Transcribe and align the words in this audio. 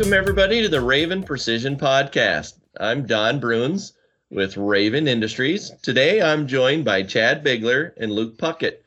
Welcome, 0.00 0.14
everybody, 0.14 0.62
to 0.62 0.68
the 0.70 0.80
Raven 0.80 1.22
Precision 1.22 1.76
Podcast. 1.76 2.54
I'm 2.80 3.06
Don 3.06 3.38
Bruins 3.38 3.92
with 4.30 4.56
Raven 4.56 5.06
Industries. 5.06 5.72
Today, 5.82 6.22
I'm 6.22 6.46
joined 6.46 6.86
by 6.86 7.02
Chad 7.02 7.44
Bigler 7.44 7.92
and 7.98 8.10
Luke 8.10 8.38
Puckett. 8.38 8.78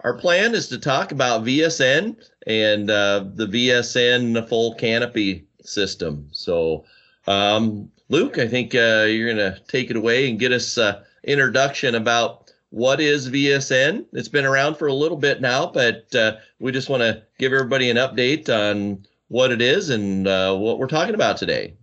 Our 0.00 0.14
plan 0.14 0.54
is 0.54 0.68
to 0.68 0.78
talk 0.78 1.12
about 1.12 1.44
VSN 1.44 2.16
and 2.46 2.90
uh, 2.90 3.26
the 3.34 3.46
VSN 3.46 4.48
full 4.48 4.72
canopy 4.76 5.46
system. 5.62 6.26
So, 6.32 6.86
um, 7.26 7.90
Luke, 8.08 8.38
I 8.38 8.48
think 8.48 8.74
uh, 8.74 9.04
you're 9.10 9.34
going 9.34 9.52
to 9.52 9.60
take 9.68 9.90
it 9.90 9.96
away 9.96 10.30
and 10.30 10.38
get 10.38 10.52
us 10.52 10.78
uh, 10.78 11.04
introduction 11.24 11.96
about 11.96 12.50
what 12.70 12.98
is 12.98 13.28
VSN. 13.28 14.06
It's 14.14 14.28
been 14.28 14.46
around 14.46 14.76
for 14.76 14.86
a 14.86 14.94
little 14.94 15.18
bit 15.18 15.42
now, 15.42 15.66
but 15.66 16.14
uh, 16.14 16.36
we 16.60 16.72
just 16.72 16.88
want 16.88 17.02
to 17.02 17.22
give 17.38 17.52
everybody 17.52 17.90
an 17.90 17.98
update 17.98 18.48
on 18.48 19.04
what 19.28 19.50
it 19.50 19.60
is 19.60 19.90
and 19.90 20.26
uh, 20.26 20.56
what 20.56 20.78
we're 20.78 20.86
talking 20.86 21.14
about 21.14 21.36
today. 21.36 21.74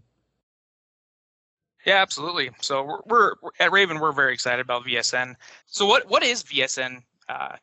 Yeah, 1.85 2.01
absolutely. 2.01 2.49
So 2.61 2.83
we're, 2.83 3.33
we're, 3.41 3.51
at 3.59 3.71
Raven. 3.71 3.99
We're 3.99 4.13
very 4.13 4.33
excited 4.33 4.61
about 4.61 4.85
VSN. 4.85 5.35
So 5.65 5.85
what 5.85 6.09
what 6.09 6.23
is 6.23 6.43
VSN 6.43 7.03
uh, 7.27 7.57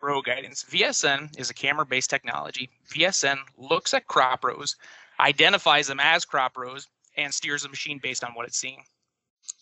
row 0.00 0.22
guidance? 0.22 0.64
VSN 0.70 1.36
is 1.38 1.50
a 1.50 1.54
camera-based 1.54 2.08
technology. 2.08 2.70
VSN 2.92 3.38
looks 3.58 3.92
at 3.92 4.06
crop 4.06 4.44
rows, 4.44 4.76
identifies 5.18 5.88
them 5.88 5.98
as 6.00 6.24
crop 6.24 6.56
rows, 6.56 6.86
and 7.16 7.34
steers 7.34 7.62
the 7.64 7.68
machine 7.68 7.98
based 8.00 8.22
on 8.22 8.32
what 8.34 8.46
it's 8.46 8.58
seeing. 8.58 8.82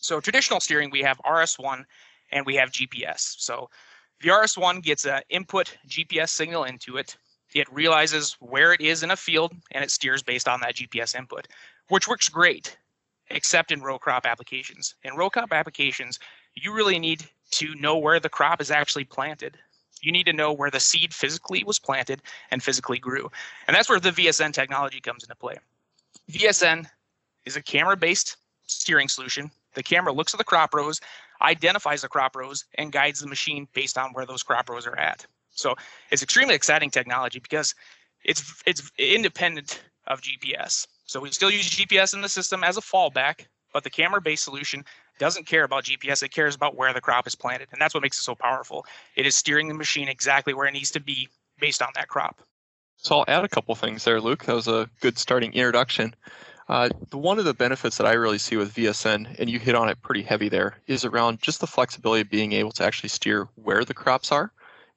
So 0.01 0.21
traditional 0.21 0.61
steering, 0.61 0.91
we 0.91 1.01
have 1.01 1.19
RS1 1.25 1.85
and 2.33 2.47
we 2.47 2.55
have 2.57 2.71
GPS. 2.71 3.35
So 3.39 3.71
the 4.21 4.29
RS1 4.29 4.83
gets 4.83 5.07
an 5.07 5.23
input 5.31 5.77
GPS 5.89 6.31
signal 6.31 6.65
into 6.65 6.97
it. 6.97 7.17
It 7.55 7.73
realizes 7.73 8.37
where 8.41 8.73
it 8.73 8.81
is 8.81 9.03
in 9.03 9.11
a 9.11 9.17
field 9.17 9.53
and 9.71 9.85
it 9.85 9.91
steers 9.91 10.23
based 10.23 10.49
on 10.49 10.61
that 10.61 10.77
GPS 10.77 11.15
input, 11.15 11.49
which 11.89 12.09
works 12.09 12.29
great, 12.29 12.77
except 13.29 13.73
in 13.73 13.83
row 13.83 13.99
crop 13.99 14.27
applications. 14.27 14.95
In 15.05 15.17
row 15.17 15.31
crop 15.31 15.53
applications, 15.53 16.19
you 16.55 16.73
really 16.73 16.99
need 16.99 17.25
to 17.53 17.75
know 17.75 17.97
where 17.97 18.21
the 18.21 18.29
crop 18.29 18.61
is 18.61 18.71
actually 18.71 19.05
planted. 19.05 19.59
You 20.01 20.13
need 20.13 20.27
to 20.27 20.33
know 20.33 20.53
where 20.53 20.71
the 20.71 20.81
seed 20.81 21.15
physically 21.15 21.63
was 21.65 21.79
planted 21.79 22.23
and 22.51 22.63
physically 22.63 22.99
grew. 22.99 23.31
And 23.67 23.77
that's 23.77 23.89
where 23.89 24.01
the 24.01 24.11
VSN 24.11 24.53
technology 24.53 25.01
comes 25.01 25.23
into 25.23 25.37
play. 25.37 25.59
VSN 26.31 26.87
is 27.45 27.57
a 27.57 27.63
camera 27.63 27.97
based 27.97 28.37
steering 28.67 29.09
solution. 29.09 29.51
The 29.75 29.83
camera 29.83 30.13
looks 30.13 30.35
at 30.35 30.39
the 30.39 30.45
crop 30.45 30.75
rows, 30.75 31.01
identifies 31.41 32.03
the 32.03 32.09
crop 32.09 32.37
rows, 32.37 32.65
and 32.75 32.93
guides 32.93 33.21
the 33.21 33.27
machine 33.27 33.69
based 33.73 33.97
on 33.97 34.13
where 34.13 34.27
those 34.27 34.43
crop 34.43 34.69
rows 34.69 34.87
are 34.87 34.99
at. 34.99 35.27
So 35.53 35.75
it's 36.11 36.23
extremely 36.23 36.55
exciting 36.55 36.91
technology 36.91 37.39
because 37.39 37.75
it's 38.25 38.63
it's 38.67 38.91
independent 38.99 39.83
of 40.07 40.21
GPS. 40.21 40.87
So 41.05 41.21
we 41.21 41.31
still 41.31 41.51
use 41.51 41.69
GPS 41.69 42.15
in 42.15 42.23
the 42.23 42.29
system 42.29 42.65
as 42.65 42.77
a 42.77 42.81
fallback, 42.81 43.47
but 43.73 43.85
the 43.85 43.91
camera-based 43.91 44.43
solution 44.43 44.85
doesn't 45.19 45.47
care 45.47 45.65
about 45.65 45.85
GPS. 45.85 46.23
It 46.23 46.31
cares 46.31 46.55
about 46.55 46.77
where 46.77 46.93
the 46.93 47.01
crop 47.01 47.27
is 47.27 47.35
planted, 47.35 47.69
and 47.73 47.81
that's 47.81 47.95
what 47.95 48.03
makes 48.03 48.19
it 48.19 48.25
so 48.25 48.35
powerful. 48.35 48.87
It 49.15 49.27
is 49.27 49.37
steering 49.37 49.69
the 49.69 49.75
machine 49.75 50.09
exactly 50.09 50.55
where 50.55 50.67
it 50.67 50.73
needs 50.73 50.91
to 50.93 51.01
be 51.01 51.29
based 51.61 51.83
on 51.83 51.91
that 51.95 52.09
crop. 52.09 52.41
So 52.97 53.19
I'll 53.19 53.25
add 53.29 53.45
a 53.45 53.49
couple 53.49 53.75
things 53.75 54.05
there, 54.05 54.21
Luke. 54.21 54.45
That 54.45 54.55
was 54.55 54.69
a 54.69 54.89
good 55.01 55.19
starting 55.19 55.53
introduction. 55.53 56.15
Uh, 56.69 56.89
one 57.11 57.39
of 57.39 57.45
the 57.45 57.55
benefits 57.55 57.99
that 57.99 58.07
I 58.07 58.13
really 58.13 58.39
see 58.39 58.57
with 58.57 58.75
VSN, 58.75 59.37
and 59.39 59.51
you 59.51 59.59
hit 59.59 59.75
on 59.75 59.89
it 59.89 60.01
pretty 60.03 60.23
heavy 60.23 60.49
there, 60.49 60.79
is 60.87 61.05
around 61.05 61.43
just 61.43 61.61
the 61.61 61.67
flexibility 61.67 62.23
of 62.23 62.31
being 62.31 62.53
able 62.53 62.71
to 62.73 62.85
actually 62.85 63.09
steer 63.09 63.49
where 63.57 63.85
the 63.85 63.95
crops 63.95 64.31
are. 64.31 64.53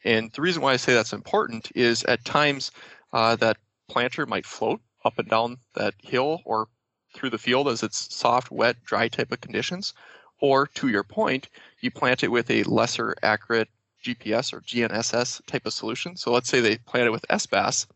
And 0.05 0.31
the 0.33 0.41
reason 0.43 0.61
why 0.61 0.73
I 0.73 0.77
say 0.77 0.93
that's 0.93 1.13
important 1.13 1.71
is 1.73 2.03
at 2.03 2.23
times 2.23 2.71
uh, 3.11 3.35
that 3.37 3.57
planter 3.89 4.27
might 4.27 4.45
float 4.45 4.79
up 5.03 5.17
and 5.17 5.27
down 5.27 5.57
that 5.73 5.95
hill 5.97 6.41
or 6.45 6.67
through 7.15 7.31
the 7.31 7.39
field 7.39 7.67
as 7.67 7.81
it's 7.81 8.13
soft, 8.13 8.51
wet, 8.51 8.83
dry 8.85 9.07
type 9.07 9.31
of 9.31 9.41
conditions. 9.41 9.93
Or 10.39 10.67
to 10.67 10.89
your 10.89 11.03
point, 11.03 11.49
you 11.79 11.89
plant 11.89 12.23
it 12.23 12.27
with 12.27 12.51
a 12.51 12.63
lesser 12.63 13.15
accurate 13.23 13.69
GPS 14.03 14.53
or 14.53 14.61
GNSS 14.61 15.43
type 15.47 15.65
of 15.65 15.73
solution. 15.73 16.15
So 16.17 16.31
let's 16.31 16.49
say 16.49 16.59
they 16.59 16.77
plant 16.77 17.07
it 17.07 17.11
with 17.11 17.25
SBAS 17.29 17.87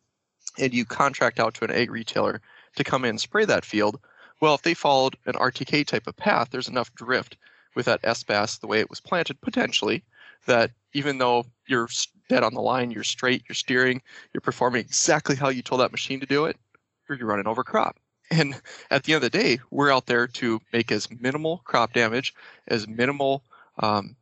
and 0.57 0.73
you 0.73 0.85
contract 0.85 1.39
out 1.39 1.53
to 1.55 1.65
an 1.65 1.71
ag 1.71 1.91
retailer 1.91 2.41
to 2.75 2.83
come 2.83 3.05
in 3.05 3.11
and 3.11 3.21
spray 3.21 3.45
that 3.45 3.65
field. 3.65 3.99
Well, 4.41 4.55
if 4.55 4.63
they 4.63 4.73
followed 4.73 5.15
an 5.27 5.33
RTK 5.33 5.85
type 5.85 6.07
of 6.07 6.15
path, 6.15 6.49
there's 6.49 6.69
enough 6.69 6.95
drift 6.95 7.37
with 7.75 7.85
that 7.85 8.01
SBAS 8.01 8.59
the 8.59 8.67
way 8.67 8.79
it 8.79 8.89
was 8.89 8.99
planted 8.99 9.41
potentially 9.41 10.03
that 10.45 10.71
even 10.93 11.17
though 11.17 11.45
you're 11.67 11.89
dead 12.29 12.43
on 12.43 12.53
the 12.53 12.61
line, 12.61 12.91
you're 12.91 13.03
straight, 13.03 13.43
you're 13.47 13.55
steering, 13.55 14.01
you're 14.33 14.41
performing 14.41 14.81
exactly 14.81 15.35
how 15.35 15.49
you 15.49 15.61
told 15.61 15.81
that 15.81 15.91
machine 15.91 16.19
to 16.19 16.25
do 16.25 16.45
it, 16.45 16.57
you're 17.09 17.27
running 17.27 17.47
over 17.47 17.63
crop. 17.63 17.97
And 18.31 18.61
at 18.91 19.03
the 19.03 19.13
end 19.13 19.23
of 19.23 19.31
the 19.31 19.37
day, 19.37 19.59
we're 19.71 19.91
out 19.91 20.05
there 20.05 20.27
to 20.27 20.59
make 20.71 20.91
as 20.91 21.09
minimal 21.19 21.61
crop 21.65 21.93
damage, 21.93 22.33
as 22.67 22.87
minimal 22.87 23.43
um, 23.79 24.15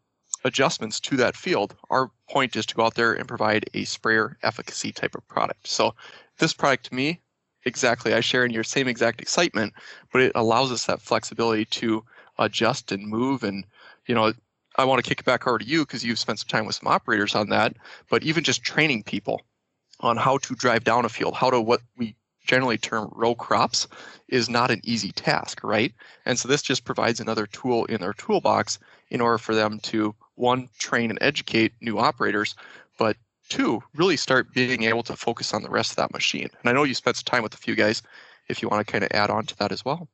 adjustments 0.46 1.00
to 1.02 1.18
that 1.18 1.36
field. 1.36 1.76
Our 1.90 2.10
point 2.30 2.56
is 2.56 2.66
to 2.68 2.76
go 2.76 2.86
out 2.86 2.96
there 2.96 3.14
and 3.14 3.28
provide 3.28 3.70
a 3.74 3.84
sprayer 3.84 4.38
efficacy 4.44 4.94
type 4.94 5.16
of 5.16 5.28
product. 5.28 5.68
So 5.68 5.94
this 6.40 6.54
product 6.54 6.86
to 6.86 6.96
me, 6.96 7.20
exactly, 7.66 8.14
I 8.14 8.22
share 8.22 8.46
in 8.46 8.52
your 8.52 8.64
same 8.64 8.88
exact 8.88 9.22
excitement, 9.22 9.74
but 10.14 10.22
it 10.22 10.32
allows 10.36 10.72
us 10.72 10.86
that 10.86 11.02
flexibility 11.02 11.66
to 11.66 12.04
adjust 12.40 12.92
and 12.92 13.08
move 13.08 13.44
and 13.44 13.66
you 14.06 14.16
know 14.16 14.32
I 14.78 14.86
want 14.86 15.04
to 15.04 15.08
kick 15.08 15.20
it 15.20 15.26
back 15.26 15.48
over 15.48 15.58
to 15.58 15.66
you 15.66 15.86
because 15.86 16.04
you've 16.04 16.20
spent 16.20 16.40
some 16.40 16.48
time 16.48 16.66
with 16.66 16.76
some 16.76 16.88
operators 16.88 17.36
on 17.36 17.50
that. 17.50 17.76
But 18.10 18.24
even 18.24 18.44
just 18.44 18.64
training 18.64 19.04
people 19.04 19.42
on 20.00 20.18
how 20.18 20.38
to 20.40 20.56
drive 20.56 20.84
down 20.84 21.06
a 21.06 21.10
field, 21.10 21.34
how 21.34 21.50
to 21.50 21.60
what 21.60 21.82
we 21.98 22.16
generally 22.46 22.78
term 22.78 23.12
row 23.14 23.36
crops, 23.36 23.88
is 24.28 24.50
not 24.50 24.72
an 24.72 24.82
easy 24.84 25.12
task, 25.12 25.64
right? 25.64 25.94
And 26.26 26.38
so 26.38 26.48
this 26.48 26.62
just 26.62 26.86
provides 26.86 27.20
another 27.20 27.48
tool 27.48 27.86
in 27.86 28.00
their 28.00 28.14
toolbox 28.14 28.80
in 29.10 29.22
order 29.22 29.38
for 29.38 29.56
them 29.56 29.80
to 29.80 30.16
one 30.36 30.70
train 30.80 31.10
and 31.10 31.20
educate 31.22 31.74
new 31.82 31.98
operators, 31.98 32.56
but 32.98 33.18
two 33.50 33.82
really 33.96 34.18
start 34.18 34.54
being 34.54 34.84
able 34.84 35.04
to 35.04 35.16
focus 35.16 35.54
on 35.54 35.64
the 35.64 35.70
rest 35.70 35.92
of 35.92 35.96
that 35.98 36.14
machine. 36.14 36.50
And 36.62 36.70
I 36.70 36.74
know 36.74 36.84
you 36.84 36.94
spent 36.94 37.18
some 37.18 37.26
time 37.26 37.44
with 37.44 37.54
a 37.54 37.58
few 37.58 37.76
guys. 37.76 38.02
If 38.50 38.62
you 38.62 38.70
want 38.70 38.86
to 38.86 38.92
kind 38.92 39.04
of 39.04 39.10
add 39.12 39.30
on 39.30 39.46
to 39.48 39.58
that 39.58 39.72
as 39.72 39.84
well. 39.84 40.08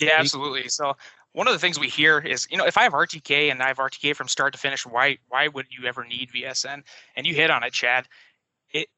Yeah, 0.00 0.16
absolutely. 0.18 0.68
So 0.68 0.94
one 1.38 1.46
of 1.46 1.52
the 1.52 1.60
things 1.60 1.78
we 1.78 1.86
hear 1.86 2.18
is, 2.18 2.48
you 2.50 2.56
know, 2.56 2.66
if 2.66 2.76
I 2.76 2.82
have 2.82 2.94
RTK 2.94 3.52
and 3.52 3.62
I 3.62 3.68
have 3.68 3.76
RTK 3.76 4.16
from 4.16 4.26
start 4.26 4.52
to 4.54 4.58
finish, 4.58 4.84
why 4.84 5.18
why 5.28 5.46
would 5.46 5.66
you 5.70 5.86
ever 5.86 6.04
need 6.04 6.30
VSN? 6.34 6.82
And 7.14 7.26
you 7.28 7.32
hit 7.32 7.48
on 7.48 7.62
it, 7.62 7.72
Chad. 7.72 8.08
It 8.72 8.88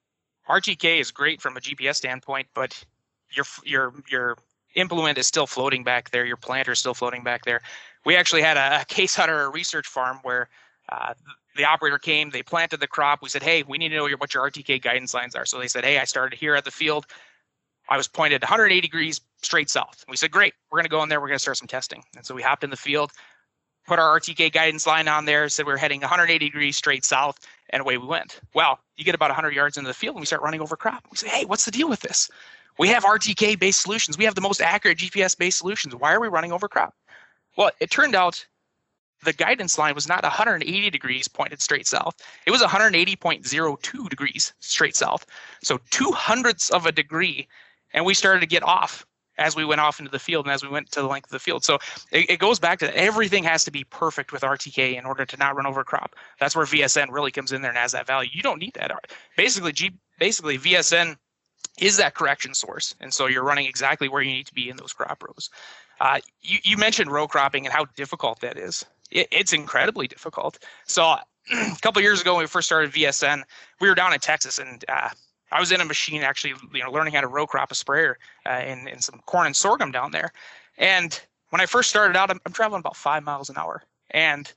RTK 0.48 1.00
is 1.00 1.10
great 1.10 1.42
from 1.42 1.58
a 1.58 1.60
GPS 1.60 1.96
standpoint, 1.96 2.46
but 2.54 2.82
your 3.30 3.44
your 3.62 3.92
your 4.10 4.38
implement 4.74 5.18
is 5.18 5.26
still 5.26 5.46
floating 5.46 5.84
back 5.84 6.12
there. 6.12 6.24
Your 6.24 6.38
planter 6.38 6.72
is 6.72 6.78
still 6.78 6.94
floating 6.94 7.22
back 7.22 7.44
there. 7.44 7.60
We 8.06 8.16
actually 8.16 8.40
had 8.40 8.56
a, 8.56 8.80
a 8.80 8.84
case 8.86 9.18
on 9.18 9.28
our 9.28 9.52
research 9.52 9.86
farm 9.86 10.20
where 10.22 10.48
uh, 10.88 11.12
the 11.56 11.66
operator 11.66 11.98
came, 11.98 12.30
they 12.30 12.42
planted 12.42 12.80
the 12.80 12.86
crop. 12.86 13.20
We 13.20 13.28
said, 13.28 13.42
hey, 13.42 13.64
we 13.68 13.76
need 13.76 13.90
to 13.90 13.96
know 13.96 14.08
what 14.16 14.32
your 14.32 14.50
RTK 14.50 14.80
guidance 14.80 15.12
lines 15.12 15.34
are. 15.34 15.44
So 15.44 15.58
they 15.58 15.68
said, 15.68 15.84
hey, 15.84 15.98
I 15.98 16.04
started 16.04 16.38
here 16.38 16.54
at 16.54 16.64
the 16.64 16.70
field. 16.70 17.04
I 17.90 17.96
was 17.96 18.08
pointed 18.08 18.40
180 18.40 18.80
degrees 18.80 19.20
straight 19.42 19.68
south. 19.68 20.04
We 20.08 20.16
said, 20.16 20.30
great, 20.30 20.54
we're 20.70 20.76
going 20.76 20.84
to 20.84 20.90
go 20.90 21.02
in 21.02 21.08
there. 21.08 21.20
We're 21.20 21.26
going 21.26 21.38
to 21.38 21.42
start 21.42 21.56
some 21.56 21.68
testing. 21.68 22.04
And 22.16 22.24
so 22.24 22.34
we 22.34 22.42
hopped 22.42 22.62
in 22.62 22.70
the 22.70 22.76
field, 22.76 23.10
put 23.86 23.98
our 23.98 24.18
RTK 24.20 24.52
guidance 24.52 24.86
line 24.86 25.08
on 25.08 25.24
there, 25.24 25.48
said 25.48 25.66
we 25.66 25.72
are 25.72 25.76
heading 25.76 26.00
180 26.00 26.44
degrees 26.44 26.76
straight 26.76 27.04
south, 27.04 27.38
and 27.70 27.80
away 27.80 27.98
we 27.98 28.06
went. 28.06 28.40
Well, 28.54 28.78
you 28.96 29.04
get 29.04 29.16
about 29.16 29.30
100 29.30 29.54
yards 29.54 29.76
into 29.76 29.88
the 29.88 29.94
field 29.94 30.14
and 30.14 30.20
we 30.20 30.26
start 30.26 30.42
running 30.42 30.60
over 30.60 30.76
crop. 30.76 31.04
We 31.10 31.16
say, 31.16 31.28
hey, 31.28 31.44
what's 31.44 31.64
the 31.64 31.70
deal 31.72 31.88
with 31.88 32.00
this? 32.00 32.30
We 32.78 32.88
have 32.88 33.04
RTK 33.04 33.58
based 33.58 33.82
solutions. 33.82 34.16
We 34.16 34.24
have 34.24 34.36
the 34.36 34.40
most 34.40 34.60
accurate 34.60 34.98
GPS 34.98 35.36
based 35.36 35.58
solutions. 35.58 35.94
Why 35.94 36.12
are 36.12 36.20
we 36.20 36.28
running 36.28 36.52
over 36.52 36.68
crop? 36.68 36.94
Well, 37.56 37.70
it 37.80 37.90
turned 37.90 38.14
out 38.14 38.46
the 39.24 39.32
guidance 39.32 39.76
line 39.76 39.94
was 39.94 40.08
not 40.08 40.22
180 40.22 40.90
degrees 40.90 41.28
pointed 41.28 41.60
straight 41.60 41.86
south. 41.86 42.14
It 42.46 42.52
was 42.52 42.62
180.02 42.62 44.08
degrees 44.08 44.54
straight 44.60 44.96
south. 44.96 45.26
So 45.62 45.80
two 45.90 46.10
hundredths 46.12 46.70
of 46.70 46.86
a 46.86 46.92
degree 46.92 47.48
and 47.92 48.04
we 48.04 48.14
started 48.14 48.40
to 48.40 48.46
get 48.46 48.62
off 48.62 49.06
as 49.38 49.56
we 49.56 49.64
went 49.64 49.80
off 49.80 49.98
into 49.98 50.10
the 50.10 50.18
field 50.18 50.44
and 50.44 50.52
as 50.52 50.62
we 50.62 50.68
went 50.68 50.90
to 50.92 51.00
the 51.00 51.06
length 51.06 51.26
of 51.26 51.32
the 51.32 51.38
field. 51.38 51.64
So 51.64 51.78
it, 52.12 52.30
it, 52.30 52.38
goes 52.38 52.58
back 52.58 52.78
to 52.80 52.96
everything 52.96 53.42
has 53.44 53.64
to 53.64 53.70
be 53.70 53.84
perfect 53.84 54.32
with 54.32 54.42
RTK 54.42 54.98
in 54.98 55.06
order 55.06 55.24
to 55.24 55.36
not 55.38 55.56
run 55.56 55.66
over 55.66 55.82
crop. 55.82 56.14
That's 56.38 56.54
where 56.54 56.66
VSN 56.66 57.10
really 57.10 57.30
comes 57.30 57.50
in 57.50 57.62
there 57.62 57.70
and 57.70 57.78
has 57.78 57.92
that 57.92 58.06
value. 58.06 58.30
You 58.32 58.42
don't 58.42 58.60
need 58.60 58.74
that. 58.74 58.92
Basically, 59.36 59.72
G, 59.72 59.92
basically 60.18 60.58
VSN 60.58 61.16
is 61.80 61.96
that 61.96 62.14
correction 62.14 62.52
source, 62.52 62.94
and 63.00 63.12
so 63.12 63.26
you're 63.26 63.44
running 63.44 63.66
exactly 63.66 64.08
where 64.08 64.20
you 64.20 64.32
need 64.32 64.46
to 64.46 64.54
be 64.54 64.68
in 64.68 64.76
those 64.76 64.92
crop 64.92 65.22
rows. 65.22 65.48
Uh, 66.00 66.18
you, 66.42 66.58
you 66.62 66.76
mentioned 66.76 67.10
row 67.10 67.26
cropping 67.26 67.66
and 67.66 67.72
how 67.72 67.86
difficult 67.96 68.40
that 68.40 68.58
is. 68.58 68.84
It, 69.10 69.28
it's 69.30 69.52
incredibly 69.52 70.06
difficult. 70.06 70.58
So 70.86 71.16
a 71.52 71.76
couple 71.80 72.02
years 72.02 72.20
ago 72.20 72.34
when 72.34 72.42
we 72.42 72.48
first 72.48 72.66
started 72.66 72.92
VSN, 72.92 73.42
we 73.80 73.88
were 73.88 73.94
down 73.94 74.12
in 74.12 74.20
Texas 74.20 74.58
and 74.58 74.84
uh, 74.88 75.10
I 75.52 75.60
was 75.60 75.72
in 75.72 75.80
a 75.80 75.84
machine 75.84 76.22
actually, 76.22 76.54
you 76.72 76.82
know, 76.82 76.90
learning 76.90 77.14
how 77.14 77.20
to 77.20 77.26
row 77.26 77.46
crop 77.46 77.70
a 77.70 77.74
sprayer 77.74 78.18
uh, 78.48 78.62
in, 78.64 78.88
in 78.88 79.00
some 79.00 79.20
corn 79.26 79.46
and 79.46 79.56
sorghum 79.56 79.90
down 79.90 80.12
there. 80.12 80.32
And 80.78 81.20
when 81.50 81.60
I 81.60 81.66
first 81.66 81.90
started 81.90 82.16
out, 82.16 82.30
I'm, 82.30 82.40
I'm 82.46 82.52
traveling 82.52 82.80
about 82.80 82.96
five 82.96 83.22
miles 83.22 83.50
an 83.50 83.56
hour. 83.58 83.82
And 84.10 84.52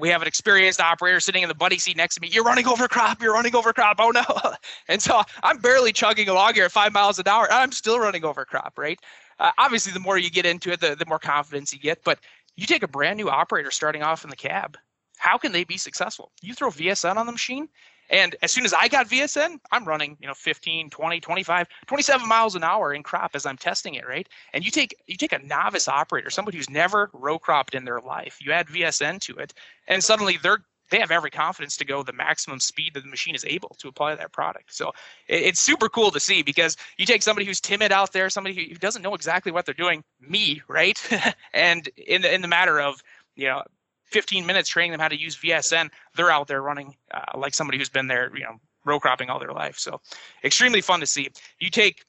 we 0.00 0.08
have 0.08 0.22
an 0.22 0.28
experienced 0.28 0.80
operator 0.80 1.20
sitting 1.20 1.42
in 1.42 1.48
the 1.48 1.54
buddy 1.54 1.78
seat 1.78 1.96
next 1.96 2.14
to 2.14 2.20
me. 2.20 2.28
You're 2.28 2.44
running 2.44 2.66
over 2.66 2.88
crop. 2.88 3.22
You're 3.22 3.34
running 3.34 3.54
over 3.54 3.72
crop. 3.72 3.96
Oh 4.00 4.10
no! 4.10 4.24
And 4.88 5.00
so 5.00 5.22
I'm 5.42 5.58
barely 5.58 5.92
chugging 5.92 6.28
along 6.28 6.54
here 6.54 6.64
at 6.64 6.72
five 6.72 6.92
miles 6.92 7.18
an 7.18 7.28
hour. 7.28 7.46
I'm 7.52 7.70
still 7.70 8.00
running 8.00 8.24
over 8.24 8.44
crop, 8.44 8.78
right? 8.78 8.98
Uh, 9.38 9.52
obviously, 9.58 9.92
the 9.92 10.00
more 10.00 10.18
you 10.18 10.30
get 10.30 10.46
into 10.46 10.72
it, 10.72 10.80
the, 10.80 10.96
the 10.96 11.06
more 11.06 11.18
confidence 11.18 11.72
you 11.72 11.78
get. 11.78 12.02
But 12.02 12.18
you 12.56 12.66
take 12.66 12.82
a 12.82 12.88
brand 12.88 13.18
new 13.18 13.28
operator 13.28 13.70
starting 13.70 14.02
off 14.02 14.24
in 14.24 14.30
the 14.30 14.36
cab. 14.36 14.76
How 15.18 15.36
can 15.36 15.52
they 15.52 15.64
be 15.64 15.76
successful? 15.76 16.32
You 16.40 16.54
throw 16.54 16.70
VSN 16.70 17.16
on 17.16 17.26
the 17.26 17.32
machine, 17.32 17.68
and 18.10 18.36
as 18.42 18.50
soon 18.50 18.64
as 18.64 18.74
I 18.74 18.88
got 18.88 19.08
VSN, 19.08 19.58
I'm 19.70 19.84
running, 19.84 20.16
you 20.20 20.26
know, 20.26 20.34
15, 20.34 20.90
20, 20.90 21.20
25, 21.20 21.68
27 21.86 22.28
miles 22.28 22.54
an 22.54 22.64
hour 22.64 22.92
in 22.92 23.02
crop 23.02 23.30
as 23.34 23.46
I'm 23.46 23.56
testing 23.56 23.94
it, 23.94 24.06
right? 24.06 24.28
And 24.52 24.64
you 24.64 24.70
take 24.70 24.94
you 25.06 25.16
take 25.16 25.32
a 25.32 25.38
novice 25.38 25.88
operator, 25.88 26.30
somebody 26.30 26.58
who's 26.58 26.70
never 26.70 27.10
row 27.12 27.38
cropped 27.38 27.74
in 27.74 27.84
their 27.84 28.00
life, 28.00 28.38
you 28.40 28.52
add 28.52 28.66
VSN 28.66 29.20
to 29.22 29.36
it, 29.36 29.54
and 29.88 30.02
suddenly 30.02 30.38
they're 30.42 30.64
they 30.90 30.98
have 30.98 31.10
every 31.10 31.30
confidence 31.30 31.76
to 31.76 31.84
go 31.84 32.02
the 32.02 32.12
maximum 32.12 32.60
speed 32.60 32.94
that 32.94 33.02
the 33.02 33.08
machine 33.08 33.34
is 33.34 33.44
able 33.44 33.76
to 33.78 33.88
apply 33.88 34.14
that 34.14 34.32
product. 34.32 34.74
So 34.74 34.88
it, 35.28 35.42
it's 35.42 35.60
super 35.60 35.88
cool 35.88 36.10
to 36.10 36.20
see 36.20 36.42
because 36.42 36.76
you 36.98 37.06
take 37.06 37.22
somebody 37.22 37.46
who's 37.46 37.60
timid 37.60 37.92
out 37.92 38.12
there, 38.12 38.28
somebody 38.28 38.68
who 38.68 38.74
doesn't 38.74 39.02
know 39.02 39.14
exactly 39.14 39.52
what 39.52 39.66
they're 39.66 39.74
doing, 39.74 40.02
me, 40.20 40.62
right? 40.68 41.00
and 41.54 41.88
in 41.96 42.22
the 42.22 42.34
in 42.34 42.42
the 42.42 42.48
matter 42.48 42.80
of 42.80 43.02
you 43.36 43.46
know 43.46 43.62
15 44.10 44.46
minutes 44.46 44.68
training 44.68 44.92
them 44.92 45.00
how 45.00 45.08
to 45.08 45.18
use 45.18 45.36
VSN, 45.36 45.90
they're 46.16 46.30
out 46.30 46.48
there 46.48 46.62
running 46.62 46.96
uh, 47.12 47.38
like 47.38 47.54
somebody 47.54 47.78
who's 47.78 47.88
been 47.88 48.06
there, 48.06 48.30
you 48.36 48.44
know, 48.44 48.60
row 48.84 48.98
cropping 48.98 49.30
all 49.30 49.38
their 49.38 49.52
life. 49.52 49.78
So 49.78 50.00
extremely 50.44 50.80
fun 50.80 51.00
to 51.00 51.06
see. 51.06 51.28
You 51.58 51.70
take, 51.70 52.04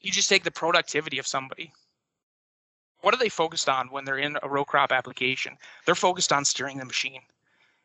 you 0.00 0.10
just 0.10 0.28
take 0.28 0.44
the 0.44 0.50
productivity 0.50 1.18
of 1.18 1.26
somebody. 1.26 1.72
What 3.00 3.14
are 3.14 3.18
they 3.18 3.28
focused 3.28 3.68
on 3.68 3.88
when 3.88 4.04
they're 4.04 4.18
in 4.18 4.36
a 4.42 4.48
row 4.48 4.64
crop 4.64 4.90
application? 4.90 5.56
They're 5.86 5.94
focused 5.94 6.32
on 6.32 6.44
steering 6.44 6.78
the 6.78 6.84
machine. 6.84 7.20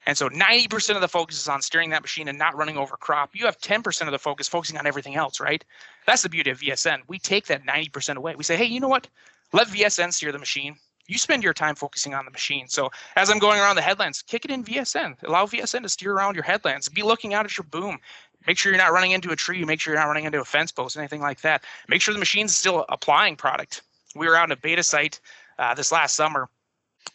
And 0.06 0.18
so 0.18 0.28
90% 0.28 0.96
of 0.96 1.02
the 1.02 1.08
focus 1.08 1.40
is 1.40 1.48
on 1.48 1.62
steering 1.62 1.92
that 1.92 2.02
machine 2.02 2.28
and 2.28 2.38
not 2.38 2.58
running 2.58 2.78
over 2.78 2.98
crop. 2.98 3.30
You 3.34 3.46
have 3.46 3.58
10% 3.60 4.02
of 4.02 4.12
the 4.12 4.20
focus 4.20 4.48
focusing 4.48 4.78
on 4.78 4.86
everything 4.86 5.16
else, 5.16 5.40
right? 5.40 5.64
That's 6.06 6.24
the 6.24 6.30
beauty 6.30 6.50
of 6.50 6.60
VSN. 6.60 7.00
We 7.08 7.20
take 7.20 7.46
that 7.48 7.66
90% 7.66 8.18
away. 8.18 8.36
We 8.36 8.44
say, 8.44 8.58
hey, 8.58 8.66
you 8.66 8.82
know 8.82 8.90
what? 8.90 9.08
Let 9.54 9.68
VSN 9.68 10.12
steer 10.12 10.32
the 10.32 10.40
machine 10.40 10.76
you 11.08 11.18
spend 11.18 11.44
your 11.44 11.54
time 11.54 11.76
focusing 11.76 12.14
on 12.14 12.26
the 12.26 12.32
machine. 12.32 12.68
So 12.68 12.90
as 13.16 13.30
I'm 13.30 13.40
going 13.40 13.60
around 13.60 13.76
the 13.76 13.82
headlands, 13.82 14.22
kick 14.22 14.46
it 14.46 14.52
in 14.52 14.64
VSN. 14.64 15.22
Allow 15.24 15.46
VSN 15.46 15.84
to 15.84 15.90
steer 15.90 16.14
around 16.14 16.36
your 16.36 16.44
headlands. 16.44 16.90
Be 16.90 17.04
looking 17.04 17.34
out 17.34 17.46
at 17.46 17.58
your 17.58 17.66
boom. 17.66 18.00
Make 18.48 18.58
sure 18.58 18.72
you're 18.72 18.82
not 18.82 18.92
running 18.92 19.12
into 19.12 19.32
a 19.32 19.36
tree. 19.36 19.64
Make 19.64 19.80
sure 19.80 19.94
you're 19.94 20.02
not 20.02 20.08
running 20.08 20.26
into 20.26 20.42
a 20.42 20.46
fence 20.46 20.72
post, 20.72 20.98
anything 20.98 21.22
like 21.22 21.42
that. 21.42 21.64
Make 21.88 22.02
sure 22.02 22.14
the 22.14 22.20
machine's 22.20 22.56
still 22.56 22.86
applying 22.90 23.36
product. 23.36 23.82
We 24.16 24.28
were 24.28 24.36
out 24.36 24.48
in 24.48 24.52
a 24.52 24.58
beta 24.58 24.84
site 24.84 25.20
uh, 25.60 25.74
this 25.74 25.92
last 25.92 26.16
summer 26.16 26.50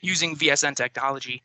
using 0.00 0.36
VSN 0.36 0.76
technology, 0.76 1.42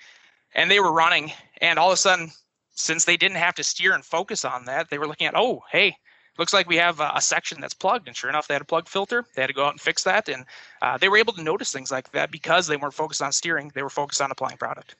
and 0.54 0.69
they 0.69 0.80
were 0.80 0.92
running. 0.92 1.31
And 1.62 1.80
all 1.80 1.90
of 1.90 1.94
a 1.94 1.98
sudden, 1.98 2.31
since 2.75 3.06
they 3.06 3.18
didn't 3.18 3.38
have 3.38 3.56
to 3.56 3.63
steer 3.63 3.94
and 3.94 4.04
focus 4.04 4.45
on 4.45 4.66
that, 4.66 4.90
they 4.90 4.98
were 4.98 5.07
looking 5.07 5.28
at, 5.28 5.36
oh, 5.36 5.62
hey, 5.72 5.95
looks 6.38 6.53
like 6.53 6.68
we 6.68 6.77
have 6.77 7.00
a, 7.00 7.12
a, 7.15 7.21
section 7.21 7.62
that's 7.62 7.74
plugged. 7.74 8.07
And 8.07 8.15
sure 8.18 8.30
enough, 8.30 8.47
they 8.47 8.56
had 8.56 8.62
a 8.62 8.65
plug 8.65 8.88
filter. 8.88 9.25
They 9.35 9.41
had 9.41 9.47
to 9.47 9.53
go 9.53 9.65
out 9.65 9.74
and 9.74 9.81
fix 9.81 10.03
that. 10.03 10.30
And 10.30 10.45
uh, 10.81 10.97
they 10.97 11.09
were 11.09 11.18
able 11.18 11.33
to 11.33 11.44
notice 11.44 11.71
things 11.71 11.91
like 11.91 12.12
that 12.12 12.31
because 12.31 12.68
they 12.68 12.77
weren't 12.77 12.94
focused 12.94 13.21
on 13.21 13.31
steering, 13.31 13.71
they 13.74 13.83
were 13.83 13.89
focused 13.89 14.21
on 14.21 14.31
applying 14.31 14.57
product. 14.57 14.95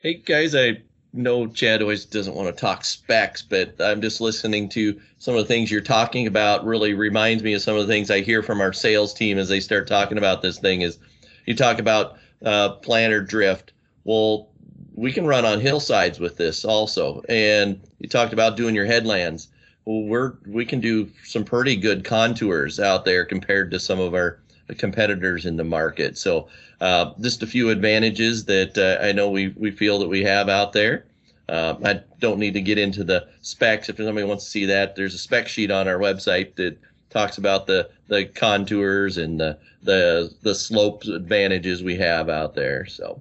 Hey, 0.00 0.14
guys, 0.14 0.54
I 0.54 0.82
know 1.14 1.46
Chad 1.46 1.80
always 1.80 2.04
doesn't 2.04 2.34
want 2.34 2.54
to 2.54 2.60
talk 2.60 2.84
specs, 2.84 3.40
but 3.40 3.80
I'm 3.80 4.02
just 4.02 4.20
listening 4.20 4.68
to 4.70 5.00
some 5.18 5.34
of 5.34 5.40
the 5.40 5.46
things 5.46 5.70
you're 5.70 5.80
talking 5.80 6.26
about 6.26 6.66
really 6.66 6.92
reminds 6.92 7.42
me 7.42 7.54
of 7.54 7.62
some 7.62 7.76
of 7.76 7.86
the 7.86 7.92
things 7.92 8.10
I 8.10 8.20
hear 8.20 8.42
from 8.42 8.60
our 8.60 8.72
sales 8.72 9.14
team 9.14 9.38
as 9.38 9.48
they 9.48 9.60
start 9.60 9.86
talking 9.86 10.18
about 10.18 10.42
this 10.42 10.58
thing 10.58 10.82
is 10.82 10.98
you 11.46 11.54
talk 11.54 11.78
about 11.78 12.18
uh, 12.44 12.70
planter 12.70 13.22
drift. 13.22 13.72
Well, 14.02 14.50
we 14.94 15.12
can 15.12 15.26
run 15.26 15.44
on 15.44 15.60
hillsides 15.60 16.20
with 16.20 16.36
this 16.36 16.64
also. 16.64 17.22
And 17.28 17.80
you 17.98 18.08
talked 18.08 18.32
about 18.32 18.56
doing 18.56 18.74
your 18.74 18.86
headlands. 18.86 19.48
Well, 19.84 20.02
we're 20.02 20.34
we 20.46 20.64
can 20.64 20.80
do 20.80 21.10
some 21.24 21.44
pretty 21.44 21.76
good 21.76 22.04
contours 22.04 22.80
out 22.80 23.04
there 23.04 23.24
compared 23.24 23.70
to 23.72 23.80
some 23.80 24.00
of 24.00 24.14
our 24.14 24.38
competitors 24.78 25.44
in 25.44 25.56
the 25.56 25.64
market. 25.64 26.16
So 26.16 26.48
uh, 26.80 27.12
just 27.20 27.42
a 27.42 27.46
few 27.46 27.70
advantages 27.70 28.44
that 28.46 28.78
uh, 28.78 29.04
I 29.04 29.12
know 29.12 29.30
we 29.30 29.48
we 29.56 29.70
feel 29.70 29.98
that 29.98 30.08
we 30.08 30.22
have 30.22 30.48
out 30.48 30.72
there. 30.72 31.04
Uh, 31.48 31.74
I 31.84 32.00
don't 32.20 32.38
need 32.38 32.54
to 32.54 32.62
get 32.62 32.78
into 32.78 33.04
the 33.04 33.28
specs. 33.42 33.90
If 33.90 33.96
somebody 33.96 34.26
wants 34.26 34.44
to 34.44 34.50
see 34.50 34.64
that, 34.66 34.96
there's 34.96 35.14
a 35.14 35.18
spec 35.18 35.48
sheet 35.48 35.70
on 35.70 35.86
our 35.86 35.98
website 35.98 36.54
that 36.54 36.78
talks 37.10 37.36
about 37.36 37.66
the 37.66 37.90
the 38.08 38.24
contours 38.26 39.18
and 39.18 39.38
the 39.38 39.58
the 39.82 40.32
the 40.42 40.54
slope 40.54 41.04
advantages 41.04 41.82
we 41.82 41.96
have 41.96 42.28
out 42.30 42.54
there. 42.54 42.86
So. 42.86 43.20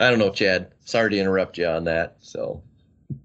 I 0.00 0.10
don't 0.10 0.18
know, 0.18 0.30
Chad. 0.30 0.72
Sorry 0.84 1.10
to 1.10 1.18
interrupt 1.18 1.58
you 1.58 1.66
on 1.66 1.84
that. 1.84 2.16
So. 2.20 2.62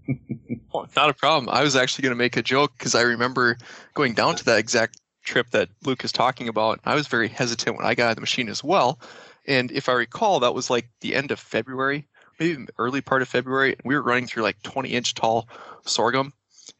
not 0.74 1.10
a 1.10 1.14
problem. 1.14 1.50
I 1.50 1.64
was 1.64 1.76
actually 1.76 2.04
going 2.04 2.12
to 2.12 2.18
make 2.18 2.38
a 2.38 2.42
joke 2.42 2.74
because 2.78 2.96
I 2.96 3.02
remember 3.02 3.58
going 3.94 4.14
down 4.14 4.36
to 4.38 4.46
that 4.46 4.60
exact 4.60 5.00
trip 5.24 5.52
that 5.52 5.70
Luke 5.84 6.04
is 6.04 6.12
talking 6.12 6.48
about. 6.48 6.80
I 6.86 6.96
was 6.96 7.08
very 7.08 7.28
hesitant 7.28 7.78
when 7.78 7.86
I 7.86 7.96
got 7.96 8.06
out 8.06 8.10
of 8.12 8.16
the 8.16 8.22
machine 8.22 8.50
as 8.50 8.64
well. 8.64 9.00
And 9.46 9.72
if 9.72 9.90
I 9.90 9.94
recall, 9.94 10.40
that 10.40 10.54
was 10.54 10.70
like 10.70 10.90
the 11.02 11.16
end 11.16 11.32
of 11.32 11.40
February, 11.40 12.08
maybe 12.40 12.66
early 12.78 13.02
part 13.02 13.22
of 13.22 13.28
February. 13.28 13.76
We 13.84 13.96
were 13.96 14.02
running 14.02 14.26
through 14.26 14.44
like 14.44 14.62
20 14.64 14.90
inch 14.90 15.14
tall 15.14 15.48
sorghum. 15.86 16.34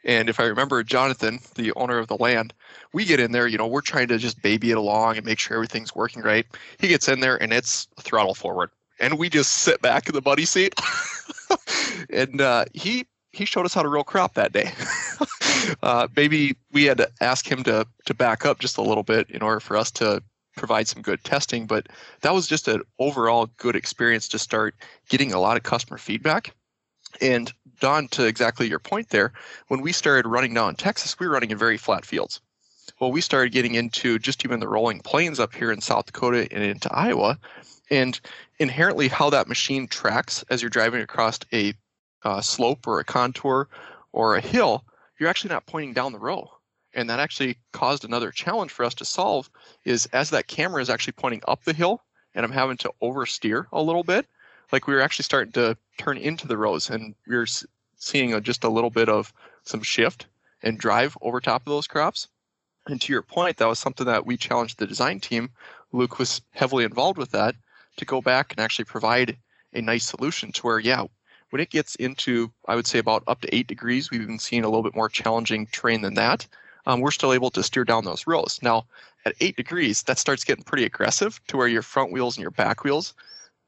And 0.06 0.30
if 0.30 0.40
I 0.40 0.46
remember, 0.46 0.82
Jonathan, 0.84 1.40
the 1.56 1.74
owner 1.74 1.98
of 1.98 2.08
the 2.08 2.18
land, 2.18 2.54
we 2.94 3.06
get 3.06 3.20
in 3.20 3.32
there, 3.32 3.48
you 3.48 3.58
know, 3.58 3.68
we're 3.68 3.82
trying 3.82 4.08
to 4.10 4.18
just 4.18 4.42
baby 4.42 4.72
it 4.72 4.78
along 4.78 5.18
and 5.18 5.26
make 5.26 5.40
sure 5.40 5.56
everything's 5.56 5.96
working 5.96 6.24
right. 6.24 6.46
He 6.80 6.88
gets 6.88 7.08
in 7.08 7.20
there 7.20 7.42
and 7.42 7.54
it's 7.54 7.88
throttle 8.00 8.34
forward 8.34 8.70
and 9.04 9.20
we 9.20 9.30
just 9.30 9.52
sit 9.52 9.82
back 9.82 10.08
in 10.08 10.16
the 10.16 10.22
buddy 10.22 10.46
seat. 10.46 10.74
and 12.10 12.40
uh, 12.40 12.66
he 12.74 13.06
he 13.32 13.46
showed 13.46 13.66
us 13.66 13.74
how 13.74 13.84
to 13.84 13.90
row 13.90 14.04
crop 14.04 14.36
that 14.36 14.54
day. 14.54 14.72
uh, 15.84 16.08
maybe 16.16 16.56
we 16.72 16.86
had 16.86 16.98
to 16.98 17.12
ask 17.20 17.46
him 17.46 17.64
to 17.64 17.86
to 18.06 18.14
back 18.14 18.46
up 18.46 18.60
just 18.60 18.78
a 18.78 18.82
little 18.82 19.04
bit 19.04 19.30
in 19.30 19.42
order 19.42 19.60
for 19.60 19.76
us 19.76 19.92
to 19.92 20.24
provide 20.56 20.88
some 20.88 21.02
good 21.02 21.22
testing. 21.26 21.68
But 21.68 21.88
that 22.22 22.34
was 22.34 22.48
just 22.48 22.70
an 22.70 22.82
overall 22.98 23.50
good 23.58 23.76
experience 23.76 24.30
to 24.30 24.40
start 24.40 24.74
getting 25.10 25.34
a 25.34 25.40
lot 25.40 25.58
of 25.58 25.64
customer 25.64 25.98
feedback. 25.98 26.56
And 27.20 27.52
Don, 27.82 28.08
to 28.10 28.26
exactly 28.26 28.70
your 28.70 28.80
point 28.80 29.10
there, 29.10 29.34
when 29.68 29.82
we 29.82 29.92
started 29.92 30.28
running 30.28 30.54
down 30.54 30.70
in 30.70 30.76
Texas, 30.76 31.20
we 31.20 31.28
were 31.28 31.34
running 31.34 31.52
in 31.52 31.58
very 31.58 31.78
flat 31.78 32.06
fields. 32.06 32.40
Well, 33.00 33.12
we 33.12 33.22
started 33.22 33.52
getting 33.52 33.76
into 33.76 34.18
just 34.18 34.46
even 34.46 34.60
the 34.60 34.68
rolling 34.68 35.02
plains 35.02 35.40
up 35.40 35.54
here 35.54 35.72
in 35.72 35.82
South 35.82 36.06
Dakota 36.06 36.48
and 36.52 36.64
into 36.64 36.94
Iowa. 36.94 37.38
And 37.94 38.20
inherently, 38.58 39.08
how 39.08 39.30
that 39.30 39.48
machine 39.48 39.88
tracks 39.88 40.44
as 40.50 40.64
you're 40.64 40.70
driving 40.72 41.02
across 41.02 41.38
a 41.54 41.76
uh, 42.24 42.42
slope 42.42 42.88
or 42.88 43.00
a 43.00 43.04
contour 43.04 43.70
or 44.12 44.36
a 44.36 44.42
hill, 44.42 44.84
you're 45.20 45.30
actually 45.30 45.52
not 45.52 45.68
pointing 45.68 45.94
down 45.94 46.12
the 46.12 46.18
row. 46.18 46.50
And 46.96 47.08
that 47.08 47.20
actually 47.20 47.60
caused 47.72 48.04
another 48.04 48.32
challenge 48.32 48.72
for 48.72 48.84
us 48.84 48.96
to 48.96 49.06
solve 49.06 49.48
is 49.86 50.08
as 50.08 50.32
that 50.32 50.48
camera 50.48 50.82
is 50.82 50.90
actually 50.90 51.14
pointing 51.14 51.44
up 51.48 51.66
the 51.66 51.74
hill 51.74 52.02
and 52.34 52.44
I'm 52.44 52.52
having 52.52 52.78
to 52.78 52.92
oversteer 53.00 53.68
a 53.72 53.84
little 53.84 54.04
bit, 54.04 54.26
like 54.72 54.88
we 54.88 54.96
were 54.96 55.02
actually 55.02 55.26
starting 55.26 55.52
to 55.52 55.78
turn 56.00 56.18
into 56.18 56.48
the 56.48 56.58
rows 56.58 56.90
and 56.90 57.14
we 57.28 57.36
are 57.36 57.46
seeing 57.98 58.34
a, 58.34 58.42
just 58.42 58.64
a 58.64 58.70
little 58.70 58.90
bit 58.90 59.08
of 59.08 59.32
some 59.66 59.84
shift 59.84 60.26
and 60.64 60.80
drive 60.80 61.16
over 61.22 61.40
top 61.40 61.62
of 61.62 61.72
those 61.72 61.86
crops. 61.86 62.28
And 62.88 63.00
to 63.02 63.14
your 63.14 63.22
point, 63.22 63.58
that 63.58 63.68
was 63.68 63.78
something 63.78 64.08
that 64.08 64.26
we 64.26 64.36
challenged 64.36 64.80
the 64.80 64.88
design 64.88 65.20
team. 65.20 65.52
Luke 65.92 66.18
was 66.18 66.42
heavily 66.54 66.86
involved 66.86 67.20
with 67.20 67.30
that 67.34 67.54
to 67.98 68.06
go 68.06 68.22
back 68.22 68.52
and 68.52 68.60
actually 68.60 68.86
provide 68.86 69.38
a 69.74 69.82
nice 69.82 70.06
solution 70.06 70.52
to 70.52 70.62
where, 70.62 70.80
yeah, 70.80 71.06
when 71.50 71.62
it 71.62 71.70
gets 71.70 71.96
into, 71.96 72.52
I 72.68 72.76
would 72.76 72.88
say 72.88 73.00
about 73.00 73.24
up 73.28 73.42
to 73.42 73.56
eight 73.56 73.68
degrees, 73.68 74.10
we've 74.10 74.26
been 74.26 74.40
seeing 74.40 74.64
a 74.64 74.68
little 74.68 74.84
bit 74.84 74.96
more 74.96 75.10
challenging 75.10 75.68
terrain 75.68 76.02
than 76.02 76.16
that. 76.16 76.48
Um, 76.86 77.00
we're 77.00 77.12
still 77.12 77.34
able 77.34 77.52
to 77.52 77.64
steer 77.64 77.86
down 77.86 78.04
those 78.04 78.28
rows. 78.28 78.60
Now, 78.62 78.86
at 79.26 79.36
eight 79.40 79.56
degrees, 79.56 80.04
that 80.04 80.20
starts 80.20 80.44
getting 80.44 80.64
pretty 80.64 80.84
aggressive 80.84 81.40
to 81.48 81.58
where 81.58 81.68
your 81.68 81.82
front 81.82 82.12
wheels 82.12 82.36
and 82.36 82.42
your 82.42 82.52
back 82.52 82.84
wheels, 82.84 83.14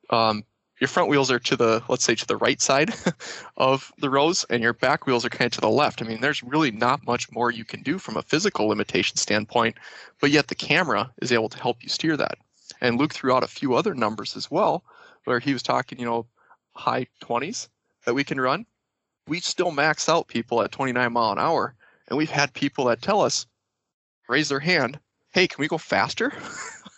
um, 0.10 0.44
your 0.80 0.88
front 0.90 1.10
wheels 1.10 1.32
are 1.32 1.40
to 1.40 1.56
the, 1.56 1.82
let's 1.88 2.04
say, 2.04 2.16
to 2.16 2.28
the 2.28 2.36
right 2.36 2.62
side 2.62 2.94
of 3.58 3.94
the 4.00 4.10
rows, 4.10 4.46
and 4.50 4.62
your 4.62 4.74
back 4.74 5.06
wheels 5.06 5.24
are 5.24 5.30
kind 5.30 5.46
of 5.48 5.54
to 5.54 5.62
the 5.62 5.70
left. 5.70 6.02
I 6.02 6.06
mean, 6.06 6.20
there's 6.20 6.44
really 6.44 6.72
not 6.72 7.06
much 7.06 7.32
more 7.32 7.52
you 7.52 7.64
can 7.64 7.82
do 7.82 7.98
from 7.98 8.18
a 8.18 8.22
physical 8.22 8.68
limitation 8.68 9.16
standpoint, 9.16 9.78
but 10.20 10.32
yet 10.32 10.48
the 10.48 10.56
camera 10.56 11.12
is 11.22 11.32
able 11.32 11.50
to 11.50 11.62
help 11.62 11.82
you 11.82 11.90
steer 11.90 12.18
that. 12.18 12.38
And 12.82 12.98
Luke 12.98 13.14
threw 13.14 13.34
out 13.34 13.44
a 13.44 13.48
few 13.48 13.74
other 13.74 13.94
numbers 13.94 14.36
as 14.36 14.52
well, 14.52 14.84
where 15.24 15.40
he 15.40 15.54
was 15.54 15.64
talking, 15.64 16.00
you 16.00 16.06
know, 16.06 16.28
high 16.74 17.08
20s 17.22 17.70
that 18.06 18.14
we 18.14 18.24
can 18.24 18.40
run. 18.40 18.66
We 19.28 19.40
still 19.40 19.72
max 19.72 20.08
out 20.08 20.28
people 20.28 20.62
at 20.62 20.72
29 20.72 21.14
mile 21.14 21.32
an 21.32 21.40
hour. 21.40 21.76
And 22.08 22.18
we've 22.18 22.30
had 22.30 22.54
people 22.54 22.86
that 22.86 23.02
tell 23.02 23.22
us, 23.22 23.48
raise 24.28 24.50
their 24.50 24.60
hand, 24.60 25.00
hey, 25.34 25.48
can 25.48 25.62
we 25.62 25.68
go 25.68 25.78
faster? 25.78 26.32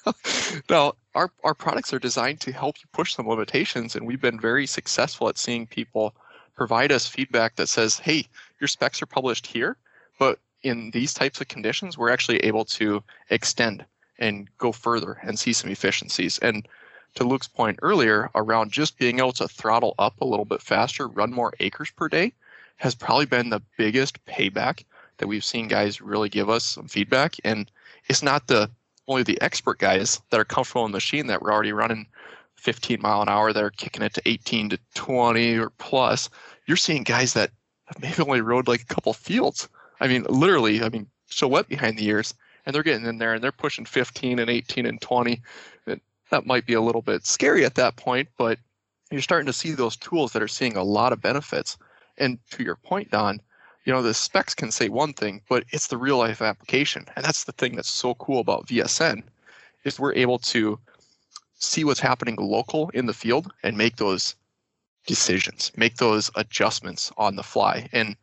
now, 0.70 0.94
our, 1.16 1.32
our 1.44 1.54
products 1.54 1.94
are 1.94 2.00
designed 2.00 2.40
to 2.42 2.52
help 2.52 2.78
you 2.78 2.88
push 2.94 3.14
some 3.14 3.28
limitations, 3.28 3.96
and 3.96 4.06
we've 4.06 4.22
been 4.22 4.40
very 4.40 4.68
successful 4.68 5.30
at 5.30 5.38
seeing 5.38 5.66
people 5.66 6.14
provide 6.56 6.92
us 6.92 7.08
feedback 7.08 7.56
that 7.56 7.70
says, 7.70 7.98
hey, 7.98 8.26
your 8.60 8.68
specs 8.68 9.02
are 9.02 9.08
published 9.08 9.48
here, 9.48 9.78
but 10.20 10.40
in 10.64 10.92
these 10.92 11.14
types 11.14 11.40
of 11.40 11.48
conditions, 11.48 11.98
we're 11.98 12.10
actually 12.10 12.38
able 12.40 12.66
to 12.66 13.04
extend 13.30 13.86
and 14.20 14.50
go 14.58 14.72
further 14.72 15.20
and 15.24 15.38
see 15.38 15.54
some 15.54 15.70
efficiencies. 15.70 16.38
And 16.40 16.68
to 17.16 17.24
Luke's 17.24 17.48
point 17.48 17.80
earlier 17.82 18.30
around 18.36 18.72
just 18.72 18.98
being 18.98 19.20
able 19.20 19.34
to 19.34 19.48
throttle 19.48 19.96
up 19.98 20.20
a 20.22 20.26
little 20.26 20.46
bit 20.46 20.62
faster, 20.62 21.08
run 21.08 21.32
more 21.32 21.54
acres 21.60 21.90
per 21.92 22.08
day, 22.08 22.34
has 22.78 22.96
probably 22.96 23.26
been 23.26 23.50
the 23.50 23.62
biggest 23.78 24.24
payback 24.26 24.84
that 25.18 25.28
we've 25.28 25.44
seen 25.44 25.68
guys 25.68 26.00
really 26.00 26.30
give 26.30 26.50
us 26.50 26.64
some 26.64 26.88
feedback. 26.88 27.36
And 27.44 27.70
it's 28.08 28.22
not 28.22 28.48
the 28.48 28.70
only 29.08 29.24
the 29.24 29.42
expert 29.42 29.80
guys 29.80 30.22
that 30.30 30.40
are 30.40 30.46
comfortable 30.46 30.86
in 30.86 30.92
the 30.92 30.98
machine 30.98 31.28
that 31.28 31.42
we're 31.42 31.54
already 31.54 31.74
running 31.74 32.06
15 32.56 33.02
mile 33.02 33.22
an 33.22 33.30
hour 33.30 33.54
that 33.54 33.64
are 33.64 33.70
kicking 33.72 34.04
it 34.04 34.14
to 34.16 34.22
18 34.26 34.70
to 34.70 34.80
20 34.96 35.58
or 35.58 35.70
plus. 35.72 36.30
You're 36.66 36.78
seeing 36.78 37.04
guys 37.04 37.34
that 37.34 37.52
have 37.86 38.02
maybe 38.02 38.22
only 38.22 38.42
rode 38.42 38.68
like 38.68 38.82
a 38.82 38.94
couple 38.94 39.14
fields. 39.14 39.70
I 40.00 40.08
mean, 40.08 40.26
literally, 40.30 40.84
I 40.84 40.90
mean, 40.90 41.08
so 41.28 41.48
wet 41.48 41.68
behind 41.68 41.98
the 41.98 42.06
ears, 42.06 42.34
and 42.68 42.76
they're 42.76 42.84
getting 42.84 43.06
in 43.06 43.18
there 43.18 43.34
and 43.34 43.42
they're 43.42 43.54
pushing 43.54 43.86
15 43.86 44.40
and 44.40 44.50
18 44.50 44.86
and 44.86 45.00
20. 45.00 45.42
And 45.88 46.02
that 46.30 46.46
might 46.46 46.66
be 46.66 46.74
a 46.74 46.82
little 46.82 47.02
bit 47.02 47.26
scary 47.26 47.64
at 47.64 47.76
that 47.76 47.96
point, 47.96 48.28
but 48.38 48.60
you're 49.10 49.22
starting 49.22 49.48
to 49.48 49.54
see 49.54 49.72
those 49.72 49.96
tools 49.96 50.34
that 50.34 50.44
are 50.44 50.50
seeing 50.50 50.76
a 50.76 50.84
lot 50.84 51.14
of 51.14 51.22
benefits. 51.22 51.78
And 52.18 52.40
to 52.52 52.64
your 52.64 52.76
point, 52.76 53.10
Don, 53.10 53.40
you 53.86 53.94
know, 53.94 54.02
the 54.02 54.14
specs 54.14 54.54
can 54.54 54.70
say 54.70 54.90
one 54.90 55.14
thing, 55.14 55.42
but 55.48 55.64
it's 55.70 55.88
the 55.88 55.98
real 55.98 56.18
life 56.18 56.42
application. 56.42 57.06
And 57.16 57.24
that's 57.24 57.46
the 57.46 57.54
thing 57.54 57.74
that's 57.74 57.90
so 57.90 58.16
cool 58.16 58.42
about 58.42 58.68
VSN 58.68 59.24
is 59.86 59.98
we're 59.98 60.14
able 60.16 60.40
to 60.40 60.78
see 61.56 61.86
what's 61.86 62.02
happening 62.02 62.36
local 62.36 62.90
in 62.90 63.06
the 63.06 63.14
field 63.14 63.50
and 63.64 63.78
make 63.78 63.96
those 63.96 64.36
decisions, 65.06 65.72
make 65.78 65.96
those 65.96 66.30
adjustments 66.36 67.14
on 67.18 67.38
the 67.38 67.44
fly. 67.44 67.88
And 67.94 68.18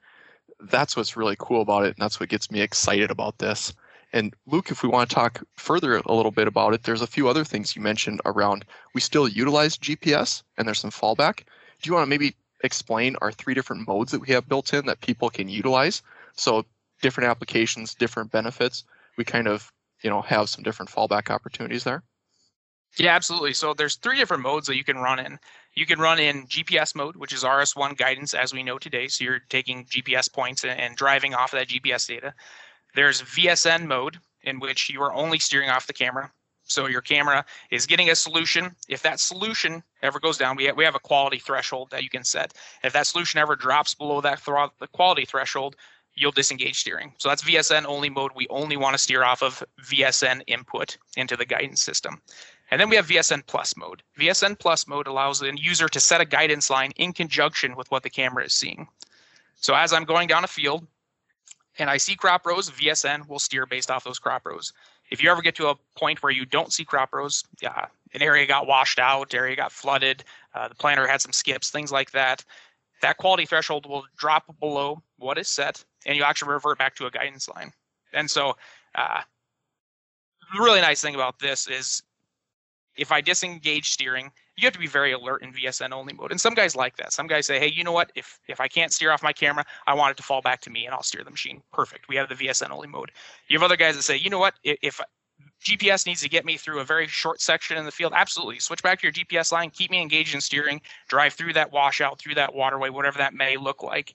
that's 0.60 0.98
what's 0.98 1.16
really 1.16 1.36
cool 1.38 1.62
about 1.62 1.84
it. 1.84 1.96
And 1.96 2.02
that's 2.02 2.20
what 2.20 2.28
gets 2.28 2.50
me 2.50 2.60
excited 2.60 3.10
about 3.10 3.38
this. 3.38 3.72
And 4.14 4.32
Luke, 4.46 4.70
if 4.70 4.82
we 4.82 4.88
want 4.88 5.10
to 5.10 5.14
talk 5.14 5.42
further 5.56 5.96
a 5.96 6.14
little 6.14 6.30
bit 6.30 6.46
about 6.46 6.72
it, 6.72 6.84
there's 6.84 7.02
a 7.02 7.06
few 7.06 7.28
other 7.28 7.44
things 7.44 7.76
you 7.76 7.82
mentioned 7.82 8.20
around 8.24 8.64
we 8.94 9.00
still 9.00 9.28
utilize 9.28 9.76
GPS 9.76 10.42
and 10.56 10.66
there's 10.66 10.78
some 10.78 10.92
fallback. 10.92 11.38
Do 11.82 11.90
you 11.90 11.94
want 11.94 12.06
to 12.06 12.10
maybe 12.10 12.34
explain 12.64 13.14
our 13.20 13.30
three 13.30 13.54
different 13.54 13.86
modes 13.86 14.10
that 14.10 14.20
we 14.20 14.32
have 14.32 14.48
built 14.48 14.72
in 14.72 14.86
that 14.86 15.00
people 15.00 15.30
can 15.30 15.48
utilize. 15.48 16.02
So 16.34 16.64
different 17.02 17.28
applications, 17.28 17.94
different 17.94 18.32
benefits. 18.32 18.84
We 19.16 19.24
kind 19.24 19.46
of, 19.46 19.70
you 20.02 20.10
know, 20.10 20.22
have 20.22 20.48
some 20.48 20.64
different 20.64 20.90
fallback 20.90 21.30
opportunities 21.30 21.84
there. 21.84 22.02
Yeah, 22.96 23.14
absolutely. 23.14 23.52
So 23.52 23.74
there's 23.74 23.96
three 23.96 24.16
different 24.16 24.42
modes 24.42 24.68
that 24.68 24.76
you 24.76 24.84
can 24.84 24.98
run 24.98 25.18
in. 25.18 25.38
You 25.74 25.84
can 25.84 25.98
run 25.98 26.18
in 26.20 26.46
GPS 26.46 26.94
mode, 26.94 27.16
which 27.16 27.32
is 27.32 27.42
RS1 27.42 27.96
guidance 27.96 28.34
as 28.34 28.54
we 28.54 28.62
know 28.62 28.78
today. 28.78 29.08
So 29.08 29.24
you're 29.24 29.40
taking 29.48 29.84
GPS 29.86 30.32
points 30.32 30.64
and 30.64 30.96
driving 30.96 31.34
off 31.34 31.52
of 31.52 31.58
that 31.58 31.68
GPS 31.68 32.06
data. 32.06 32.34
There's 32.94 33.22
VSN 33.22 33.86
mode, 33.86 34.18
in 34.42 34.60
which 34.60 34.90
you 34.90 35.02
are 35.02 35.12
only 35.12 35.38
steering 35.38 35.70
off 35.70 35.86
the 35.86 35.92
camera. 35.92 36.30
So 36.66 36.86
your 36.86 37.02
camera 37.02 37.44
is 37.70 37.86
getting 37.86 38.10
a 38.10 38.14
solution. 38.14 38.74
If 38.88 39.02
that 39.02 39.20
solution 39.20 39.82
ever 40.02 40.18
goes 40.18 40.38
down, 40.38 40.56
we 40.56 40.64
have, 40.64 40.76
we 40.76 40.84
have 40.84 40.94
a 40.94 41.00
quality 41.00 41.38
threshold 41.38 41.90
that 41.90 42.02
you 42.02 42.08
can 42.08 42.24
set. 42.24 42.54
If 42.82 42.92
that 42.94 43.06
solution 43.06 43.38
ever 43.38 43.54
drops 43.54 43.94
below 43.94 44.20
that 44.22 44.42
th- 44.42 44.70
the 44.80 44.86
quality 44.88 45.26
threshold, 45.26 45.76
you'll 46.14 46.32
disengage 46.32 46.78
steering. 46.78 47.12
So 47.18 47.28
that's 47.28 47.44
VSN 47.44 47.84
only 47.84 48.08
mode. 48.08 48.32
We 48.34 48.46
only 48.48 48.76
want 48.76 48.94
to 48.94 49.02
steer 49.02 49.24
off 49.24 49.42
of 49.42 49.62
VSN 49.82 50.42
input 50.46 50.96
into 51.16 51.36
the 51.36 51.44
guidance 51.44 51.82
system. 51.82 52.22
And 52.70 52.80
then 52.80 52.88
we 52.88 52.96
have 52.96 53.08
VSN 53.08 53.46
Plus 53.46 53.76
mode. 53.76 54.02
VSN 54.18 54.58
Plus 54.58 54.86
mode 54.86 55.06
allows 55.06 55.40
the 55.40 55.52
user 55.56 55.88
to 55.88 56.00
set 56.00 56.20
a 56.20 56.24
guidance 56.24 56.70
line 56.70 56.92
in 56.96 57.12
conjunction 57.12 57.76
with 57.76 57.90
what 57.90 58.02
the 58.02 58.10
camera 58.10 58.44
is 58.44 58.54
seeing. 58.54 58.88
So 59.56 59.74
as 59.74 59.92
I'm 59.92 60.04
going 60.04 60.28
down 60.28 60.44
a 60.44 60.48
field 60.48 60.86
and 61.78 61.90
I 61.90 61.96
see 61.96 62.14
crop 62.14 62.46
rows, 62.46 62.70
VSN 62.70 63.28
will 63.28 63.38
steer 63.38 63.66
based 63.66 63.90
off 63.90 64.04
those 64.04 64.18
crop 64.18 64.46
rows 64.46 64.72
if 65.10 65.22
you 65.22 65.30
ever 65.30 65.42
get 65.42 65.54
to 65.56 65.68
a 65.68 65.74
point 65.96 66.22
where 66.22 66.32
you 66.32 66.44
don't 66.44 66.72
see 66.72 66.84
crop 66.84 67.12
rows, 67.12 67.44
yeah, 67.60 67.86
an 68.14 68.22
area 68.22 68.46
got 68.46 68.66
washed 68.66 68.98
out, 68.98 69.34
area 69.34 69.56
got 69.56 69.72
flooded, 69.72 70.24
uh, 70.54 70.68
the 70.68 70.74
planter 70.74 71.06
had 71.06 71.20
some 71.20 71.32
skips, 71.32 71.70
things 71.70 71.92
like 71.92 72.10
that, 72.12 72.44
that 73.02 73.16
quality 73.18 73.44
threshold 73.44 73.86
will 73.86 74.04
drop 74.16 74.44
below 74.60 75.02
what 75.18 75.38
is 75.38 75.48
set, 75.48 75.84
and 76.06 76.16
you 76.16 76.24
actually 76.24 76.50
revert 76.52 76.78
back 76.78 76.94
to 76.96 77.06
a 77.06 77.10
guidance 77.10 77.48
line. 77.48 77.72
And 78.12 78.30
so, 78.30 78.56
uh, 78.94 79.20
the 80.54 80.62
really 80.62 80.80
nice 80.80 81.02
thing 81.02 81.14
about 81.14 81.38
this 81.38 81.68
is 81.68 82.02
if 82.96 83.12
I 83.12 83.20
disengage 83.20 83.90
steering, 83.90 84.30
you 84.56 84.66
have 84.66 84.72
to 84.72 84.78
be 84.78 84.86
very 84.86 85.12
alert 85.12 85.42
in 85.42 85.52
VSN 85.52 85.92
only 85.92 86.12
mode. 86.12 86.30
And 86.30 86.40
some 86.40 86.54
guys 86.54 86.76
like 86.76 86.96
that. 86.96 87.12
Some 87.12 87.26
guys 87.26 87.46
say, 87.46 87.58
hey, 87.58 87.70
you 87.70 87.82
know 87.82 87.92
what? 87.92 88.12
If 88.14 88.38
if 88.48 88.60
I 88.60 88.68
can't 88.68 88.92
steer 88.92 89.10
off 89.10 89.22
my 89.22 89.32
camera, 89.32 89.64
I 89.86 89.94
want 89.94 90.12
it 90.12 90.16
to 90.18 90.22
fall 90.22 90.42
back 90.42 90.60
to 90.62 90.70
me 90.70 90.86
and 90.86 90.94
I'll 90.94 91.02
steer 91.02 91.24
the 91.24 91.30
machine. 91.30 91.62
Perfect. 91.72 92.08
We 92.08 92.16
have 92.16 92.28
the 92.28 92.34
VSN 92.34 92.70
only 92.70 92.88
mode. 92.88 93.10
You 93.48 93.58
have 93.58 93.64
other 93.64 93.76
guys 93.76 93.96
that 93.96 94.02
say, 94.02 94.16
you 94.16 94.30
know 94.30 94.38
what? 94.38 94.54
If, 94.62 94.78
if 94.82 95.00
GPS 95.64 96.06
needs 96.06 96.20
to 96.20 96.28
get 96.28 96.44
me 96.44 96.56
through 96.56 96.80
a 96.80 96.84
very 96.84 97.06
short 97.06 97.40
section 97.40 97.76
in 97.76 97.84
the 97.84 97.90
field, 97.90 98.12
absolutely. 98.14 98.60
Switch 98.60 98.82
back 98.82 99.00
to 99.00 99.06
your 99.06 99.12
GPS 99.12 99.50
line, 99.50 99.70
keep 99.70 99.90
me 99.90 100.00
engaged 100.00 100.34
in 100.34 100.40
steering, 100.40 100.80
drive 101.08 101.32
through 101.32 101.54
that 101.54 101.72
washout, 101.72 102.18
through 102.18 102.34
that 102.34 102.54
waterway, 102.54 102.90
whatever 102.90 103.18
that 103.18 103.34
may 103.34 103.56
look 103.56 103.82
like, 103.82 104.14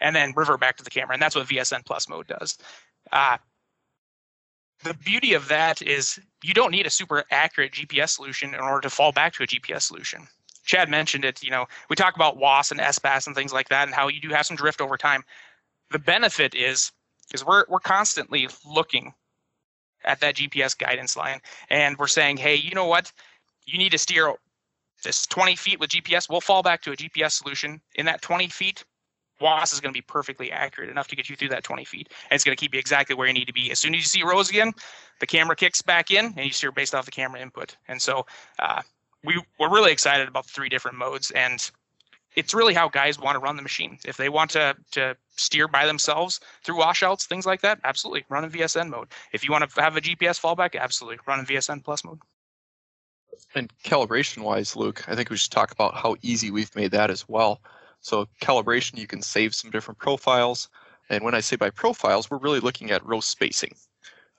and 0.00 0.14
then 0.14 0.32
revert 0.36 0.60
back 0.60 0.76
to 0.76 0.84
the 0.84 0.90
camera. 0.90 1.14
And 1.14 1.22
that's 1.22 1.34
what 1.34 1.48
VSN 1.48 1.84
Plus 1.84 2.08
mode 2.08 2.28
does. 2.28 2.56
Uh, 3.12 3.36
the 4.84 4.94
beauty 4.94 5.34
of 5.34 5.48
that 5.48 5.82
is 5.82 6.18
you 6.42 6.54
don't 6.54 6.70
need 6.70 6.86
a 6.86 6.90
super 6.90 7.24
accurate 7.30 7.72
GPS 7.72 8.10
solution 8.10 8.54
in 8.54 8.60
order 8.60 8.80
to 8.82 8.90
fall 8.90 9.12
back 9.12 9.32
to 9.34 9.42
a 9.42 9.46
GPS 9.46 9.82
solution. 9.82 10.26
Chad 10.64 10.88
mentioned 10.88 11.24
it, 11.24 11.42
you 11.42 11.50
know, 11.50 11.66
we 11.88 11.96
talk 11.96 12.16
about 12.16 12.38
WAAS 12.38 12.70
and 12.70 12.80
SBAS 12.80 13.26
and 13.26 13.36
things 13.36 13.52
like 13.52 13.68
that 13.68 13.86
and 13.86 13.94
how 13.94 14.08
you 14.08 14.20
do 14.20 14.30
have 14.30 14.46
some 14.46 14.56
drift 14.56 14.80
over 14.80 14.96
time. 14.96 15.22
The 15.90 15.98
benefit 15.98 16.54
is 16.54 16.92
is 17.32 17.44
we're 17.44 17.64
we're 17.68 17.80
constantly 17.80 18.48
looking 18.64 19.14
at 20.04 20.20
that 20.20 20.36
GPS 20.36 20.76
guidance 20.76 21.16
line 21.16 21.40
and 21.70 21.96
we're 21.98 22.06
saying, 22.06 22.36
hey, 22.36 22.56
you 22.56 22.74
know 22.74 22.86
what? 22.86 23.12
You 23.66 23.78
need 23.78 23.92
to 23.92 23.98
steer 23.98 24.34
this 25.02 25.26
20 25.26 25.56
feet 25.56 25.80
with 25.80 25.90
GPS. 25.90 26.28
We'll 26.28 26.40
fall 26.40 26.62
back 26.62 26.82
to 26.82 26.92
a 26.92 26.96
GPS 26.96 27.32
solution. 27.32 27.80
In 27.94 28.06
that 28.06 28.22
20 28.22 28.48
feet, 28.48 28.84
WAAS 29.40 29.72
is 29.72 29.80
going 29.80 29.92
to 29.92 29.96
be 29.96 30.02
perfectly 30.02 30.50
accurate 30.50 30.90
enough 30.90 31.08
to 31.08 31.16
get 31.16 31.28
you 31.28 31.36
through 31.36 31.50
that 31.50 31.64
20 31.64 31.84
feet. 31.84 32.12
And 32.30 32.36
it's 32.36 32.44
going 32.44 32.56
to 32.56 32.60
keep 32.60 32.74
you 32.74 32.80
exactly 32.80 33.14
where 33.14 33.26
you 33.26 33.34
need 33.34 33.46
to 33.46 33.52
be. 33.52 33.70
As 33.70 33.78
soon 33.78 33.94
as 33.94 34.00
you 34.00 34.06
see 34.06 34.22
rows 34.22 34.50
again, 34.50 34.72
the 35.20 35.26
camera 35.26 35.56
kicks 35.56 35.82
back 35.82 36.10
in 36.10 36.26
and 36.26 36.38
you 36.38 36.52
steer 36.52 36.72
based 36.72 36.94
off 36.94 37.04
the 37.04 37.10
camera 37.10 37.40
input. 37.40 37.76
And 37.88 38.00
so 38.00 38.26
uh, 38.58 38.82
we, 39.24 39.42
we're 39.58 39.70
really 39.70 39.92
excited 39.92 40.28
about 40.28 40.46
the 40.46 40.52
three 40.52 40.68
different 40.68 40.96
modes. 40.96 41.30
And 41.32 41.70
it's 42.36 42.54
really 42.54 42.74
how 42.74 42.88
guys 42.88 43.18
want 43.18 43.34
to 43.34 43.40
run 43.40 43.56
the 43.56 43.62
machine. 43.62 43.98
If 44.04 44.16
they 44.16 44.28
want 44.28 44.50
to, 44.52 44.76
to 44.92 45.16
steer 45.36 45.68
by 45.68 45.86
themselves 45.86 46.40
through 46.64 46.78
washouts, 46.78 47.26
things 47.26 47.46
like 47.46 47.62
that, 47.62 47.80
absolutely 47.84 48.24
run 48.28 48.44
in 48.44 48.50
VSN 48.50 48.88
mode. 48.88 49.08
If 49.32 49.44
you 49.44 49.50
want 49.50 49.68
to 49.68 49.80
have 49.80 49.96
a 49.96 50.00
GPS 50.00 50.40
fallback, 50.40 50.78
absolutely 50.78 51.18
run 51.26 51.40
in 51.40 51.46
VSN 51.46 51.82
plus 51.82 52.04
mode. 52.04 52.18
And 53.54 53.72
calibration 53.84 54.42
wise, 54.42 54.76
Luke, 54.76 55.04
I 55.08 55.14
think 55.14 55.30
we 55.30 55.36
should 55.36 55.50
talk 55.50 55.70
about 55.72 55.94
how 55.94 56.16
easy 56.22 56.50
we've 56.50 56.74
made 56.76 56.90
that 56.92 57.10
as 57.10 57.28
well. 57.28 57.60
So 58.06 58.28
calibration, 58.40 58.98
you 58.98 59.08
can 59.08 59.20
save 59.20 59.52
some 59.52 59.72
different 59.72 59.98
profiles. 59.98 60.68
And 61.10 61.24
when 61.24 61.34
I 61.34 61.40
say 61.40 61.56
by 61.56 61.70
profiles, 61.70 62.30
we're 62.30 62.38
really 62.38 62.60
looking 62.60 62.92
at 62.92 63.04
row 63.04 63.18
spacing. 63.18 63.74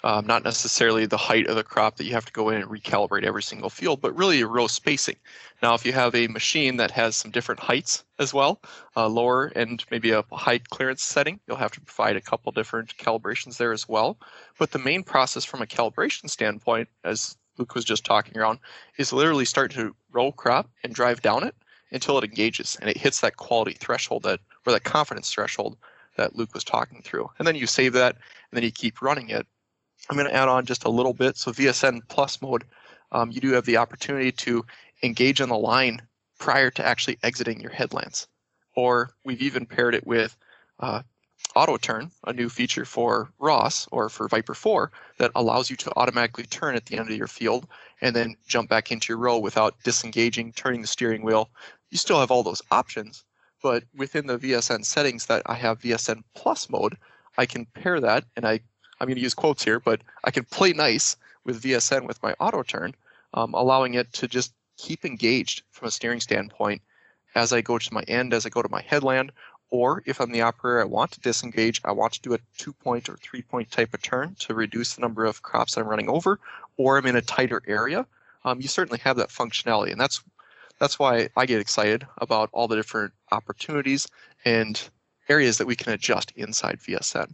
Um, 0.06 0.26
not 0.26 0.46
necessarily 0.46 1.06
the 1.06 1.18
height 1.18 1.48
of 1.48 1.58
the 1.58 1.66
crop 1.66 1.98
that 1.98 2.06
you 2.06 2.14
have 2.14 2.24
to 2.24 2.32
go 2.32 2.48
in 2.48 2.62
and 2.62 2.72
recalibrate 2.72 3.26
every 3.26 3.44
single 3.44 3.70
field, 3.70 4.00
but 4.00 4.16
really 4.16 4.42
row 4.46 4.68
spacing. 4.68 5.18
Now, 5.62 5.74
if 5.74 5.86
you 5.86 5.92
have 5.92 6.16
a 6.16 6.28
machine 6.28 6.78
that 6.78 6.92
has 6.92 7.18
some 7.18 7.30
different 7.30 7.60
heights 7.60 8.06
as 8.20 8.34
well, 8.34 8.62
uh, 8.96 9.10
lower 9.10 9.48
and 9.48 9.84
maybe 9.92 10.12
a 10.12 10.24
height 10.32 10.70
clearance 10.70 11.04
setting, 11.04 11.38
you'll 11.46 11.58
have 11.58 11.74
to 11.74 11.82
provide 11.82 12.16
a 12.16 12.22
couple 12.22 12.54
different 12.54 12.96
calibrations 12.96 13.58
there 13.58 13.74
as 13.74 13.90
well. 13.90 14.18
But 14.58 14.72
the 14.72 14.80
main 14.80 15.04
process 15.04 15.44
from 15.44 15.62
a 15.62 15.68
calibration 15.68 16.30
standpoint, 16.30 16.88
as 17.04 17.36
Luke 17.58 17.76
was 17.76 17.84
just 17.84 18.06
talking 18.06 18.38
around, 18.38 18.60
is 18.98 19.12
literally 19.12 19.44
start 19.44 19.72
to 19.72 19.94
row 20.14 20.32
crop 20.32 20.70
and 20.86 20.96
drive 20.96 21.22
down 21.22 21.44
it 21.44 21.54
until 21.92 22.18
it 22.18 22.24
engages 22.24 22.78
and 22.82 22.90
it 22.90 22.98
hits 22.98 23.22
that 23.22 23.38
quality 23.38 23.74
threshold 23.74 24.24
that 24.24 24.40
or 24.66 24.74
that 24.74 24.84
confidence 24.84 25.32
threshold 25.32 25.78
that 26.18 26.36
Luke 26.36 26.54
was 26.54 26.64
talking 26.64 27.02
through. 27.02 27.30
And 27.40 27.48
then 27.48 27.56
you 27.56 27.68
save 27.68 27.94
that 27.94 28.16
and 28.16 28.58
then 28.58 28.64
you 28.64 28.72
keep 28.72 29.02
running 29.02 29.30
it. 29.30 29.48
I'm 30.10 30.18
going 30.18 30.28
to 30.28 30.36
add 30.36 30.48
on 30.48 30.66
just 30.66 30.86
a 30.86 30.90
little 30.90 31.14
bit. 31.14 31.38
So 31.38 31.52
VSN 31.52 32.02
plus 32.08 32.42
mode, 32.42 32.66
um, 33.12 33.32
you 33.32 33.42
do 33.42 33.52
have 33.52 33.66
the 33.66 33.78
opportunity 33.78 34.32
to 34.32 34.66
engage 35.04 35.42
on 35.42 35.50
the 35.50 35.58
line 35.58 36.02
prior 36.40 36.70
to 36.72 36.86
actually 36.86 37.18
exiting 37.24 37.62
your 37.62 37.72
headlands. 37.72 38.28
Or 38.76 39.12
we've 39.24 39.42
even 39.42 39.66
paired 39.66 39.96
it 39.96 40.06
with 40.06 40.36
uh, 40.80 41.02
auto 41.56 41.78
turn, 41.78 42.12
a 42.26 42.34
new 42.34 42.50
feature 42.50 42.86
for 42.86 43.32
ROS 43.40 43.88
or 43.92 44.10
for 44.10 44.28
Viper 44.28 44.54
4 44.54 44.92
that 45.18 45.32
allows 45.36 45.70
you 45.70 45.76
to 45.78 45.92
automatically 45.96 46.46
turn 46.46 46.76
at 46.76 46.86
the 46.86 46.98
end 46.98 47.10
of 47.10 47.18
your 47.18 47.28
field 47.28 47.68
and 48.02 48.16
then 48.16 48.36
jump 48.48 48.70
back 48.70 48.92
into 48.92 49.12
your 49.12 49.18
row 49.18 49.38
without 49.40 49.76
disengaging, 49.84 50.54
turning 50.54 50.82
the 50.82 50.88
steering 50.88 51.24
wheel, 51.24 51.50
you 51.90 51.98
still 51.98 52.20
have 52.20 52.32
all 52.32 52.44
those 52.44 52.62
options, 52.72 53.24
but 53.62 53.84
within 53.96 54.28
the 54.28 54.38
VSN 54.38 54.86
settings 54.86 55.26
that 55.28 55.42
I 55.46 55.56
have 55.56 55.82
VSN 55.82 56.24
Plus 56.36 56.70
mode, 56.70 56.98
I 57.38 57.46
can 57.46 57.66
pair 57.66 58.00
that, 58.00 58.26
and 58.36 58.46
I, 58.46 58.60
I'm 59.00 59.08
going 59.08 59.16
to 59.16 59.22
use 59.22 59.34
quotes 59.34 59.64
here, 59.64 59.80
but 59.80 60.02
I 60.24 60.32
can 60.32 60.44
play 60.46 60.74
nice 60.74 61.16
with 61.44 61.62
VSN 61.62 62.08
with 62.08 62.22
my 62.22 62.34
auto 62.40 62.64
turn, 62.64 62.96
um, 63.34 63.54
allowing 63.54 63.94
it 63.94 64.12
to 64.14 64.28
just 64.28 64.54
keep 64.78 65.06
engaged 65.06 65.64
from 65.72 65.88
a 65.88 65.92
steering 65.92 66.20
standpoint 66.20 66.82
as 67.36 67.54
I 67.54 67.62
go 67.62 67.78
to 67.78 67.94
my 67.94 68.04
end, 68.04 68.34
as 68.34 68.46
I 68.46 68.50
go 68.50 68.62
to 68.62 68.70
my 68.70 68.82
headland, 68.82 69.32
or 69.70 70.02
if 70.06 70.22
I'm 70.22 70.32
the 70.32 70.42
operator, 70.42 70.82
I 70.82 70.86
want 70.86 71.12
to 71.12 71.20
disengage, 71.20 71.82
I 71.84 71.92
want 71.92 72.14
to 72.14 72.22
do 72.22 72.34
a 72.34 72.40
two 72.58 72.74
point 72.74 73.10
or 73.10 73.18
three 73.18 73.42
point 73.42 73.70
type 73.70 73.94
of 73.94 74.02
turn 74.02 74.36
to 74.40 74.54
reduce 74.54 74.96
the 74.96 75.02
number 75.02 75.26
of 75.26 75.42
crops 75.42 75.78
I'm 75.78 75.88
running 75.88 76.10
over, 76.10 76.40
or 76.78 76.98
I'm 76.98 77.06
in 77.06 77.16
a 77.16 77.22
tighter 77.22 77.62
area 77.68 78.08
um, 78.48 78.62
you 78.62 78.68
certainly 78.70 79.00
have 79.00 79.18
that 79.18 79.30
functionality, 79.30 79.92
and 79.92 80.00
that's 80.00 80.24
that's 80.80 81.00
why 81.00 81.30
I 81.36 81.46
get 81.46 81.60
excited 81.60 82.06
about 82.18 82.50
all 82.54 82.68
the 82.68 82.76
different 82.76 83.14
opportunities 83.32 84.08
and 84.46 84.82
areas 85.30 85.58
that 85.58 85.68
we 85.68 85.76
can 85.76 85.94
adjust 85.94 86.32
inside 86.36 86.80
VSN. 86.80 87.34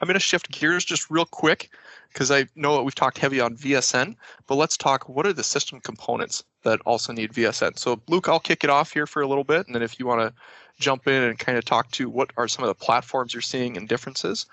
I'm 0.00 0.06
going 0.06 0.14
to 0.14 0.20
shift 0.20 0.50
gears 0.50 0.84
just 0.84 1.10
real 1.10 1.24
quick 1.24 1.70
because 2.12 2.30
I 2.30 2.46
know 2.54 2.76
that 2.76 2.82
we've 2.82 2.94
talked 2.94 3.18
heavy 3.18 3.40
on 3.40 3.56
VSN, 3.56 4.16
but 4.46 4.56
let's 4.56 4.76
talk 4.76 5.08
what 5.08 5.26
are 5.26 5.32
the 5.32 5.42
system 5.42 5.80
components 5.80 6.44
that 6.64 6.80
also 6.84 7.12
need 7.12 7.32
VSN. 7.32 7.78
So 7.78 8.00
Luke, 8.08 8.28
I'll 8.28 8.40
kick 8.40 8.64
it 8.64 8.70
off 8.70 8.92
here 8.92 9.06
for 9.06 9.22
a 9.22 9.26
little 9.26 9.44
bit, 9.44 9.66
and 9.66 9.74
then 9.74 9.82
if 9.82 9.98
you 9.98 10.06
want 10.06 10.20
to 10.20 10.34
jump 10.78 11.06
in 11.06 11.22
and 11.22 11.38
kind 11.38 11.56
of 11.56 11.64
talk 11.64 11.90
to 11.92 12.10
what 12.10 12.30
are 12.36 12.48
some 12.48 12.62
of 12.64 12.68
the 12.68 12.84
platforms 12.84 13.32
you're 13.32 13.40
seeing 13.40 13.76
and 13.76 13.88
differences. 13.88 14.46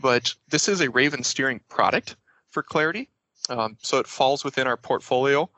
But 0.00 0.34
this 0.48 0.68
is 0.68 0.80
a 0.80 0.90
Raven 0.90 1.22
steering 1.22 1.60
product 1.68 2.16
for 2.50 2.62
clarity. 2.62 3.08
Um, 3.48 3.76
so 3.82 3.98
it 3.98 4.06
falls 4.06 4.44
within 4.44 4.66
our 4.66 4.76
portfolio 4.76 5.48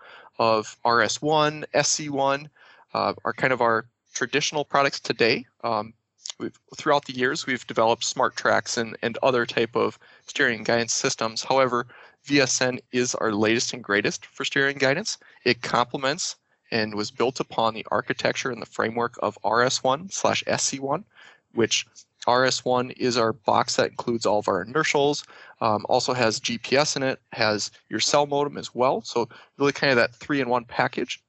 of 0.41 0.75
RS1, 0.87 1.67
SC1, 1.75 2.49
uh, 2.95 3.13
are 3.25 3.33
kind 3.35 3.53
of 3.53 3.61
our 3.61 3.85
traditional 4.15 4.65
products 4.65 4.99
today. 4.99 5.47
Um, 5.63 5.93
we've, 6.39 6.59
throughout 6.77 7.05
the 7.05 7.13
years, 7.13 7.47
we've 7.47 7.67
developed 7.67 8.03
SmartTrax 8.03 8.79
and, 8.79 8.97
and 9.03 9.19
other 9.23 9.45
type 9.45 9.77
of 9.77 9.99
steering 10.27 10.65
guidance 10.65 10.95
systems. 10.95 11.45
However, 11.45 11.87
VSN 12.27 12.81
is 12.91 13.15
our 13.15 13.33
latest 13.33 13.75
and 13.75 13.85
greatest 13.85 14.25
for 14.27 14.47
steering 14.47 14.79
guidance. 14.79 15.19
It 15.45 15.61
complements 15.61 16.37
and 16.73 16.95
was 16.95 17.11
built 17.11 17.39
upon 17.39 17.75
the 17.75 17.87
architecture 17.91 18.51
and 18.51 18.63
the 18.63 18.67
framework 18.67 19.17
of 19.23 19.39
RS1 19.45 20.11
slash 20.11 20.43
SC1, 20.45 21.05
which 21.53 21.87
RS1 22.27 22.93
is 22.99 23.17
our 23.17 23.33
box 23.33 23.77
that 23.77 23.91
includes 23.91 24.27
all 24.27 24.39
of 24.39 24.49
our 24.49 24.63
inertials, 24.63 25.25
um, 25.61 25.87
also 25.89 26.13
has 26.13 26.41
GPS 26.41 26.97
in 26.97 27.03
it, 27.03 27.21
has 27.33 27.71
your 27.89 28.01
cell 28.01 28.27
modem 28.27 28.59
as 28.59 28.75
well. 28.75 29.01
So 29.03 29.29
really 29.59 29.73
kind 29.73 29.91
of 29.91 29.97
that 29.97 30.15
three 30.15 30.41
in 30.41 30.49
one 30.49 30.65
package. 30.65 31.23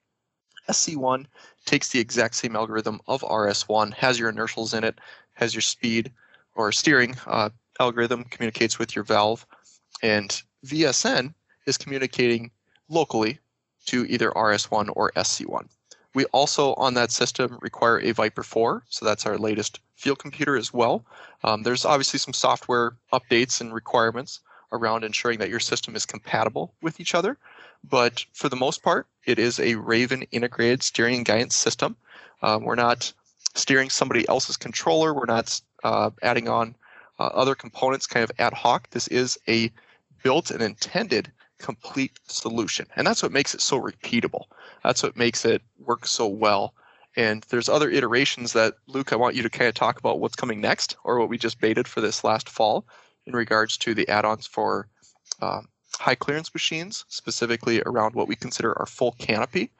SC1 0.70 1.26
takes 1.66 1.90
the 1.90 2.00
exact 2.00 2.36
same 2.36 2.56
algorithm 2.56 3.00
of 3.08 3.22
RS1, 3.22 3.94
has 3.94 4.20
your 4.20 4.30
inertials 4.30 4.74
in 4.74 4.84
it, 4.84 5.00
has 5.34 5.54
your 5.54 5.62
speed 5.62 6.12
or 6.56 6.72
steering 6.72 7.16
uh, 7.26 7.50
algorithm, 7.80 8.26
communicates 8.26 8.78
with 8.78 8.96
your 8.96 9.04
valve, 9.04 9.46
and 10.04 10.44
VSN 10.66 11.34
is 11.66 11.78
communicating 11.78 12.52
locally 12.90 13.40
to 13.86 14.06
either 14.06 14.32
RS1 14.32 14.92
or 14.96 15.12
SC1. 15.16 15.68
We 16.14 16.26
also 16.26 16.74
on 16.76 16.94
that 16.96 17.12
system 17.12 17.58
require 17.62 18.00
a 18.02 18.12
Viper 18.12 18.44
4, 18.44 18.84
so 18.90 19.06
that's 19.06 19.26
our 19.26 19.38
latest 19.38 19.80
field 20.02 20.20
computer 20.20 20.58
as 20.58 20.74
well. 20.74 21.06
Um, 21.44 21.64
there's 21.64 21.86
obviously 21.86 22.20
some 22.20 22.34
software 22.34 22.98
updates 23.14 23.62
and 23.62 23.74
requirements 23.74 24.42
around 24.72 25.04
ensuring 25.04 25.40
that 25.40 25.50
your 25.50 25.60
system 25.60 25.96
is 25.96 26.06
compatible 26.06 26.74
with 26.82 27.00
each 27.00 27.14
other, 27.14 27.38
but 27.84 28.26
for 28.34 28.50
the 28.50 28.56
most 28.56 28.82
part, 28.84 29.08
it 29.26 29.38
is 29.38 29.60
a 29.60 29.76
Raven 29.76 30.24
integrated 30.32 30.82
steering 30.82 31.18
and 31.18 31.26
guidance 31.26 31.56
system. 31.56 31.96
Um, 32.42 32.64
we're 32.64 32.76
not 32.76 33.14
steering 33.56 33.90
somebody 33.90 34.28
else's 34.28 34.58
controller. 34.58 35.14
We're 35.14 35.26
not 35.26 35.60
uh, 35.84 36.10
adding 36.22 36.48
on 36.48 36.76
uh, 37.20 37.26
other 37.26 37.56
components 37.56 38.08
kind 38.08 38.24
of 38.24 38.32
ad 38.40 38.54
hoc. 38.54 38.90
This 38.90 39.08
is 39.10 39.38
a 39.48 39.72
built 40.24 40.52
and 40.52 40.62
intended 40.62 41.32
complete 41.58 42.20
solution. 42.28 42.88
And 42.96 43.06
that's 43.06 43.22
what 43.22 43.32
makes 43.32 43.54
it 43.54 43.62
so 43.62 43.80
repeatable. 43.80 44.46
That's 44.84 45.04
what 45.04 45.16
makes 45.16 45.46
it 45.46 45.62
work 45.80 46.08
so 46.08 46.28
well. 46.28 46.74
And 47.16 47.46
there's 47.50 47.70
other 47.70 47.90
iterations 47.90 48.54
that, 48.54 48.76
Luke, 48.88 49.12
I 49.12 49.18
want 49.18 49.36
you 49.36 49.44
to 49.44 49.50
kind 49.50 49.68
of 49.68 49.76
talk 49.76 50.00
about 50.00 50.20
what's 50.20 50.36
coming 50.36 50.62
next 50.62 50.96
or 51.04 51.20
what 51.20 51.30
we 51.30 51.38
just 51.38 51.60
baited 51.60 51.88
for 51.88 52.00
this 52.00 52.24
last 52.24 52.50
fall 52.50 52.86
in 53.26 53.34
regards 53.34 53.78
to 53.78 53.94
the 53.94 54.08
add 54.08 54.26
ons 54.26 54.48
for 54.48 54.88
um, 55.42 55.68
high 56.00 56.16
clearance 56.16 56.54
machines, 56.54 57.06
specifically 57.10 57.82
around 57.86 58.16
what 58.16 58.28
we 58.28 58.36
consider 58.36 58.78
our 58.80 58.86
full 58.86 59.12
canopy. 59.14 59.72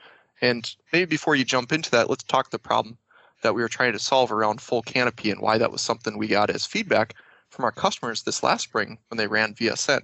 And 0.42 0.76
maybe 0.92 1.06
before 1.06 1.36
you 1.36 1.46
jump 1.46 1.72
into 1.72 1.92
that, 1.92 2.10
let's 2.10 2.24
talk 2.24 2.50
the 2.50 2.60
problem 2.60 2.98
that 3.44 3.56
we 3.56 3.62
were 3.62 3.70
trying 3.70 3.94
to 3.94 4.00
solve 4.00 4.32
around 4.32 4.62
full 4.62 4.82
canopy 4.82 5.32
and 5.32 5.42
why 5.42 5.58
that 5.58 5.72
was 5.72 5.82
something 5.82 6.18
we 6.18 6.28
got 6.28 6.50
as 6.50 6.66
feedback 6.66 7.16
from 7.50 7.66
our 7.66 7.72
customers 7.72 8.24
this 8.24 8.44
last 8.44 8.64
spring 8.64 8.98
when 9.10 9.18
they 9.18 9.28
ran 9.28 9.54
VSN. 9.54 10.02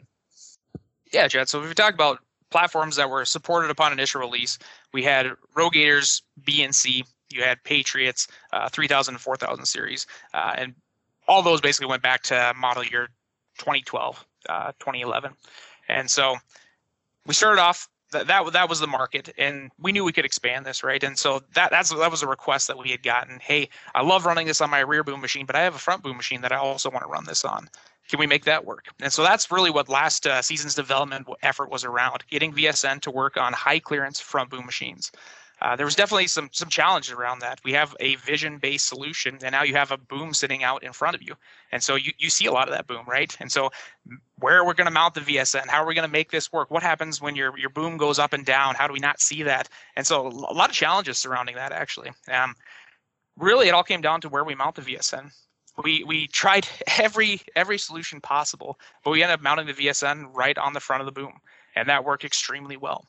Yeah, 1.12 1.28
Chad. 1.28 1.50
So 1.50 1.62
we 1.62 1.74
talk 1.74 1.94
about 1.94 2.20
platforms 2.50 2.96
that 2.96 3.10
were 3.10 3.26
supported 3.26 3.70
upon 3.70 3.92
initial 3.92 4.22
release, 4.22 4.58
we 4.94 5.04
had 5.04 5.28
RoGators 5.56 6.22
B 6.44 6.64
and 6.64 6.74
C, 6.74 7.04
you 7.30 7.44
had 7.44 7.64
Patriots, 7.64 8.28
uh, 8.54 8.70
3000 8.70 9.16
and 9.16 9.22
4000 9.22 9.66
series, 9.66 10.08
uh, 10.34 10.54
and 10.58 10.76
all 11.28 11.42
those 11.42 11.62
basically 11.62 11.88
went 11.88 12.04
back 12.04 12.24
to 12.24 12.54
model 12.58 12.84
year 12.84 13.10
2012, 13.58 14.26
uh, 14.50 14.72
2011. 14.80 15.34
And 15.90 16.10
so 16.10 16.36
we 17.26 17.34
started 17.34 17.62
off 17.62 17.90
that, 18.12 18.28
that 18.28 18.54
that 18.54 18.70
was 18.70 18.80
the 18.80 18.88
market 18.88 19.34
and 19.38 19.70
we 19.80 19.92
knew 19.92 20.06
we 20.06 20.14
could 20.14 20.24
expand 20.24 20.66
this 20.66 20.82
right 20.82 21.04
and 21.04 21.20
so 21.20 21.42
that 21.56 21.72
that's 21.72 21.90
that 21.90 22.10
was 22.10 22.24
a 22.24 22.28
request 22.28 22.68
that 22.68 22.78
we 22.78 22.90
had 22.90 23.04
gotten 23.04 23.38
hey 23.42 23.68
i 23.96 24.02
love 24.02 24.26
running 24.26 24.48
this 24.48 24.62
on 24.62 24.70
my 24.70 24.80
rear 24.80 25.04
boom 25.04 25.20
machine 25.20 25.46
but 25.46 25.58
i 25.58 25.62
have 25.62 25.76
a 25.76 25.78
front 25.78 26.02
boom 26.04 26.16
machine 26.16 26.40
that 26.40 26.54
i 26.54 26.56
also 26.56 26.90
want 26.90 27.04
to 27.04 27.10
run 27.10 27.26
this 27.26 27.44
on 27.44 27.68
can 28.08 28.20
we 28.20 28.28
make 28.28 28.46
that 28.46 28.66
work? 28.66 28.86
And 29.02 29.12
so 29.12 29.22
that's 29.22 29.52
really 29.52 29.70
what 29.70 29.90
last 29.90 30.26
uh, 30.26 30.42
season's 30.42 30.76
development 30.76 31.28
effort 31.42 31.70
was 31.70 31.84
around, 31.84 32.24
getting 32.30 32.54
VSN 32.54 33.02
to 33.02 33.12
work 33.12 33.38
on 33.38 33.54
high 33.54 33.80
clearance 33.80 34.20
front 34.20 34.50
boom 34.50 34.66
machines. 34.66 35.12
Uh, 35.62 35.76
there 35.76 35.86
was 35.86 35.96
definitely 35.96 36.28
some 36.28 36.50
some 36.52 36.70
challenges 36.70 37.12
around 37.12 37.40
that. 37.40 37.60
We 37.64 37.74
have 37.74 37.96
a 38.00 38.16
vision 38.16 38.58
based 38.58 38.88
solution, 38.88 39.40
and 39.42 39.52
now 39.52 39.64
you 39.64 39.74
have 39.74 39.92
a 39.92 39.98
boom 39.98 40.34
sitting 40.34 40.64
out 40.64 40.84
in 40.84 40.94
front 40.94 41.16
of 41.16 41.24
you, 41.24 41.36
and 41.72 41.82
so 41.82 41.96
you, 41.96 42.12
you 42.18 42.30
see 42.30 42.46
a 42.46 42.52
lot 42.52 42.68
of 42.68 42.74
that 42.76 42.88
boom, 42.88 43.06
right? 43.08 43.36
And 43.40 43.52
so, 43.52 43.72
where 44.40 44.58
are 44.58 44.66
we 44.66 44.74
going 44.76 44.86
to 44.86 44.92
mount 44.92 45.16
the 45.16 45.22
VSN? 45.22 45.68
How 45.68 45.84
are 45.84 45.88
we 45.88 45.96
going 45.96 46.08
to 46.08 46.12
make 46.12 46.32
this 46.32 46.52
work? 46.52 46.70
What 46.70 46.84
happens 46.84 47.22
when 47.22 47.36
your 47.36 47.58
your 47.58 47.70
boom 47.70 47.98
goes 47.98 48.20
up 48.20 48.34
and 48.34 48.46
down? 48.46 48.76
How 48.76 48.88
do 48.88 48.94
we 48.94 49.00
not 49.00 49.20
see 49.20 49.44
that? 49.44 49.68
And 49.96 50.06
so, 50.06 50.28
a 50.28 50.54
lot 50.54 50.70
of 50.70 50.76
challenges 50.76 51.18
surrounding 51.18 51.56
that 51.56 51.72
actually. 51.72 52.12
Um, 52.32 52.56
really, 53.36 53.68
it 53.68 53.74
all 53.74 53.84
came 53.84 54.02
down 54.02 54.22
to 54.22 54.30
where 54.30 54.44
we 54.44 54.56
mount 54.56 54.76
the 54.76 54.82
VSN 54.82 55.32
we 55.84 56.04
we 56.04 56.28
tried 56.28 56.68
every 56.98 57.42
every 57.56 57.78
solution 57.78 58.22
possible, 58.22 58.80
but 59.04 59.12
we 59.12 59.24
ended 59.24 59.36
up 59.36 59.42
mounting 59.42 59.68
the 59.68 59.74
VSN 59.74 60.30
right 60.34 60.58
on 60.58 60.74
the 60.74 60.80
front 60.80 61.02
of 61.02 61.06
the 61.06 61.12
boom, 61.12 61.40
and 61.76 61.88
that 61.90 62.04
worked 62.04 62.26
extremely 62.26 62.78
well. 62.78 63.08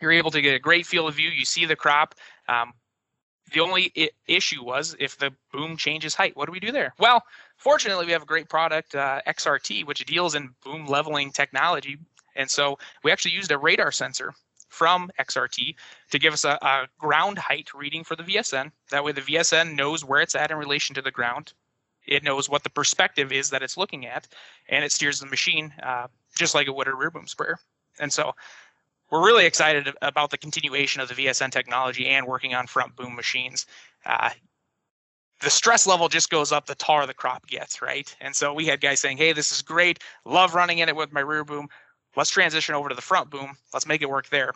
You're 0.00 0.12
able 0.12 0.30
to 0.30 0.40
get 0.40 0.54
a 0.54 0.58
great 0.58 0.86
field 0.86 1.08
of 1.08 1.14
view. 1.14 1.30
You 1.30 1.44
see 1.44 1.64
the 1.64 1.76
crop. 1.76 2.14
Um, 2.48 2.72
the 3.52 3.60
only 3.60 3.92
I- 3.96 4.10
issue 4.26 4.64
was 4.64 4.96
if 4.98 5.18
the 5.18 5.32
boom 5.52 5.76
changes 5.76 6.14
height. 6.14 6.36
What 6.36 6.46
do 6.46 6.52
we 6.52 6.60
do 6.60 6.72
there? 6.72 6.94
Well, 6.98 7.22
fortunately, 7.56 8.06
we 8.06 8.12
have 8.12 8.22
a 8.22 8.26
great 8.26 8.48
product, 8.48 8.94
uh, 8.94 9.20
XRT, 9.26 9.84
which 9.84 10.04
deals 10.04 10.34
in 10.34 10.54
boom 10.64 10.86
leveling 10.86 11.30
technology, 11.32 11.98
and 12.34 12.50
so 12.50 12.78
we 13.02 13.12
actually 13.12 13.32
used 13.32 13.52
a 13.52 13.58
radar 13.58 13.92
sensor 13.92 14.34
from 14.68 15.10
XRT 15.18 15.76
to 16.10 16.18
give 16.18 16.34
us 16.34 16.44
a, 16.44 16.58
a, 16.60 16.88
ground 16.98 17.38
height 17.38 17.72
reading 17.72 18.02
for 18.02 18.16
the 18.16 18.24
VSN. 18.24 18.72
That 18.90 19.04
way, 19.04 19.12
the 19.12 19.22
VSN 19.22 19.76
knows 19.76 20.04
where 20.04 20.20
it's 20.20 20.34
at 20.34 20.50
in 20.50 20.56
relation 20.58 20.94
to 20.96 21.02
the 21.02 21.12
ground 21.12 21.52
it 22.06 22.22
knows 22.22 22.48
what 22.48 22.62
the 22.62 22.70
perspective 22.70 23.32
is 23.32 23.50
that 23.50 23.62
it's 23.62 23.76
looking 23.76 24.06
at, 24.06 24.28
and 24.68 24.84
it 24.84 24.92
steers 24.92 25.20
the 25.20 25.26
machine 25.26 25.74
uh, 25.82 26.06
just 26.36 26.54
like 26.54 26.68
it 26.68 26.74
would 26.74 26.88
a 26.88 26.94
rear 26.94 27.10
boom 27.10 27.26
sprayer. 27.26 27.58
And 27.98 28.12
so 28.12 28.32
we're 29.10 29.24
really 29.24 29.46
excited 29.46 29.92
about 30.02 30.30
the 30.30 30.38
continuation 30.38 31.00
of 31.00 31.08
the 31.08 31.14
VSN 31.14 31.50
technology 31.50 32.06
and 32.06 32.26
working 32.26 32.54
on 32.54 32.66
front 32.66 32.96
boom 32.96 33.14
machines. 33.14 33.66
Uh, 34.04 34.30
the 35.40 35.50
stress 35.50 35.86
level 35.86 36.08
just 36.08 36.30
goes 36.30 36.50
up 36.50 36.66
the 36.66 36.74
taller 36.74 37.06
the 37.06 37.14
crop 37.14 37.46
gets, 37.46 37.82
right? 37.82 38.14
And 38.20 38.34
so 38.34 38.52
we 38.52 38.66
had 38.66 38.80
guys 38.80 39.00
saying, 39.00 39.18
hey, 39.18 39.32
this 39.32 39.52
is 39.52 39.62
great. 39.62 40.00
Love 40.24 40.54
running 40.54 40.78
in 40.78 40.88
it 40.88 40.96
with 40.96 41.12
my 41.12 41.20
rear 41.20 41.44
boom. 41.44 41.68
Let's 42.16 42.30
transition 42.30 42.74
over 42.74 42.88
to 42.88 42.94
the 42.94 43.02
front 43.02 43.30
boom. 43.30 43.56
Let's 43.74 43.86
make 43.86 44.02
it 44.02 44.08
work 44.08 44.28
there, 44.30 44.52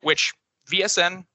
which 0.00 0.32
VSN 0.70 1.26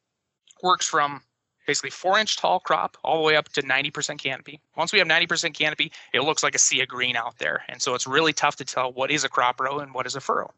works 0.64 0.88
from 0.88 1.22
basically 1.68 1.92
four 1.92 2.18
inch 2.18 2.38
tall 2.38 2.60
crop 2.60 2.98
all 3.04 3.18
the 3.18 3.24
way 3.24 3.36
up 3.36 3.50
to 3.50 3.62
90% 3.62 4.18
canopy. 4.18 4.60
Once 4.76 4.92
we 4.92 5.00
have 5.00 5.08
90% 5.08 5.54
canopy, 5.54 5.92
it 6.14 6.22
looks 6.22 6.42
like 6.42 6.56
a 6.56 6.60
sea 6.60 6.82
of 6.82 6.88
green 6.88 7.16
out 7.16 7.38
there. 7.38 7.64
And 7.70 7.82
so 7.82 7.94
it's 7.94 8.08
really 8.08 8.34
tough 8.34 8.56
to 8.56 8.66
tell 8.66 8.92
what 8.92 9.12
is 9.12 9.24
a 9.24 9.30
crop 9.30 9.60
row 9.60 9.80
and 9.80 9.94
what 9.94 10.08
is 10.08 10.16
a 10.16 10.22
furrow. 10.22 10.52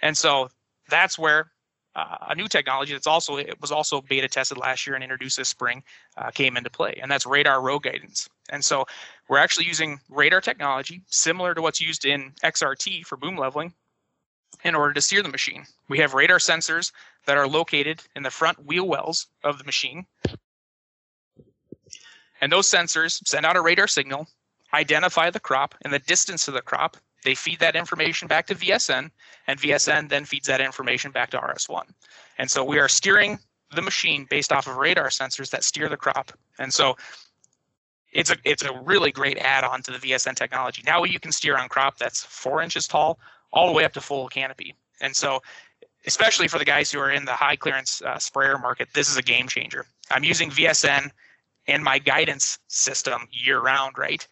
And 0.00 0.16
so 0.16 0.48
that's 0.88 1.18
where 1.18 1.50
uh, 1.96 2.16
a 2.28 2.34
new 2.34 2.48
technology 2.48 2.92
that's 2.92 3.06
also 3.06 3.36
it 3.36 3.60
was 3.60 3.70
also 3.70 4.00
beta 4.00 4.28
tested 4.28 4.58
last 4.58 4.86
year 4.86 4.94
and 4.96 5.04
introduced 5.04 5.36
this 5.36 5.48
spring 5.48 5.82
uh, 6.16 6.30
came 6.30 6.56
into 6.56 6.70
play, 6.70 6.98
and 7.00 7.10
that's 7.10 7.26
radar 7.26 7.60
row 7.60 7.78
guidance. 7.78 8.28
And 8.50 8.64
so 8.64 8.84
we're 9.28 9.38
actually 9.38 9.66
using 9.66 10.00
radar 10.08 10.40
technology 10.40 11.02
similar 11.06 11.54
to 11.54 11.62
what's 11.62 11.80
used 11.80 12.04
in 12.04 12.32
XRT 12.42 13.06
for 13.06 13.16
boom 13.16 13.36
leveling 13.36 13.72
in 14.64 14.74
order 14.74 14.92
to 14.92 15.00
steer 15.00 15.22
the 15.22 15.28
machine. 15.28 15.64
We 15.88 15.98
have 15.98 16.14
radar 16.14 16.38
sensors 16.38 16.92
that 17.26 17.36
are 17.36 17.48
located 17.48 18.02
in 18.16 18.22
the 18.22 18.30
front 18.30 18.64
wheel 18.66 18.86
wells 18.86 19.28
of 19.44 19.58
the 19.58 19.64
machine 19.64 20.06
and 22.44 22.52
those 22.52 22.68
sensors 22.68 23.26
send 23.26 23.46
out 23.46 23.56
a 23.56 23.62
radar 23.62 23.86
signal, 23.86 24.28
identify 24.74 25.30
the 25.30 25.40
crop 25.40 25.74
and 25.82 25.90
the 25.90 25.98
distance 26.00 26.44
to 26.44 26.50
the 26.50 26.60
crop. 26.60 26.98
They 27.24 27.34
feed 27.34 27.58
that 27.60 27.74
information 27.74 28.28
back 28.28 28.46
to 28.46 28.54
VSN, 28.54 29.10
and 29.46 29.60
VSN 29.60 30.08
then 30.08 30.24
feeds 30.24 30.46
that 30.46 30.60
information 30.60 31.10
back 31.10 31.30
to 31.30 31.38
RS1. 31.38 31.84
And 32.38 32.50
so 32.50 32.62
we 32.64 32.78
are 32.78 32.88
steering 32.88 33.38
the 33.74 33.82
machine 33.82 34.26
based 34.28 34.52
off 34.52 34.66
of 34.66 34.76
radar 34.76 35.08
sensors 35.08 35.50
that 35.50 35.64
steer 35.64 35.88
the 35.88 35.96
crop. 35.96 36.32
And 36.58 36.72
so 36.72 36.96
it's 38.12 38.30
a 38.30 38.36
it's 38.44 38.62
a 38.62 38.72
really 38.84 39.10
great 39.10 39.38
add-on 39.38 39.82
to 39.82 39.90
the 39.90 39.98
VSN 39.98 40.36
technology. 40.36 40.82
Now 40.86 41.02
you 41.04 41.18
can 41.18 41.32
steer 41.32 41.56
on 41.56 41.68
crop 41.68 41.98
that's 41.98 42.24
four 42.24 42.62
inches 42.62 42.86
tall 42.86 43.18
all 43.52 43.66
the 43.66 43.72
way 43.72 43.84
up 43.84 43.92
to 43.94 44.00
full 44.00 44.28
canopy. 44.28 44.74
And 45.00 45.14
so 45.14 45.40
especially 46.06 46.48
for 46.48 46.58
the 46.58 46.64
guys 46.64 46.92
who 46.92 46.98
are 47.00 47.10
in 47.10 47.24
the 47.24 47.32
high 47.32 47.56
clearance 47.56 48.02
uh, 48.02 48.18
sprayer 48.18 48.58
market, 48.58 48.88
this 48.94 49.08
is 49.08 49.16
a 49.16 49.22
game 49.22 49.48
changer. 49.48 49.86
I'm 50.10 50.24
using 50.24 50.50
VSN 50.50 51.10
in 51.66 51.82
my 51.82 51.98
guidance 51.98 52.58
system 52.68 53.26
year 53.32 53.60
round, 53.60 53.96
right? 53.98 54.26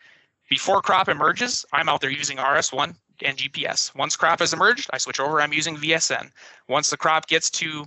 Before 0.52 0.82
crop 0.82 1.08
emerges, 1.08 1.64
I'm 1.72 1.88
out 1.88 2.02
there 2.02 2.10
using 2.10 2.36
RS1 2.36 2.94
and 3.24 3.38
GPS. 3.38 3.94
Once 3.94 4.16
crop 4.16 4.40
has 4.40 4.52
emerged, 4.52 4.90
I 4.92 4.98
switch 4.98 5.18
over, 5.18 5.40
I'm 5.40 5.54
using 5.54 5.78
VSN. 5.78 6.30
Once 6.68 6.90
the 6.90 6.98
crop 6.98 7.26
gets 7.26 7.48
to 7.52 7.86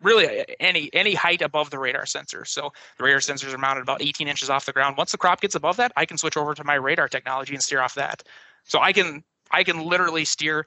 really 0.00 0.46
any 0.58 0.88
any 0.94 1.12
height 1.12 1.42
above 1.42 1.68
the 1.68 1.78
radar 1.78 2.06
sensor. 2.06 2.46
So 2.46 2.72
the 2.96 3.04
radar 3.04 3.20
sensors 3.20 3.52
are 3.52 3.58
mounted 3.58 3.82
about 3.82 4.00
18 4.00 4.28
inches 4.28 4.48
off 4.48 4.64
the 4.64 4.72
ground. 4.72 4.96
Once 4.96 5.12
the 5.12 5.18
crop 5.18 5.42
gets 5.42 5.56
above 5.56 5.76
that, 5.76 5.92
I 5.94 6.06
can 6.06 6.16
switch 6.16 6.38
over 6.38 6.54
to 6.54 6.64
my 6.64 6.76
radar 6.76 7.06
technology 7.06 7.52
and 7.52 7.62
steer 7.62 7.82
off 7.82 7.92
that. 7.96 8.22
So 8.64 8.80
I 8.80 8.94
can 8.94 9.22
I 9.50 9.62
can 9.62 9.84
literally 9.84 10.24
steer 10.24 10.66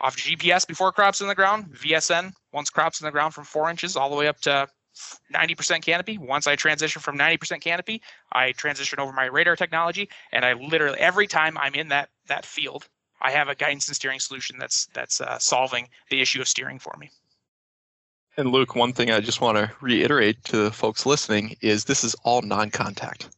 off 0.00 0.16
GPS 0.16 0.64
before 0.64 0.92
crops 0.92 1.20
in 1.20 1.26
the 1.26 1.34
ground, 1.34 1.74
VSN 1.74 2.32
once 2.52 2.70
crops 2.70 3.00
in 3.00 3.04
the 3.04 3.10
ground 3.10 3.34
from 3.34 3.42
four 3.42 3.68
inches 3.68 3.96
all 3.96 4.10
the 4.10 4.16
way 4.16 4.28
up 4.28 4.38
to 4.42 4.68
90% 5.32 5.82
canopy. 5.82 6.18
Once 6.18 6.46
I 6.46 6.56
transition 6.56 7.00
from 7.00 7.18
90% 7.18 7.60
canopy, 7.60 8.02
I 8.32 8.52
transition 8.52 9.00
over 9.00 9.12
my 9.12 9.26
radar 9.26 9.56
technology, 9.56 10.08
and 10.32 10.44
I 10.44 10.54
literally 10.54 10.98
every 10.98 11.26
time 11.26 11.56
I'm 11.58 11.74
in 11.74 11.88
that 11.88 12.10
that 12.26 12.44
field, 12.44 12.86
I 13.20 13.30
have 13.32 13.48
a 13.48 13.54
guidance 13.54 13.88
and 13.88 13.96
steering 13.96 14.20
solution 14.20 14.58
that's 14.58 14.86
that's 14.94 15.20
uh, 15.20 15.38
solving 15.38 15.88
the 16.10 16.20
issue 16.20 16.40
of 16.40 16.48
steering 16.48 16.78
for 16.78 16.94
me. 16.98 17.10
And 18.36 18.52
Luke, 18.52 18.76
one 18.76 18.92
thing 18.92 19.10
I 19.10 19.20
just 19.20 19.40
want 19.40 19.58
to 19.58 19.70
reiterate 19.80 20.44
to 20.44 20.58
the 20.58 20.70
folks 20.70 21.04
listening 21.04 21.56
is 21.60 21.84
this 21.84 22.04
is 22.04 22.14
all 22.22 22.40
non-contact. 22.42 23.30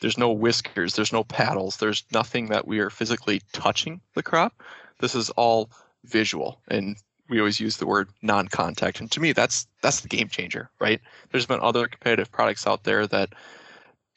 There's 0.00 0.16
no 0.16 0.30
whiskers, 0.32 0.94
there's 0.94 1.12
no 1.12 1.24
paddles, 1.24 1.76
there's 1.76 2.04
nothing 2.12 2.48
that 2.48 2.66
we 2.66 2.78
are 2.78 2.88
physically 2.88 3.42
touching 3.52 4.00
the 4.14 4.22
crop. 4.22 4.62
This 4.98 5.14
is 5.14 5.28
all 5.30 5.70
visual 6.04 6.60
and 6.68 6.96
we 7.28 7.38
always 7.38 7.60
use 7.60 7.76
the 7.76 7.86
word 7.86 8.08
non-contact 8.22 9.00
and 9.00 9.10
to 9.10 9.20
me 9.20 9.32
that's 9.32 9.66
that's 9.82 10.00
the 10.00 10.08
game 10.08 10.28
changer 10.28 10.70
right 10.80 11.00
there's 11.30 11.46
been 11.46 11.60
other 11.60 11.86
competitive 11.86 12.30
products 12.30 12.66
out 12.66 12.84
there 12.84 13.06
that 13.06 13.30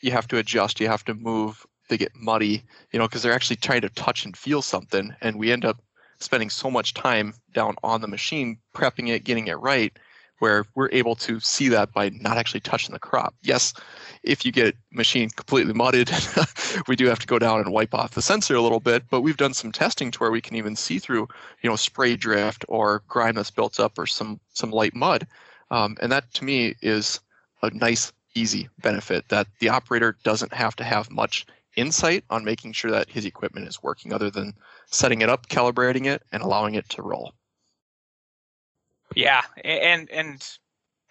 you 0.02 0.12
have 0.12 0.28
to 0.28 0.38
adjust 0.38 0.80
you 0.80 0.88
have 0.88 1.06
to 1.06 1.14
move 1.14 1.66
they 1.90 1.98
get 1.98 2.16
muddy 2.16 2.64
you 2.92 3.00
know 3.00 3.08
because 3.08 3.24
they're 3.24 3.34
actually 3.34 3.56
trying 3.56 3.82
to 3.82 3.90
touch 3.90 4.26
and 4.26 4.38
feel 4.38 4.62
something 4.62 5.14
and 5.22 5.38
we 5.38 5.52
end 5.52 5.66
up 5.66 5.82
spending 6.20 6.50
so 6.50 6.70
much 6.70 6.94
time 6.94 7.34
down 7.54 7.76
on 7.84 8.02
the 8.02 8.08
machine 8.08 8.58
prepping 8.76 9.10
it 9.10 9.24
getting 9.24 9.48
it 9.48 9.60
right 9.60 9.98
where 10.40 10.66
we're 10.76 10.90
able 10.92 11.16
to 11.16 11.40
see 11.40 11.70
that 11.70 11.94
by 11.94 12.10
not 12.10 12.38
actually 12.38 12.62
touching 12.62 12.94
the 12.94 13.00
crop. 13.00 13.36
Yes, 13.42 13.74
if 14.24 14.46
you 14.46 14.52
get 14.52 14.76
machine 14.92 15.30
completely 15.30 15.74
mudded, 15.74 16.12
we 16.88 16.96
do 16.96 17.08
have 17.08 17.20
to 17.20 17.28
go 17.28 17.40
down 17.40 17.60
and 17.60 17.72
wipe 17.72 17.94
off 17.94 18.12
the 18.12 18.22
sensor 18.22 18.56
a 18.56 18.62
little 18.62 18.80
bit, 18.80 19.04
but 19.10 19.22
we've 19.22 19.38
done 19.38 19.54
some 19.54 19.72
testing 19.72 20.12
to 20.12 20.20
where 20.20 20.32
we 20.32 20.42
can 20.42 20.56
even 20.56 20.76
see 20.76 21.00
through, 21.00 21.28
you 21.62 21.70
know, 21.70 21.76
spray 21.76 22.16
drift 22.16 22.66
or 22.68 23.04
grime 23.08 23.36
that's 23.36 23.52
built 23.52 23.80
up 23.80 23.98
or 23.98 24.06
some 24.06 24.40
some 24.54 24.72
light 24.72 24.96
mud. 24.96 25.26
Um, 25.72 25.98
and 26.02 26.12
that 26.12 26.34
to 26.36 26.44
me 26.44 26.76
is 26.82 27.20
a 27.62 27.70
nice, 27.72 28.12
easy 28.36 28.70
benefit 28.82 29.30
that 29.30 29.48
the 29.60 29.70
operator 29.70 30.18
doesn't 30.24 30.54
have 30.54 30.76
to 30.78 30.84
have 30.84 31.12
much 31.12 31.46
insight 31.76 32.24
on 32.30 32.44
making 32.44 32.74
sure 32.74 32.92
that 32.92 33.10
his 33.10 33.26
equipment 33.26 33.68
is 33.68 33.82
working 33.82 34.14
other 34.14 34.30
than 34.30 34.54
setting 34.88 35.22
it 35.22 35.30
up, 35.30 35.48
calibrating 35.48 36.06
it, 36.06 36.24
and 36.32 36.42
allowing 36.42 36.76
it 36.76 36.90
to 36.90 37.02
roll. 37.02 37.34
Yeah, 39.16 39.42
and 39.64 40.10
and 40.12 40.46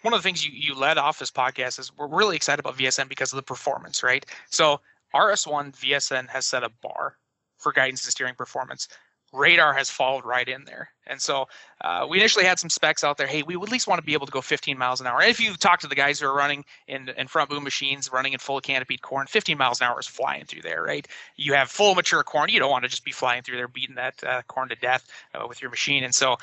one 0.01 0.13
of 0.13 0.19
the 0.19 0.23
things 0.23 0.45
you, 0.45 0.51
you 0.53 0.75
led 0.75 0.97
off 0.97 1.19
this 1.19 1.31
podcast 1.31 1.79
is 1.79 1.91
we're 1.97 2.07
really 2.07 2.35
excited 2.35 2.59
about 2.59 2.77
VSN 2.77 3.09
because 3.09 3.33
of 3.33 3.37
the 3.37 3.43
performance, 3.43 4.03
right? 4.03 4.25
So 4.49 4.81
RS1 5.13 5.75
VSN 5.77 6.29
has 6.29 6.45
set 6.45 6.63
a 6.63 6.69
bar 6.81 7.15
for 7.57 7.71
guidance 7.71 8.05
and 8.05 8.11
steering 8.11 8.35
performance. 8.35 8.87
Radar 9.31 9.73
has 9.73 9.89
followed 9.89 10.25
right 10.25 10.47
in 10.47 10.65
there. 10.65 10.89
And 11.05 11.21
so 11.21 11.47
uh, 11.81 12.07
we 12.09 12.17
initially 12.17 12.45
had 12.45 12.57
some 12.57 12.69
specs 12.69 13.03
out 13.03 13.17
there. 13.17 13.27
Hey, 13.27 13.43
we 13.43 13.55
would 13.55 13.69
at 13.69 13.71
least 13.71 13.87
want 13.87 13.99
to 13.99 14.05
be 14.05 14.13
able 14.13 14.25
to 14.25 14.31
go 14.31 14.41
15 14.41 14.77
miles 14.77 15.01
an 15.01 15.07
hour. 15.07 15.21
And 15.21 15.29
if 15.29 15.39
you 15.39 15.53
talk 15.53 15.79
to 15.81 15.87
the 15.87 15.95
guys 15.95 16.19
who 16.19 16.27
are 16.27 16.33
running 16.33 16.65
in, 16.87 17.09
in 17.09 17.27
front 17.27 17.49
boom 17.49 17.63
machines, 17.63 18.11
running 18.11 18.33
in 18.33 18.39
full 18.39 18.59
canopied 18.59 19.01
corn, 19.01 19.27
15 19.27 19.57
miles 19.57 19.81
an 19.81 19.87
hour 19.87 19.99
is 19.99 20.07
flying 20.07 20.45
through 20.45 20.63
there, 20.63 20.81
right? 20.81 21.07
You 21.35 21.53
have 21.53 21.69
full 21.69 21.93
mature 21.93 22.23
corn. 22.23 22.49
You 22.49 22.59
don't 22.59 22.71
want 22.71 22.83
to 22.85 22.89
just 22.89 23.05
be 23.05 23.11
flying 23.11 23.43
through 23.43 23.57
there, 23.57 23.67
beating 23.67 23.95
that 23.95 24.23
uh, 24.23 24.41
corn 24.47 24.69
to 24.69 24.75
death 24.75 25.07
uh, 25.35 25.45
with 25.47 25.61
your 25.61 25.69
machine. 25.69 26.03
And 26.03 26.15
so 26.15 26.37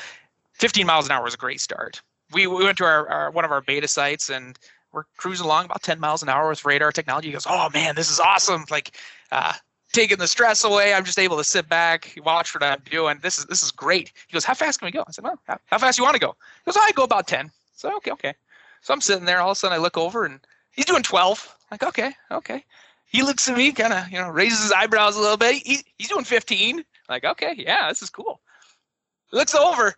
15 0.52 0.86
miles 0.86 1.06
an 1.06 1.12
hour 1.12 1.26
is 1.26 1.34
a 1.34 1.38
great 1.38 1.60
start. 1.60 2.02
We, 2.32 2.46
we 2.46 2.64
went 2.64 2.78
to 2.78 2.84
our, 2.84 3.08
our 3.08 3.30
one 3.30 3.44
of 3.44 3.52
our 3.52 3.60
beta 3.60 3.88
sites 3.88 4.30
and 4.30 4.58
we're 4.92 5.04
cruising 5.16 5.44
along 5.44 5.66
about 5.66 5.82
10 5.82 6.00
miles 6.00 6.22
an 6.22 6.28
hour 6.28 6.48
with 6.48 6.64
radar 6.64 6.90
technology. 6.90 7.28
He 7.28 7.32
goes, 7.32 7.46
"Oh 7.48 7.68
man, 7.74 7.94
this 7.94 8.10
is 8.10 8.18
awesome! 8.18 8.64
Like, 8.70 8.96
uh, 9.30 9.52
taking 9.92 10.18
the 10.18 10.26
stress 10.26 10.64
away. 10.64 10.94
I'm 10.94 11.04
just 11.04 11.18
able 11.18 11.36
to 11.36 11.44
sit 11.44 11.68
back, 11.68 12.14
watch 12.24 12.54
what 12.54 12.62
I'm 12.62 12.80
doing. 12.90 13.18
This 13.22 13.38
is 13.38 13.44
this 13.46 13.62
is 13.62 13.70
great." 13.70 14.12
He 14.26 14.32
goes, 14.32 14.44
"How 14.44 14.54
fast 14.54 14.78
can 14.78 14.86
we 14.86 14.92
go?" 14.92 15.04
I 15.06 15.10
said, 15.10 15.24
"Well, 15.24 15.38
how, 15.46 15.58
how 15.66 15.78
fast 15.78 15.98
you 15.98 16.04
want 16.04 16.14
to 16.14 16.20
go?" 16.20 16.34
He 16.64 16.70
goes, 16.70 16.78
"I 16.80 16.92
go 16.92 17.04
about 17.04 17.26
10." 17.26 17.50
So 17.74 17.94
okay, 17.96 18.10
okay. 18.12 18.34
So 18.86 18.94
I'm 18.94 19.00
sitting 19.00 19.24
there. 19.24 19.40
All 19.40 19.50
of 19.50 19.56
a 19.56 19.58
sudden, 19.58 19.74
I 19.74 19.82
look 19.82 19.98
over 19.98 20.24
and 20.24 20.40
he's 20.70 20.84
doing 20.84 21.02
12. 21.02 21.56
I'm 21.70 21.74
like, 21.74 21.82
okay, 21.82 22.14
okay. 22.30 22.64
He 23.06 23.22
looks 23.22 23.48
at 23.48 23.56
me, 23.56 23.72
kind 23.72 23.92
of, 23.92 24.08
you 24.10 24.18
know, 24.18 24.28
raises 24.28 24.62
his 24.62 24.72
eyebrows 24.72 25.16
a 25.16 25.20
little 25.20 25.36
bit. 25.36 25.56
He, 25.56 25.82
he's 25.98 26.08
doing 26.08 26.24
15. 26.24 26.84
like, 27.08 27.24
okay, 27.24 27.54
yeah, 27.56 27.88
this 27.88 28.02
is 28.02 28.10
cool. 28.10 28.40
He 29.30 29.36
looks 29.36 29.54
over 29.54 29.94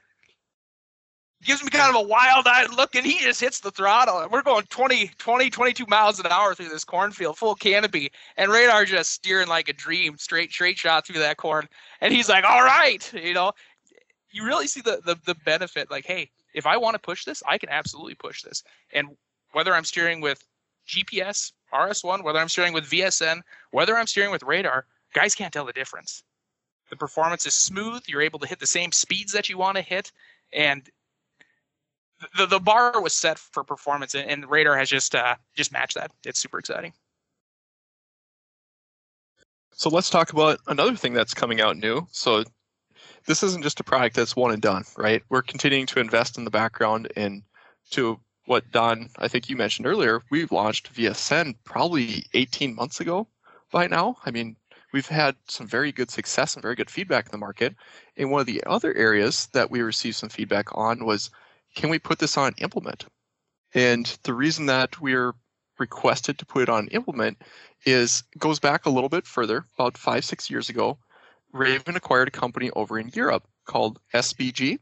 gives 1.45 1.63
me 1.63 1.71
kind 1.71 1.95
of 1.95 2.03
a 2.03 2.09
wild-eyed 2.09 2.71
look 2.71 2.95
and 2.95 3.07
he 3.07 3.19
just 3.21 3.41
hits 3.41 3.61
the 3.61 3.71
throttle. 3.71 4.19
And 4.21 4.31
we're 4.31 4.43
going 4.43 4.65
20 4.65 5.13
20 5.19 5.51
22 5.51 5.87
miles 5.87 6.19
an 6.19 6.27
hour 6.27 6.55
through 6.55 6.69
this 6.69 6.85
cornfield 6.85 7.39
full 7.39 7.55
canopy 7.55 8.11
and 8.37 8.51
radar 8.51 8.85
just 8.85 9.11
steering 9.11 9.49
like 9.49 9.69
a 9.69 9.73
dream 9.73 10.19
straight 10.19 10.51
straight 10.51 10.79
shot 10.79 11.07
through 11.07 11.21
that 11.21 11.37
corn. 11.37 11.69
And 12.01 12.13
he's 12.13 12.29
like 12.29 12.45
all 12.45 12.63
right 12.63 13.13
you 13.15 13.35
know? 13.35 13.53
You 14.31 14.45
really 14.45 14.67
see 14.67 14.81
the 14.81 15.01
the, 15.05 15.17
the 15.27 15.37
benefit 15.45 15.91
like 15.91 16.07
hey 16.07 16.31
if 16.55 16.67
i 16.67 16.77
want 16.77 16.95
to 16.95 16.99
push 16.99 17.25
this 17.25 17.43
i 17.47 17.57
can 17.57 17.69
absolutely 17.69 18.15
push 18.15 18.43
this. 18.43 18.65
And 18.93 19.09
whether 19.53 19.75
i'm 19.75 19.85
steering 19.85 20.21
with 20.21 20.43
gps 20.89 21.53
rs1 21.73 22.25
whether 22.25 22.39
i'm 22.39 22.49
steering 22.49 22.73
with 22.73 22.91
vsn 22.91 23.43
whether 23.71 23.97
i'm 23.97 24.07
steering 24.07 24.31
with 24.31 24.43
radar 24.43 24.87
guys 25.15 25.35
can't 25.35 25.53
tell 25.53 25.67
the 25.67 25.73
difference. 25.73 26.25
The 26.91 26.97
performance 26.97 27.47
is 27.47 27.55
smooth 27.55 28.03
you're 28.09 28.23
able 28.23 28.41
to 28.41 28.49
hit 28.49 28.59
the 28.59 28.67
same 28.67 28.91
speeds 28.91 29.33
that 29.33 29.49
you 29.49 29.57
want 29.57 29.77
to 29.77 29.83
hit 29.83 30.11
and 30.53 30.89
the, 32.37 32.47
the 32.47 32.61
bar 32.61 33.01
was 33.01 33.15
set 33.15 33.39
for 33.39 33.65
performance, 33.65 34.15
and, 34.15 34.29
and 34.29 34.51
Radar 34.51 34.77
has 34.77 34.89
just 34.89 35.15
uh, 35.15 35.37
just 35.55 35.73
matched 35.73 35.95
that. 35.95 36.11
It's 36.25 36.39
super 36.39 36.59
exciting. 36.59 36.93
So 39.73 39.89
let's 39.91 40.11
talk 40.11 40.33
about 40.33 40.59
another 40.67 40.97
thing 40.97 41.15
that's 41.15 41.35
coming 41.35 41.61
out 41.61 41.77
new. 41.77 42.07
So 42.11 42.43
this 43.27 43.45
isn't 43.45 43.63
just 43.63 43.79
a 43.79 43.85
product 43.85 44.17
that's 44.17 44.35
one 44.35 44.53
and 44.53 44.61
done, 44.61 44.83
right? 44.97 45.23
We're 45.29 45.43
continuing 45.43 45.87
to 45.87 46.01
invest 46.01 46.37
in 46.37 46.45
the 46.45 46.51
background 46.51 47.13
and 47.15 47.43
to 47.91 48.19
what 48.47 48.71
Don, 48.73 49.11
I 49.19 49.29
think 49.29 49.49
you 49.49 49.57
mentioned 49.57 49.87
earlier, 49.87 50.23
we've 50.31 50.51
launched 50.51 50.93
VSN 50.95 51.55
probably 51.65 52.25
18 52.35 52.75
months 52.75 52.99
ago 52.99 53.29
by 53.71 53.87
now. 53.87 54.17
I 54.25 54.31
mean, 54.31 54.57
we've 54.93 55.07
had 55.07 55.37
some 55.47 55.67
very 55.67 55.93
good 55.93 56.11
success 56.11 56.55
and 56.55 56.63
very 56.63 56.75
good 56.75 56.91
feedback 56.91 57.27
in 57.27 57.33
the 57.33 57.39
market. 57.39 57.77
And 58.17 58.31
one 58.31 58.41
of 58.41 58.47
the 58.47 58.65
other 58.67 58.95
areas 58.95 59.49
that 59.53 59.71
we 59.71 59.83
received 59.83 60.17
some 60.17 60.31
feedback 60.31 60.67
on 60.77 61.05
was 61.05 61.31
can 61.75 61.91
we 61.91 61.99
put 61.99 62.19
this 62.19 62.37
on 62.37 62.55
implement? 62.59 63.07
And 63.75 64.07
the 64.23 64.35
reason 64.35 64.67
that 64.67 65.01
we're 65.01 65.35
requested 65.79 66.39
to 66.39 66.47
put 66.47 66.63
it 66.63 66.69
on 66.69 66.89
implement 66.89 67.41
is 67.85 68.25
goes 68.39 68.59
back 68.59 68.87
a 68.87 68.91
little 68.91 69.09
bit 69.09 69.27
further, 69.27 69.65
about 69.75 69.97
five, 69.97 70.25
six 70.25 70.51
years 70.51 70.69
ago. 70.69 70.99
Raven 71.53 71.97
acquired 71.97 72.29
a 72.29 72.33
company 72.33 72.71
over 72.71 72.99
in 72.99 73.11
Europe 73.15 73.47
called 73.65 74.01
SBG, 74.13 74.79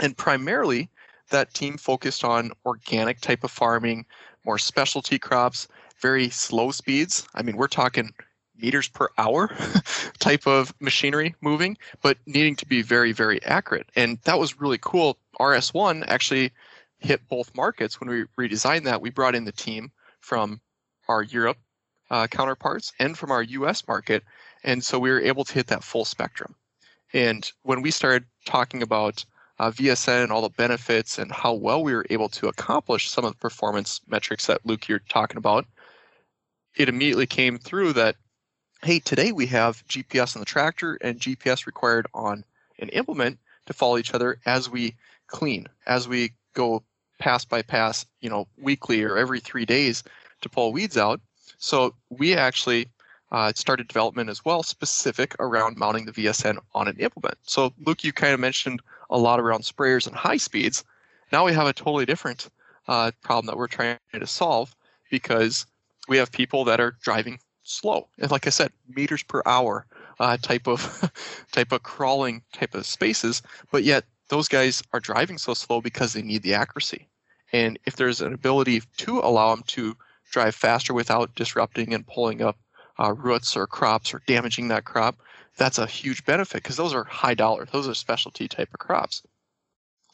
and 0.00 0.16
primarily 0.16 0.90
that 1.30 1.54
team 1.54 1.76
focused 1.76 2.24
on 2.24 2.52
organic 2.66 3.20
type 3.20 3.44
of 3.44 3.50
farming, 3.50 4.06
more 4.44 4.58
specialty 4.58 5.18
crops, 5.18 5.68
very 6.00 6.28
slow 6.28 6.70
speeds. 6.70 7.26
I 7.34 7.42
mean, 7.42 7.56
we're 7.56 7.68
talking 7.68 8.12
meters 8.60 8.88
per 8.88 9.08
hour 9.18 9.50
type 10.18 10.46
of 10.46 10.74
machinery 10.80 11.34
moving, 11.40 11.76
but 12.00 12.18
needing 12.26 12.56
to 12.56 12.66
be 12.66 12.82
very, 12.82 13.12
very 13.12 13.42
accurate. 13.44 13.88
And 13.96 14.18
that 14.24 14.38
was 14.38 14.60
really 14.60 14.78
cool. 14.80 15.18
RS1 15.42 16.04
actually 16.06 16.52
hit 16.98 17.28
both 17.28 17.54
markets. 17.54 18.00
When 18.00 18.08
we 18.08 18.24
redesigned 18.38 18.84
that, 18.84 19.02
we 19.02 19.10
brought 19.10 19.34
in 19.34 19.44
the 19.44 19.52
team 19.52 19.90
from 20.20 20.60
our 21.08 21.22
Europe 21.22 21.58
uh, 22.10 22.26
counterparts 22.28 22.92
and 22.98 23.18
from 23.18 23.30
our 23.30 23.42
US 23.42 23.86
market. 23.88 24.22
And 24.62 24.84
so 24.84 24.98
we 24.98 25.10
were 25.10 25.20
able 25.20 25.44
to 25.44 25.54
hit 25.54 25.66
that 25.68 25.82
full 25.82 26.04
spectrum. 26.04 26.54
And 27.12 27.50
when 27.62 27.82
we 27.82 27.90
started 27.90 28.24
talking 28.46 28.82
about 28.82 29.24
uh, 29.58 29.70
VSN 29.70 30.24
and 30.24 30.32
all 30.32 30.42
the 30.42 30.48
benefits 30.50 31.18
and 31.18 31.30
how 31.30 31.52
well 31.54 31.82
we 31.82 31.94
were 31.94 32.06
able 32.10 32.28
to 32.30 32.48
accomplish 32.48 33.10
some 33.10 33.24
of 33.24 33.32
the 33.32 33.38
performance 33.38 34.00
metrics 34.06 34.46
that 34.46 34.64
Luke 34.64 34.88
you're 34.88 35.00
talking 35.08 35.36
about, 35.36 35.66
it 36.76 36.88
immediately 36.88 37.26
came 37.26 37.58
through 37.58 37.92
that 37.94 38.16
hey, 38.84 38.98
today 38.98 39.30
we 39.30 39.46
have 39.46 39.86
GPS 39.86 40.34
on 40.34 40.40
the 40.40 40.46
tractor 40.46 40.98
and 41.00 41.20
GPS 41.20 41.66
required 41.66 42.06
on 42.14 42.44
an 42.80 42.88
implement 42.88 43.38
to 43.66 43.72
follow 43.72 43.96
each 43.96 44.12
other 44.12 44.38
as 44.44 44.68
we 44.68 44.96
clean, 45.32 45.66
as 45.86 46.06
we 46.06 46.32
go 46.54 46.84
pass 47.18 47.44
by 47.44 47.62
pass, 47.62 48.06
you 48.20 48.30
know, 48.30 48.46
weekly 48.60 49.02
or 49.02 49.16
every 49.16 49.40
three 49.40 49.64
days 49.64 50.04
to 50.42 50.48
pull 50.48 50.72
weeds 50.72 50.96
out. 50.96 51.20
So 51.58 51.94
we 52.10 52.34
actually 52.34 52.88
uh, 53.32 53.52
started 53.54 53.88
development 53.88 54.28
as 54.28 54.44
well, 54.44 54.62
specific 54.62 55.34
around 55.40 55.78
mounting 55.78 56.04
the 56.04 56.12
VSN 56.12 56.58
on 56.74 56.86
an 56.88 56.96
implement. 56.98 57.38
So 57.42 57.72
Luke, 57.84 58.04
you 58.04 58.12
kind 58.12 58.34
of 58.34 58.40
mentioned 58.40 58.82
a 59.10 59.18
lot 59.18 59.40
around 59.40 59.62
sprayers 59.62 60.06
and 60.06 60.14
high 60.14 60.36
speeds. 60.36 60.84
now 61.32 61.44
we 61.46 61.52
have 61.52 61.66
a 61.66 61.72
totally 61.72 62.04
different 62.04 62.48
uh, 62.88 63.10
problem 63.22 63.46
that 63.46 63.56
we're 63.56 63.68
trying 63.68 63.98
to 64.12 64.26
solve 64.26 64.74
because 65.10 65.66
we 66.08 66.16
have 66.18 66.30
people 66.32 66.64
that 66.64 66.80
are 66.80 66.96
driving 67.02 67.38
slow 67.62 68.08
and 68.18 68.30
like 68.30 68.46
i 68.46 68.50
said 68.50 68.72
meters 68.88 69.22
per 69.22 69.40
hour 69.46 69.86
uh, 70.18 70.36
type 70.42 70.66
of 70.66 70.80
type 71.52 71.70
of 71.72 71.82
crawling 71.82 72.42
type 72.52 72.74
of 72.74 72.84
spaces 72.84 73.40
but 73.70 73.84
yet 73.84 74.04
those 74.32 74.48
guys 74.48 74.82
are 74.94 74.98
driving 74.98 75.36
so 75.36 75.52
slow 75.52 75.82
because 75.82 76.14
they 76.14 76.22
need 76.22 76.42
the 76.42 76.54
accuracy. 76.54 77.06
And 77.52 77.78
if 77.84 77.96
there's 77.96 78.22
an 78.22 78.32
ability 78.32 78.80
to 78.96 79.18
allow 79.18 79.54
them 79.54 79.62
to 79.66 79.94
drive 80.30 80.54
faster 80.54 80.94
without 80.94 81.34
disrupting 81.34 81.92
and 81.92 82.06
pulling 82.06 82.40
up 82.40 82.56
uh, 82.98 83.12
roots 83.12 83.58
or 83.58 83.66
crops 83.66 84.14
or 84.14 84.22
damaging 84.26 84.68
that 84.68 84.86
crop 84.86 85.16
that's 85.58 85.76
a 85.76 85.84
huge 85.84 86.24
benefit 86.24 86.62
because 86.62 86.78
those 86.78 86.94
are 86.94 87.04
high 87.04 87.34
dollar 87.34 87.66
those 87.72 87.86
are 87.86 87.92
specialty 87.92 88.48
type 88.48 88.70
of 88.72 88.80
crops. 88.80 89.22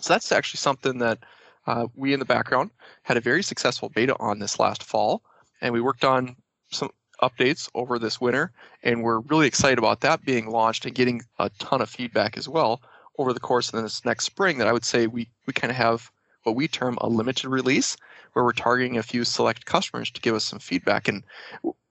So 0.00 0.14
that's 0.14 0.32
actually 0.32 0.58
something 0.58 0.98
that 0.98 1.20
uh, 1.68 1.86
we 1.94 2.12
in 2.12 2.18
the 2.18 2.24
background 2.24 2.70
had 3.04 3.16
a 3.16 3.20
very 3.20 3.44
successful 3.44 3.88
beta 3.88 4.16
on 4.18 4.40
this 4.40 4.58
last 4.58 4.82
fall 4.82 5.22
and 5.60 5.72
we 5.72 5.80
worked 5.80 6.04
on 6.04 6.34
some 6.72 6.90
updates 7.22 7.68
over 7.74 7.98
this 7.98 8.20
winter, 8.20 8.52
and 8.84 9.02
we're 9.02 9.18
really 9.20 9.48
excited 9.48 9.78
about 9.78 10.00
that 10.00 10.24
being 10.24 10.48
launched 10.50 10.86
and 10.86 10.94
getting 10.94 11.20
a 11.38 11.50
ton 11.58 11.80
of 11.80 11.90
feedback 11.90 12.36
as 12.36 12.48
well 12.48 12.80
over 13.18 13.32
the 13.32 13.40
course 13.40 13.72
of 13.72 13.82
this 13.82 14.04
next 14.04 14.24
spring. 14.24 14.58
That 14.58 14.68
I 14.68 14.72
would 14.72 14.84
say 14.84 15.06
we 15.06 15.28
we 15.46 15.52
kind 15.52 15.70
of 15.70 15.76
have 15.76 16.10
what 16.44 16.56
we 16.56 16.68
term 16.68 16.96
a 17.00 17.08
limited 17.08 17.48
release, 17.48 17.96
where 18.32 18.44
we're 18.44 18.52
targeting 18.52 18.96
a 18.96 19.02
few 19.02 19.24
select 19.24 19.66
customers 19.66 20.10
to 20.10 20.20
give 20.20 20.34
us 20.34 20.44
some 20.44 20.58
feedback, 20.58 21.08
and 21.08 21.24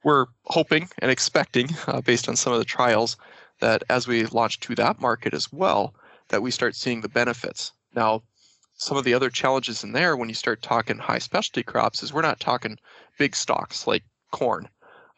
we're 0.04 0.28
hoping 0.46 0.90
and 1.00 1.12
expecting, 1.12 1.70
uh, 1.88 2.02
based 2.02 2.28
on 2.30 2.36
some 2.36 2.54
of 2.54 2.60
the 2.60 2.66
trials, 2.66 3.18
that 3.60 3.84
as 3.90 4.08
we 4.08 4.26
launch 4.28 4.60
to 4.62 4.76
that 4.76 5.00
market 5.02 5.34
as 5.34 5.52
well, 5.52 5.94
that 6.30 6.42
we 6.42 6.52
start 6.52 6.76
seeing 6.76 7.02
the 7.02 7.10
benefits. 7.10 7.72
Now, 7.96 8.24
some 8.76 8.98
of 8.98 9.04
the 9.04 9.14
other 9.14 9.30
challenges 9.30 9.84
in 9.84 9.92
there 9.92 10.16
when 10.16 10.30
you 10.30 10.36
start 10.36 10.62
talking 10.62 11.00
high 11.00 11.18
specialty 11.18 11.64
crops 11.64 12.04
is 12.04 12.14
we're 12.14 12.22
not 12.22 12.40
talking 12.40 12.78
big 13.18 13.36
stocks 13.36 13.88
like 13.88 14.04
corn 14.32 14.70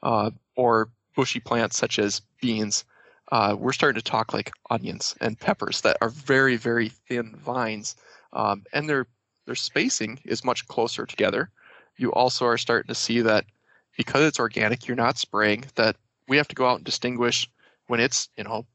uh, 0.02 0.32
or 0.56 0.89
bushy 1.15 1.39
plants 1.39 1.78
such 1.78 2.00
as 2.00 2.22
beans. 2.41 2.86
Uh, 3.32 3.56
we're 3.58 3.72
starting 3.74 4.02
to 4.02 4.10
talk 4.10 4.34
like 4.34 4.52
onions 4.70 5.15
and 5.22 5.39
peppers 5.39 5.82
that 5.82 5.98
are 6.02 6.10
very, 6.10 6.56
very 6.56 6.89
thin 6.89 7.36
vines, 7.36 7.96
um, 8.34 8.63
and 8.74 8.89
their 8.89 9.08
their 9.46 9.56
spacing 9.56 10.20
is 10.26 10.44
much 10.44 10.68
closer 10.68 11.06
together. 11.06 11.50
You 11.98 12.12
also 12.13 12.46
are 12.46 12.58
starting 12.58 12.88
to 12.88 12.96
see 12.96 13.22
that 13.22 13.46
because 13.98 14.24
it's 14.24 14.39
organic, 14.39 14.88
you're 14.88 14.98
not 14.98 15.18
spraying. 15.18 15.65
That 15.76 15.96
we 16.28 16.38
have 16.38 16.48
to 16.48 16.56
go 16.56 16.68
out 16.68 16.78
and 16.78 16.86
distinguish 16.86 17.50
when 17.88 18.00
it's 18.00 18.30
you 18.38 18.44
know 18.44 18.65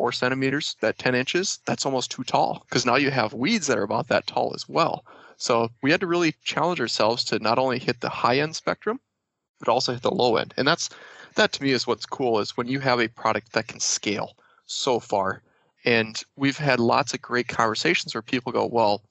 four 0.00 0.12
centimeters, 0.12 0.76
that 0.80 0.98
10 0.98 1.14
inches, 1.14 1.58
that's 1.66 1.84
almost 1.84 2.10
too 2.10 2.24
tall 2.24 2.64
because 2.66 2.86
now 2.86 2.96
you 2.96 3.10
have 3.10 3.34
weeds 3.34 3.66
that 3.66 3.76
are 3.76 3.82
about 3.82 4.08
that 4.08 4.26
tall 4.26 4.52
as 4.54 4.68
well. 4.68 5.04
So 5.36 5.70
we 5.82 5.90
had 5.90 6.00
to 6.00 6.06
really 6.06 6.34
challenge 6.42 6.80
ourselves 6.80 7.24
to 7.24 7.38
not 7.38 7.58
only 7.58 7.78
hit 7.78 8.00
the 8.00 8.08
high 8.08 8.38
end 8.38 8.56
spectrum, 8.56 8.98
but 9.58 9.68
also 9.68 9.92
hit 9.92 10.02
the 10.02 10.10
low 10.10 10.36
end. 10.36 10.54
And 10.56 10.66
that's 10.66 10.88
that 11.34 11.52
to 11.52 11.62
me 11.62 11.70
is 11.70 11.86
what's 11.86 12.06
cool 12.06 12.38
is 12.40 12.56
when 12.56 12.68
you 12.68 12.80
have 12.80 13.00
a 13.00 13.08
product 13.08 13.52
that 13.52 13.68
can 13.68 13.80
scale 13.80 14.34
so 14.66 15.00
far. 15.00 15.42
And 15.84 16.20
we've 16.36 16.58
had 16.58 16.80
lots 16.80 17.14
of 17.14 17.22
great 17.22 17.48
conversations 17.48 18.14
where 18.14 18.22
people 18.22 18.52
go, 18.52 18.66
well, 18.66 19.02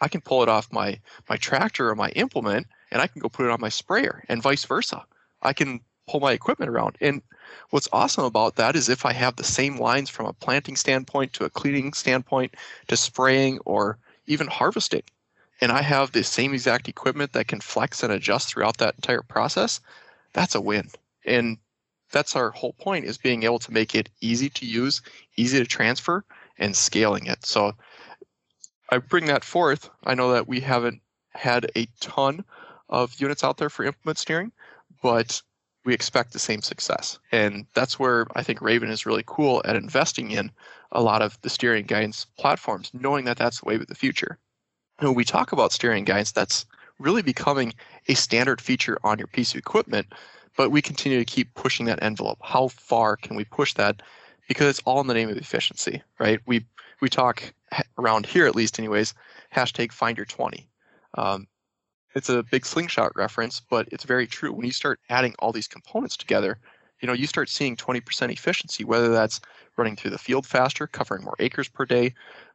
I 0.00 0.08
can 0.08 0.20
pull 0.20 0.42
it 0.42 0.48
off 0.48 0.72
my 0.72 0.98
my 1.28 1.36
tractor 1.36 1.88
or 1.88 1.94
my 1.94 2.10
implement 2.10 2.66
and 2.90 3.00
I 3.00 3.06
can 3.06 3.20
go 3.20 3.28
put 3.28 3.46
it 3.46 3.52
on 3.52 3.60
my 3.60 3.68
sprayer 3.68 4.24
and 4.28 4.42
vice 4.42 4.64
versa. 4.64 5.04
I 5.42 5.52
can 5.52 5.80
pull 6.08 6.20
my 6.20 6.32
equipment 6.32 6.70
around. 6.70 6.96
And 7.00 7.22
what's 7.70 7.88
awesome 7.92 8.24
about 8.24 8.56
that 8.56 8.76
is 8.76 8.88
if 8.88 9.04
I 9.04 9.12
have 9.12 9.36
the 9.36 9.44
same 9.44 9.78
lines 9.78 10.10
from 10.10 10.26
a 10.26 10.32
planting 10.32 10.76
standpoint 10.76 11.32
to 11.34 11.44
a 11.44 11.50
cleaning 11.50 11.92
standpoint 11.92 12.54
to 12.88 12.96
spraying 12.96 13.58
or 13.64 13.98
even 14.26 14.46
harvesting, 14.46 15.02
and 15.60 15.72
I 15.72 15.82
have 15.82 16.12
the 16.12 16.24
same 16.24 16.52
exact 16.52 16.88
equipment 16.88 17.32
that 17.32 17.48
can 17.48 17.60
flex 17.60 18.02
and 18.02 18.12
adjust 18.12 18.48
throughout 18.48 18.78
that 18.78 18.96
entire 18.96 19.22
process, 19.22 19.80
that's 20.32 20.54
a 20.54 20.60
win. 20.60 20.90
And 21.24 21.58
that's 22.14 22.36
our 22.36 22.50
whole 22.52 22.72
point 22.72 23.04
is 23.04 23.18
being 23.18 23.42
able 23.42 23.58
to 23.58 23.72
make 23.72 23.94
it 23.94 24.08
easy 24.22 24.48
to 24.48 24.64
use, 24.64 25.02
easy 25.36 25.58
to 25.58 25.66
transfer, 25.66 26.24
and 26.58 26.74
scaling 26.74 27.26
it. 27.26 27.44
So 27.44 27.72
I 28.90 28.98
bring 28.98 29.26
that 29.26 29.44
forth. 29.44 29.90
I 30.04 30.14
know 30.14 30.32
that 30.32 30.48
we 30.48 30.60
haven't 30.60 31.02
had 31.34 31.70
a 31.76 31.86
ton 32.00 32.44
of 32.88 33.20
units 33.20 33.44
out 33.44 33.58
there 33.58 33.70
for 33.70 33.84
implement 33.84 34.18
steering, 34.18 34.52
but 35.02 35.42
we 35.84 35.92
expect 35.92 36.32
the 36.32 36.38
same 36.38 36.62
success. 36.62 37.18
And 37.32 37.66
that's 37.74 37.98
where 37.98 38.26
I 38.36 38.42
think 38.42 38.62
Raven 38.62 38.90
is 38.90 39.06
really 39.06 39.24
cool 39.26 39.60
at 39.66 39.76
investing 39.76 40.30
in 40.30 40.50
a 40.92 41.02
lot 41.02 41.22
of 41.22 41.38
the 41.42 41.50
steering 41.50 41.86
guidance 41.86 42.26
platforms, 42.38 42.90
knowing 42.94 43.26
that 43.26 43.36
that's 43.36 43.60
the 43.60 43.66
way 43.66 43.74
of 43.76 43.86
the 43.86 43.94
future 43.94 44.38
And 44.98 45.08
when 45.08 45.16
we 45.16 45.24
talk 45.24 45.52
about 45.52 45.72
steering 45.72 46.04
guidance, 46.04 46.32
that's 46.32 46.66
really 46.98 47.22
becoming 47.22 47.74
a 48.08 48.14
standard 48.14 48.60
feature 48.60 48.98
on 49.04 49.18
your 49.18 49.26
piece 49.28 49.52
of 49.52 49.58
equipment, 49.58 50.06
but 50.56 50.70
we 50.70 50.82
continue 50.82 51.18
to 51.18 51.24
keep 51.24 51.54
pushing 51.54 51.86
that 51.86 52.02
envelope. 52.02 52.38
How 52.42 52.68
far 52.68 53.16
can 53.16 53.36
we 53.36 53.44
push 53.44 53.74
that? 53.74 54.02
Because 54.48 54.68
it's 54.68 54.82
all 54.84 55.00
in 55.00 55.06
the 55.06 55.14
name 55.14 55.28
of 55.28 55.36
efficiency, 55.36 56.02
right? 56.18 56.40
We 56.46 56.66
we 57.00 57.08
talk 57.08 57.52
around 57.98 58.26
here 58.26 58.46
at 58.46 58.56
least, 58.56 58.78
anyways. 58.78 59.14
Hashtag 59.54 59.92
find 59.92 60.16
your 60.16 60.26
twenty. 60.26 60.68
Um, 61.16 61.46
it's 62.14 62.28
a 62.28 62.44
big 62.44 62.64
slingshot 62.64 63.12
reference, 63.16 63.60
but 63.60 63.88
it's 63.90 64.04
very 64.04 64.26
true. 64.26 64.52
When 64.52 64.64
you 64.64 64.72
start 64.72 65.00
adding 65.08 65.34
all 65.38 65.52
these 65.52 65.66
components 65.66 66.16
together, 66.16 66.58
you 67.00 67.08
know 67.08 67.12
you 67.12 67.26
start 67.26 67.48
seeing 67.48 67.76
20% 67.76 68.32
efficiency, 68.32 68.84
whether 68.84 69.08
that's 69.08 69.40
running 69.76 69.96
through 69.96 70.12
the 70.12 70.18
field 70.18 70.46
faster, 70.46 70.86
covering 70.86 71.24
more 71.24 71.34
acres 71.40 71.68
per 71.68 71.84
day, 71.84 72.14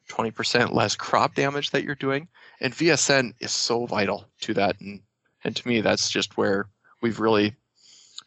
20% 0.09 0.73
less 0.73 0.95
crop 0.95 1.35
damage 1.35 1.71
that 1.71 1.83
you're 1.83 1.95
doing. 1.95 2.27
And 2.61 2.73
VSN 2.73 3.33
is 3.39 3.51
so 3.51 3.85
vital 3.85 4.25
to 4.41 4.53
that. 4.55 4.79
And, 4.79 5.01
and 5.43 5.55
to 5.55 5.67
me, 5.67 5.81
that's 5.81 6.09
just 6.09 6.37
where 6.37 6.67
we've 7.01 7.19
really, 7.19 7.55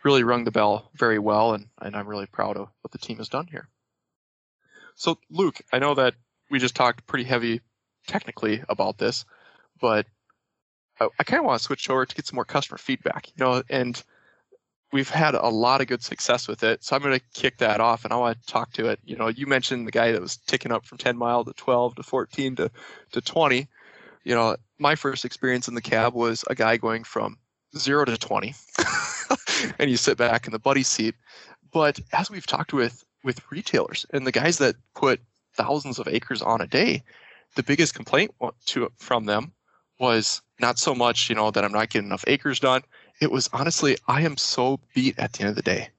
really 0.03 0.25
rung 0.25 0.45
the 0.45 0.51
bell 0.51 0.91
very 0.95 1.19
well. 1.19 1.55
And, 1.55 1.67
and 1.81 1.97
I'm 1.97 2.09
really 2.09 2.27
proud 2.27 2.57
of 2.57 2.69
what 2.81 2.93
the 2.93 2.99
team 2.99 3.19
has 3.19 3.29
done 3.29 3.47
here. 3.47 3.69
So, 4.95 5.19
Luke, 5.31 5.61
I 5.73 5.79
know 5.79 5.95
that 5.95 6.15
we 6.51 6.59
just 6.59 6.75
talked 6.75 7.07
pretty 7.07 7.25
heavy 7.25 7.61
technically 8.07 8.62
about 8.69 8.99
this, 8.99 9.25
but 9.81 10.07
I, 11.01 11.09
I 11.19 11.25
kind 11.25 11.41
of 11.41 11.47
want 11.47 11.59
to 11.59 11.65
switch 11.65 11.88
over 11.88 12.05
to 12.05 12.15
get 12.15 12.27
some 12.27 12.37
more 12.37 12.45
customer 12.45 12.79
feedback, 12.79 13.29
you 13.29 13.45
know, 13.45 13.62
and 13.71 14.03
we've 14.93 15.09
had 15.09 15.35
a 15.35 15.49
lot 15.49 15.81
of 15.81 15.87
good 15.87 16.03
success 16.03 16.47
with 16.47 16.62
it. 16.62 16.85
So 16.85 16.95
I'm 16.95 17.03
going 17.03 17.19
to 17.19 17.25
kick 17.41 17.59
that 17.59 17.81
off 17.81 18.05
and 18.05 18.12
I 18.12 18.17
want 18.17 18.41
to 18.41 18.47
talk 18.47 18.73
to 18.75 18.88
it. 18.88 19.01
You 19.05 19.17
know, 19.17 19.29
you 19.29 19.47
mentioned 19.47 19.87
the 19.87 19.93
guy 19.93 20.12
that 20.12 20.21
was 20.21 20.37
ticking 20.37 20.71
up 20.71 20.85
from 20.85 20.99
10 20.99 21.17
mile 21.17 21.45
to 21.45 21.53
12 21.55 21.97
to 21.97 22.03
14 22.03 22.57
to, 22.57 22.71
to 23.12 23.21
20. 23.21 23.69
You 24.25 24.35
know, 24.35 24.57
my 24.79 24.95
first 24.95 25.25
experience 25.25 25.69
in 25.69 25.75
the 25.75 25.81
cab 25.81 26.12
was 26.15 26.45
a 26.49 26.55
guy 26.55 26.77
going 26.77 27.05
from 27.05 27.38
zero 27.77 28.05
to 28.05 28.19
20 28.19 28.55
and 29.79 29.90
you 29.90 29.96
sit 29.96 30.16
back 30.16 30.46
in 30.46 30.53
the 30.53 30.59
buddy 30.59 30.83
seat. 30.83 31.14
But 31.72 32.01
as 32.12 32.31
we've 32.31 32.46
talked 32.46 32.72
with, 32.72 33.05
with 33.25 33.40
retailers 33.51 34.05
and 34.12 34.27
the 34.27 34.33
guys 34.33 34.59
that 34.59 34.77
put 34.94 35.20
thousands 35.55 35.98
of 35.98 36.09
acres 36.09 36.42
on 36.42 36.61
a 36.61 36.66
day, 36.66 37.03
the 37.57 37.62
biggest 37.62 37.94
complaint 37.94 38.35
to, 38.66 38.90
from 38.96 39.27
them 39.27 39.53
was 39.98 40.42
not 40.61 40.79
so 40.79 40.94
much, 40.94 41.29
you 41.29 41.35
know, 41.35 41.51
that 41.51 41.64
I'm 41.64 41.72
not 41.72 41.90
getting 41.90 42.09
enough 42.09 42.25
acres 42.27 42.61
done 42.61 42.83
it 43.22 43.31
was 43.31 43.48
honestly, 43.53 43.96
I 44.09 44.22
am 44.22 44.37
so 44.37 44.81
beat 44.94 45.16
at 45.16 45.33
the 45.33 45.42
end 45.42 45.51
of 45.51 45.55
the 45.55 45.62
day. 45.62 45.90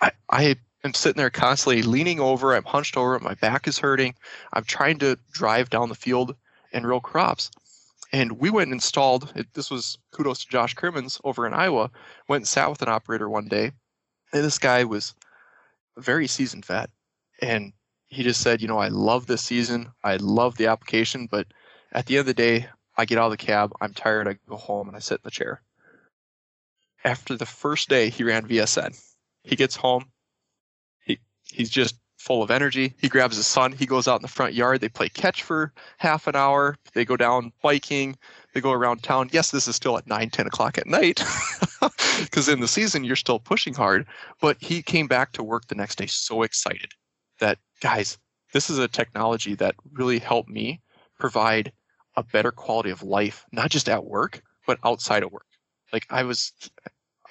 I, 0.00 0.10
I 0.30 0.56
am 0.84 0.94
sitting 0.94 1.18
there 1.18 1.28
constantly 1.28 1.82
leaning 1.82 2.18
over. 2.18 2.54
I'm 2.54 2.64
hunched 2.64 2.96
over. 2.96 3.18
My 3.20 3.34
back 3.34 3.68
is 3.68 3.78
hurting. 3.78 4.14
I'm 4.54 4.64
trying 4.64 4.98
to 5.00 5.18
drive 5.32 5.68
down 5.68 5.90
the 5.90 5.94
field 5.94 6.34
and 6.72 6.88
row 6.88 6.98
crops. 6.98 7.50
And 8.12 8.38
we 8.38 8.50
went 8.50 8.68
and 8.68 8.74
installed, 8.74 9.32
it, 9.34 9.46
this 9.54 9.70
was 9.70 9.98
kudos 10.12 10.44
to 10.44 10.50
Josh 10.50 10.74
Crimmins 10.74 11.20
over 11.24 11.46
in 11.46 11.54
Iowa, 11.54 11.90
went 12.28 12.42
and 12.42 12.48
sat 12.48 12.68
with 12.68 12.82
an 12.82 12.88
operator 12.88 13.28
one 13.28 13.48
day. 13.48 13.72
And 14.32 14.44
this 14.44 14.58
guy 14.58 14.84
was 14.84 15.14
very 15.96 16.26
seasoned 16.26 16.66
vet. 16.66 16.90
And 17.40 17.72
he 18.08 18.22
just 18.22 18.42
said, 18.42 18.60
you 18.60 18.68
know, 18.68 18.78
I 18.78 18.88
love 18.88 19.26
this 19.26 19.42
season. 19.42 19.90
I 20.04 20.16
love 20.16 20.56
the 20.56 20.66
application, 20.66 21.26
but 21.30 21.46
at 21.92 22.06
the 22.06 22.16
end 22.16 22.20
of 22.20 22.26
the 22.26 22.34
day, 22.34 22.68
I 22.96 23.06
get 23.06 23.18
out 23.18 23.26
of 23.26 23.30
the 23.30 23.38
cab, 23.38 23.72
I'm 23.80 23.94
tired, 23.94 24.28
I 24.28 24.36
go 24.48 24.56
home 24.56 24.88
and 24.88 24.96
I 24.96 25.00
sit 25.00 25.14
in 25.14 25.20
the 25.24 25.30
chair 25.30 25.62
after 27.04 27.36
the 27.36 27.46
first 27.46 27.88
day 27.88 28.10
he 28.10 28.24
ran 28.24 28.46
VSN. 28.46 29.00
He 29.42 29.56
gets 29.56 29.76
home. 29.76 30.06
He 31.04 31.18
he's 31.44 31.70
just 31.70 31.96
full 32.22 32.42
of 32.42 32.52
energy. 32.52 32.94
He 32.98 33.08
grabs 33.08 33.36
his 33.36 33.48
son. 33.48 33.72
He 33.72 33.84
goes 33.84 34.06
out 34.06 34.20
in 34.20 34.22
the 34.22 34.28
front 34.28 34.54
yard. 34.54 34.80
They 34.80 34.88
play 34.88 35.08
catch 35.08 35.42
for 35.42 35.72
half 35.98 36.28
an 36.28 36.36
hour. 36.36 36.76
They 36.94 37.04
go 37.04 37.16
down 37.16 37.52
biking. 37.62 38.16
They 38.54 38.60
go 38.60 38.70
around 38.70 39.02
town. 39.02 39.28
Yes, 39.32 39.50
this 39.50 39.66
is 39.66 39.74
still 39.74 39.98
at 39.98 40.06
9, 40.06 40.30
10 40.30 40.46
o'clock 40.46 40.78
at 40.78 40.86
night 40.86 41.20
because 42.20 42.48
in 42.48 42.60
the 42.60 42.68
season 42.68 43.02
you're 43.02 43.16
still 43.16 43.40
pushing 43.40 43.74
hard. 43.74 44.06
But 44.40 44.56
he 44.60 44.82
came 44.82 45.08
back 45.08 45.32
to 45.32 45.42
work 45.42 45.66
the 45.66 45.74
next 45.74 45.96
day 45.96 46.06
so 46.06 46.42
excited 46.42 46.92
that, 47.40 47.58
guys, 47.80 48.18
this 48.52 48.70
is 48.70 48.78
a 48.78 48.86
technology 48.86 49.56
that 49.56 49.74
really 49.92 50.20
helped 50.20 50.48
me 50.48 50.80
provide 51.18 51.72
a 52.16 52.22
better 52.22 52.52
quality 52.52 52.90
of 52.90 53.02
life, 53.02 53.44
not 53.50 53.70
just 53.70 53.88
at 53.88 54.04
work, 54.04 54.42
but 54.64 54.78
outside 54.84 55.24
of 55.24 55.32
work. 55.32 55.46
Like 55.92 56.06
I 56.08 56.22
was, 56.22 56.52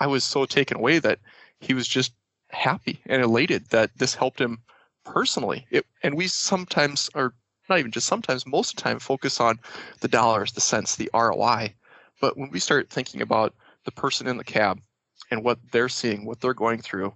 I 0.01 0.07
was 0.07 0.25
so 0.25 0.43
taken 0.45 0.77
away 0.77 0.99
that 0.99 1.19
he 1.61 1.73
was 1.73 1.87
just 1.87 2.11
happy 2.49 2.99
and 3.05 3.21
elated 3.21 3.69
that 3.69 3.91
this 3.97 4.15
helped 4.15 4.41
him 4.41 4.59
personally. 5.03 5.65
It, 5.71 5.85
and 6.03 6.15
we 6.15 6.27
sometimes 6.27 7.09
are 7.15 7.33
not 7.69 7.79
even 7.79 7.91
just 7.91 8.07
sometimes, 8.07 8.45
most 8.45 8.71
of 8.71 8.75
the 8.77 8.81
time, 8.81 8.99
focus 8.99 9.39
on 9.39 9.59
the 10.01 10.07
dollars, 10.07 10.51
the 10.51 10.61
cents, 10.61 10.95
the 10.95 11.09
ROI. 11.13 11.73
But 12.19 12.37
when 12.37 12.49
we 12.51 12.59
start 12.59 12.89
thinking 12.89 13.21
about 13.21 13.53
the 13.85 13.91
person 13.91 14.27
in 14.27 14.37
the 14.37 14.43
cab 14.43 14.81
and 15.29 15.43
what 15.43 15.59
they're 15.71 15.89
seeing, 15.89 16.25
what 16.25 16.41
they're 16.41 16.53
going 16.53 16.81
through 16.81 17.13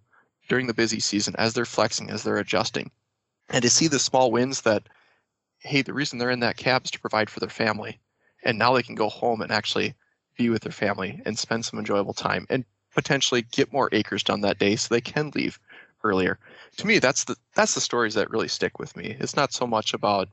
during 0.47 0.67
the 0.67 0.73
busy 0.73 0.99
season 0.99 1.35
as 1.37 1.53
they're 1.53 1.65
flexing, 1.65 2.09
as 2.09 2.23
they're 2.23 2.37
adjusting, 2.37 2.91
and 3.49 3.61
to 3.61 3.69
see 3.69 3.87
the 3.87 3.99
small 3.99 4.31
wins 4.31 4.61
that, 4.61 4.83
hey, 5.59 5.81
the 5.81 5.93
reason 5.93 6.17
they're 6.17 6.31
in 6.31 6.39
that 6.39 6.57
cab 6.57 6.85
is 6.85 6.91
to 6.91 6.99
provide 6.99 7.29
for 7.29 7.39
their 7.39 7.49
family. 7.49 7.99
And 8.43 8.57
now 8.57 8.73
they 8.73 8.83
can 8.83 8.95
go 8.95 9.09
home 9.09 9.41
and 9.41 9.51
actually 9.51 9.93
be 10.37 10.49
with 10.49 10.63
their 10.63 10.71
family 10.71 11.21
and 11.25 11.37
spend 11.37 11.65
some 11.65 11.79
enjoyable 11.79 12.13
time 12.13 12.45
and 12.49 12.65
potentially 12.93 13.41
get 13.41 13.73
more 13.73 13.89
acres 13.91 14.23
done 14.23 14.41
that 14.41 14.59
day 14.59 14.75
so 14.75 14.93
they 14.93 15.01
can 15.01 15.31
leave 15.35 15.59
earlier. 16.05 16.39
To 16.77 16.87
me, 16.87 16.99
that's 16.99 17.25
the 17.25 17.35
that's 17.55 17.73
the 17.73 17.81
stories 17.81 18.13
that 18.13 18.29
really 18.29 18.47
stick 18.47 18.79
with 18.79 18.95
me. 18.95 19.17
It's 19.19 19.35
not 19.35 19.51
so 19.51 19.67
much 19.67 19.93
about 19.93 20.29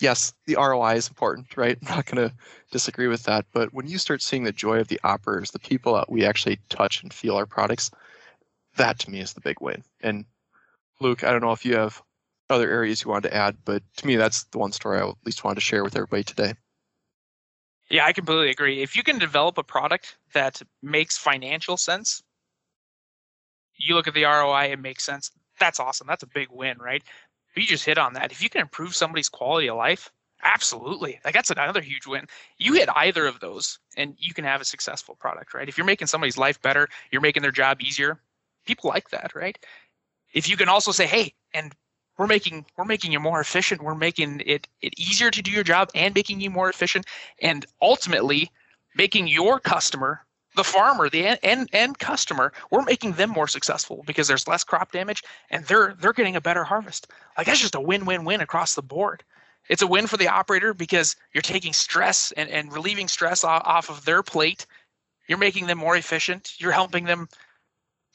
yes, 0.00 0.34
the 0.46 0.56
ROI 0.56 0.94
is 0.94 1.08
important, 1.08 1.56
right? 1.56 1.78
I'm 1.82 1.96
not 1.96 2.06
going 2.06 2.28
to 2.28 2.34
disagree 2.70 3.08
with 3.08 3.22
that. 3.24 3.46
But 3.52 3.72
when 3.72 3.86
you 3.86 3.98
start 3.98 4.22
seeing 4.22 4.44
the 4.44 4.52
joy 4.52 4.78
of 4.78 4.88
the 4.88 5.00
operators, 5.04 5.50
the 5.50 5.58
people 5.58 5.94
that 5.94 6.10
we 6.10 6.24
actually 6.24 6.58
touch 6.68 7.02
and 7.02 7.12
feel 7.12 7.36
our 7.36 7.46
products, 7.46 7.90
that 8.76 8.98
to 9.00 9.10
me 9.10 9.20
is 9.20 9.32
the 9.32 9.40
big 9.40 9.60
win. 9.60 9.82
And 10.02 10.24
Luke, 11.00 11.24
I 11.24 11.30
don't 11.30 11.42
know 11.42 11.52
if 11.52 11.64
you 11.64 11.76
have 11.76 12.02
other 12.50 12.70
areas 12.70 13.02
you 13.02 13.10
wanted 13.10 13.28
to 13.28 13.34
add, 13.34 13.56
but 13.64 13.82
to 13.96 14.06
me, 14.06 14.16
that's 14.16 14.44
the 14.44 14.58
one 14.58 14.72
story 14.72 14.98
I 14.98 15.08
at 15.08 15.14
least 15.24 15.44
wanted 15.44 15.56
to 15.56 15.60
share 15.62 15.84
with 15.84 15.96
everybody 15.96 16.24
today. 16.24 16.54
Yeah, 17.88 18.06
I 18.06 18.12
completely 18.12 18.50
agree. 18.50 18.82
If 18.82 18.96
you 18.96 19.02
can 19.02 19.18
develop 19.18 19.58
a 19.58 19.62
product 19.62 20.16
that 20.32 20.62
makes 20.82 21.18
financial 21.18 21.76
sense, 21.76 22.22
you 23.82 23.94
look 23.94 24.08
at 24.08 24.14
the 24.14 24.24
ROI, 24.24 24.72
it 24.72 24.78
makes 24.78 25.04
sense. 25.04 25.30
That's 25.58 25.80
awesome. 25.80 26.06
That's 26.06 26.22
a 26.22 26.28
big 26.28 26.48
win, 26.50 26.78
right? 26.78 27.02
But 27.54 27.62
you 27.62 27.68
just 27.68 27.84
hit 27.84 27.98
on 27.98 28.14
that. 28.14 28.32
If 28.32 28.42
you 28.42 28.48
can 28.48 28.60
improve 28.60 28.94
somebody's 28.94 29.28
quality 29.28 29.68
of 29.68 29.76
life, 29.76 30.10
absolutely. 30.42 31.20
Like 31.24 31.34
that's 31.34 31.50
another 31.50 31.80
huge 31.80 32.06
win. 32.06 32.26
You 32.58 32.74
hit 32.74 32.88
either 32.96 33.26
of 33.26 33.40
those 33.40 33.78
and 33.96 34.14
you 34.18 34.34
can 34.34 34.44
have 34.44 34.60
a 34.60 34.64
successful 34.64 35.14
product, 35.14 35.54
right? 35.54 35.68
If 35.68 35.76
you're 35.76 35.86
making 35.86 36.08
somebody's 36.08 36.38
life 36.38 36.60
better, 36.62 36.88
you're 37.10 37.20
making 37.20 37.42
their 37.42 37.52
job 37.52 37.80
easier. 37.80 38.20
People 38.66 38.90
like 38.90 39.10
that, 39.10 39.34
right? 39.34 39.58
If 40.32 40.48
you 40.48 40.56
can 40.56 40.68
also 40.68 40.92
say, 40.92 41.06
hey, 41.06 41.34
and 41.52 41.74
we're 42.18 42.26
making 42.26 42.64
we're 42.76 42.84
making 42.84 43.12
you 43.12 43.18
more 43.18 43.40
efficient 43.40 43.82
we're 43.82 43.94
making 43.94 44.42
it 44.46 44.68
it 44.80 44.92
easier 44.98 45.30
to 45.30 45.42
do 45.42 45.50
your 45.50 45.64
job 45.64 45.88
and 45.94 46.14
making 46.14 46.40
you 46.40 46.50
more 46.50 46.68
efficient 46.68 47.06
and 47.40 47.66
ultimately 47.80 48.50
making 48.94 49.26
your 49.26 49.58
customer 49.58 50.20
the 50.54 50.64
farmer 50.64 51.08
the 51.08 51.26
end, 51.26 51.38
end, 51.42 51.68
end 51.72 51.98
customer 51.98 52.52
we're 52.70 52.82
making 52.82 53.12
them 53.12 53.30
more 53.30 53.48
successful 53.48 54.02
because 54.06 54.28
there's 54.28 54.48
less 54.48 54.64
crop 54.64 54.92
damage 54.92 55.22
and 55.50 55.64
they're 55.64 55.94
they're 56.00 56.12
getting 56.12 56.36
a 56.36 56.40
better 56.40 56.64
harvest. 56.64 57.08
Like 57.36 57.46
that's 57.46 57.60
just 57.60 57.74
a 57.74 57.80
win-win-win 57.80 58.40
across 58.40 58.74
the 58.74 58.82
board. 58.82 59.22
It's 59.68 59.82
a 59.82 59.86
win 59.86 60.06
for 60.06 60.16
the 60.16 60.28
operator 60.28 60.74
because 60.74 61.16
you're 61.32 61.42
taking 61.42 61.72
stress 61.72 62.32
and, 62.32 62.50
and 62.50 62.72
relieving 62.72 63.08
stress 63.08 63.44
off 63.44 63.90
of 63.90 64.04
their 64.04 64.22
plate. 64.22 64.66
You're 65.28 65.38
making 65.38 65.66
them 65.66 65.78
more 65.78 65.96
efficient. 65.96 66.54
You're 66.58 66.72
helping 66.72 67.04
them 67.04 67.28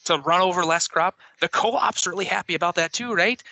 to 0.04 0.18
run 0.18 0.40
over 0.40 0.64
less 0.64 0.86
crop. 0.86 1.18
The 1.40 1.48
co-op's 1.48 2.06
really 2.06 2.24
happy 2.24 2.54
about 2.54 2.74
that 2.76 2.92
too 2.92 3.14
right? 3.14 3.42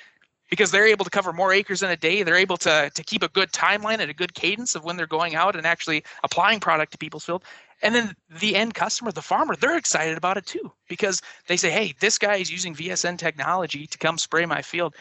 Because 0.49 0.71
they're 0.71 0.87
able 0.87 1.05
to 1.05 1.11
cover 1.11 1.33
more 1.33 1.53
acres 1.53 1.83
in 1.83 1.91
a 1.91 1.97
day. 1.97 2.23
They're 2.23 2.37
able 2.37 2.57
to, 2.59 2.91
to 2.95 3.03
keep 3.03 3.25
a 3.25 3.29
good 3.29 3.51
timeline 3.51 3.99
and 3.99 4.11
a 4.11 4.15
good 4.15 4.35
cadence 4.35 4.77
of 4.77 4.85
when 4.85 4.97
they're 4.97 5.07
going 5.07 5.35
out 5.35 5.57
and 5.57 5.67
actually 5.67 6.05
applying 6.23 6.61
product 6.61 6.93
to 6.93 6.99
people's 6.99 7.25
field. 7.25 7.43
And 7.83 7.95
then 7.95 8.15
the 8.41 8.57
end 8.57 8.75
customer, 8.75 9.13
the 9.13 9.23
farmer, 9.23 9.55
they're 9.55 9.77
excited 9.77 10.17
about 10.17 10.39
it 10.39 10.47
too 10.47 10.73
because 10.89 11.21
they 11.47 11.57
say, 11.57 11.71
"Hey, 11.71 11.95
this 12.01 12.19
guy 12.19 12.37
is 12.37 12.51
using 12.51 12.75
VSN 12.75 13.19
technology 13.19 13.87
to 13.87 13.99
come 13.99 14.19
spray 14.19 14.47
my 14.47 14.63
field. 14.63 14.95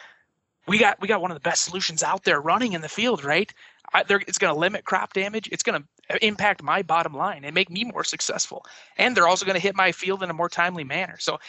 We 0.67 0.77
got 0.77 0.99
we 0.99 1.07
got 1.07 1.21
one 1.21 1.31
of 1.31 1.35
the 1.35 1.49
best 1.49 1.63
solutions 1.63 2.03
out 2.03 2.23
there 2.23 2.41
running 2.41 2.73
in 2.73 2.81
the 2.81 2.89
field, 2.89 3.23
right? 3.23 3.51
I, 3.93 4.03
it's 4.09 4.37
going 4.37 4.53
to 4.53 4.59
limit 4.59 4.83
crop 4.83 5.13
damage. 5.13 5.47
It's 5.51 5.63
going 5.63 5.81
to 5.81 6.25
impact 6.25 6.61
my 6.63 6.81
bottom 6.81 7.13
line 7.13 7.45
and 7.45 7.53
make 7.53 7.69
me 7.69 7.83
more 7.83 8.03
successful. 8.03 8.65
And 8.97 9.15
they're 9.15 9.27
also 9.27 9.45
going 9.45 9.55
to 9.55 9.61
hit 9.61 9.75
my 9.75 9.91
field 9.91 10.23
in 10.23 10.29
a 10.29 10.33
more 10.33 10.49
timely 10.49 10.83
manner. 10.83 11.17
So 11.19 11.39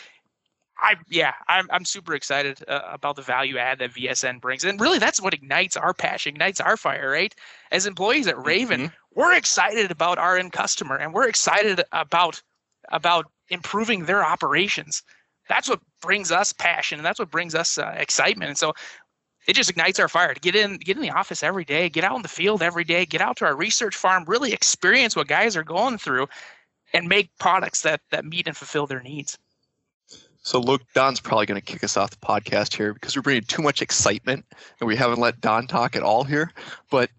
I 0.78 0.96
yeah, 1.08 1.32
I'm 1.48 1.66
I'm 1.70 1.84
super 1.84 2.14
excited 2.14 2.62
uh, 2.68 2.80
about 2.90 3.16
the 3.16 3.22
value 3.22 3.58
add 3.58 3.78
that 3.78 3.94
VSN 3.94 4.40
brings, 4.40 4.64
and 4.64 4.80
really 4.80 4.98
that's 4.98 5.20
what 5.20 5.34
ignites 5.34 5.76
our 5.76 5.94
passion, 5.94 6.34
ignites 6.34 6.60
our 6.60 6.76
fire, 6.76 7.10
right? 7.10 7.34
As 7.72 7.86
employees 7.86 8.26
at 8.26 8.44
Raven, 8.44 8.80
mm-hmm. 8.80 8.94
we're 9.14 9.34
excited 9.34 9.90
about 9.90 10.18
our 10.18 10.36
end 10.36 10.52
customer, 10.52 10.96
and 10.96 11.14
we're 11.14 11.28
excited 11.28 11.82
about 11.92 12.42
about 12.90 13.26
improving 13.48 14.04
their 14.04 14.24
operations. 14.24 15.02
That's 15.48 15.68
what 15.68 15.80
brings 16.02 16.30
us 16.30 16.52
passion, 16.52 16.98
and 16.98 17.06
that's 17.06 17.18
what 17.18 17.30
brings 17.30 17.54
us 17.54 17.78
uh, 17.78 17.94
excitement. 17.96 18.50
And 18.50 18.58
so 18.58 18.74
it 19.46 19.54
just 19.54 19.70
ignites 19.70 20.00
our 20.00 20.08
fire 20.08 20.34
to 20.34 20.40
get 20.40 20.56
in 20.56 20.76
get 20.76 20.96
in 20.96 21.02
the 21.02 21.10
office 21.10 21.42
every 21.42 21.64
day, 21.64 21.88
get 21.88 22.04
out 22.04 22.16
in 22.16 22.22
the 22.22 22.28
field 22.28 22.62
every 22.62 22.84
day, 22.84 23.06
get 23.06 23.20
out 23.20 23.38
to 23.38 23.46
our 23.46 23.56
research 23.56 23.96
farm, 23.96 24.24
really 24.26 24.52
experience 24.52 25.16
what 25.16 25.28
guys 25.28 25.56
are 25.56 25.64
going 25.64 25.96
through, 25.96 26.26
and 26.92 27.08
make 27.08 27.30
products 27.38 27.82
that 27.82 28.00
that 28.10 28.26
meet 28.26 28.46
and 28.46 28.56
fulfill 28.56 28.86
their 28.86 29.02
needs. 29.02 29.38
So, 30.46 30.60
look, 30.60 30.82
Don's 30.94 31.18
probably 31.18 31.46
going 31.46 31.60
to 31.60 31.72
kick 31.72 31.82
us 31.82 31.96
off 31.96 32.10
the 32.10 32.24
podcast 32.24 32.76
here 32.76 32.94
because 32.94 33.16
we're 33.16 33.22
bringing 33.22 33.42
too 33.42 33.62
much 33.62 33.82
excitement 33.82 34.44
and 34.78 34.86
we 34.86 34.94
haven't 34.94 35.18
let 35.18 35.40
Don 35.40 35.66
talk 35.66 35.96
at 35.96 36.04
all 36.04 36.22
here. 36.22 36.52
But 36.88 37.10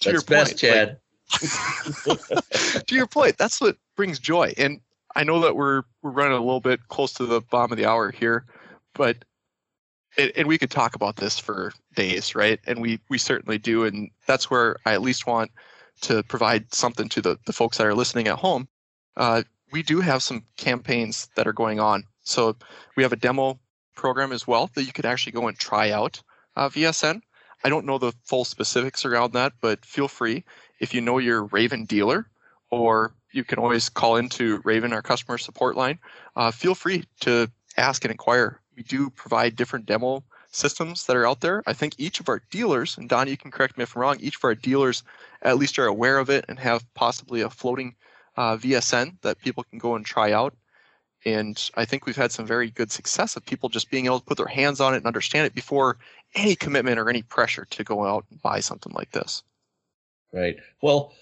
to 0.00 0.10
that's 0.10 0.12
your 0.14 0.22
best, 0.22 0.50
point, 0.52 0.58
Chad. 0.60 0.98
Like, 2.06 2.86
to 2.86 2.94
your 2.94 3.06
point, 3.06 3.36
that's 3.36 3.60
what 3.60 3.76
brings 3.96 4.18
joy. 4.18 4.54
And 4.56 4.80
I 5.14 5.24
know 5.24 5.40
that 5.40 5.56
we're 5.56 5.82
we're 6.00 6.10
running 6.10 6.38
a 6.38 6.40
little 6.40 6.62
bit 6.62 6.80
close 6.88 7.12
to 7.14 7.26
the 7.26 7.42
bottom 7.42 7.70
of 7.70 7.76
the 7.76 7.84
hour 7.84 8.10
here, 8.10 8.46
but 8.94 9.26
it, 10.16 10.32
and 10.38 10.48
we 10.48 10.56
could 10.56 10.70
talk 10.70 10.94
about 10.94 11.16
this 11.16 11.38
for 11.38 11.74
days, 11.94 12.34
right? 12.34 12.60
And 12.66 12.80
we 12.80 12.98
we 13.10 13.18
certainly 13.18 13.58
do. 13.58 13.84
And 13.84 14.10
that's 14.26 14.50
where 14.50 14.76
I 14.86 14.94
at 14.94 15.02
least 15.02 15.26
want 15.26 15.50
to 16.00 16.22
provide 16.22 16.72
something 16.74 17.10
to 17.10 17.20
the 17.20 17.38
the 17.44 17.52
folks 17.52 17.76
that 17.76 17.86
are 17.86 17.94
listening 17.94 18.26
at 18.26 18.38
home. 18.38 18.68
Uh, 19.18 19.42
we 19.70 19.82
do 19.82 20.00
have 20.00 20.22
some 20.22 20.46
campaigns 20.56 21.28
that 21.36 21.46
are 21.46 21.52
going 21.52 21.78
on 21.78 22.04
so 22.30 22.56
we 22.96 23.02
have 23.02 23.12
a 23.12 23.16
demo 23.16 23.58
program 23.96 24.32
as 24.32 24.46
well 24.46 24.70
that 24.74 24.84
you 24.84 24.92
could 24.92 25.06
actually 25.06 25.32
go 25.32 25.48
and 25.48 25.58
try 25.58 25.90
out 25.90 26.22
uh, 26.56 26.68
VSN. 26.68 27.20
I 27.62 27.68
don't 27.68 27.84
know 27.84 27.98
the 27.98 28.12
full 28.24 28.44
specifics 28.44 29.04
around 29.04 29.32
that, 29.34 29.52
but 29.60 29.84
feel 29.84 30.08
free 30.08 30.44
if 30.78 30.94
you 30.94 31.00
know 31.00 31.18
your 31.18 31.44
Raven 31.44 31.84
dealer, 31.84 32.26
or 32.70 33.14
you 33.32 33.44
can 33.44 33.58
always 33.58 33.88
call 33.88 34.16
into 34.16 34.60
Raven, 34.64 34.92
our 34.92 35.02
customer 35.02 35.38
support 35.38 35.76
line. 35.76 35.98
Uh, 36.36 36.50
feel 36.50 36.74
free 36.74 37.04
to 37.20 37.50
ask 37.76 38.04
and 38.04 38.10
inquire. 38.10 38.60
We 38.76 38.82
do 38.82 39.10
provide 39.10 39.56
different 39.56 39.86
demo 39.86 40.24
systems 40.52 41.06
that 41.06 41.16
are 41.16 41.26
out 41.26 41.40
there. 41.40 41.62
I 41.66 41.74
think 41.74 41.94
each 41.98 42.20
of 42.20 42.28
our 42.28 42.42
dealers, 42.50 42.96
and 42.96 43.08
Don, 43.08 43.28
you 43.28 43.36
can 43.36 43.50
correct 43.50 43.76
me 43.76 43.82
if 43.82 43.94
I'm 43.94 44.02
wrong, 44.02 44.16
each 44.20 44.36
of 44.36 44.44
our 44.44 44.54
dealers 44.54 45.02
at 45.42 45.58
least 45.58 45.78
are 45.78 45.86
aware 45.86 46.18
of 46.18 46.30
it 46.30 46.44
and 46.48 46.58
have 46.58 46.84
possibly 46.94 47.42
a 47.42 47.50
floating 47.50 47.94
uh, 48.36 48.56
VSN 48.56 49.20
that 49.22 49.38
people 49.38 49.64
can 49.64 49.78
go 49.78 49.96
and 49.96 50.04
try 50.04 50.32
out. 50.32 50.54
And 51.24 51.70
I 51.74 51.84
think 51.84 52.06
we've 52.06 52.16
had 52.16 52.32
some 52.32 52.46
very 52.46 52.70
good 52.70 52.90
success 52.90 53.36
of 53.36 53.44
people 53.44 53.68
just 53.68 53.90
being 53.90 54.06
able 54.06 54.20
to 54.20 54.24
put 54.24 54.38
their 54.38 54.46
hands 54.46 54.80
on 54.80 54.94
it 54.94 54.98
and 54.98 55.06
understand 55.06 55.46
it 55.46 55.54
before 55.54 55.98
any 56.34 56.56
commitment 56.56 56.98
or 56.98 57.10
any 57.10 57.22
pressure 57.22 57.66
to 57.70 57.84
go 57.84 58.06
out 58.06 58.24
and 58.30 58.40
buy 58.40 58.60
something 58.60 58.92
like 58.94 59.10
this. 59.10 59.42
Right. 60.32 60.56
Well, 60.80 61.12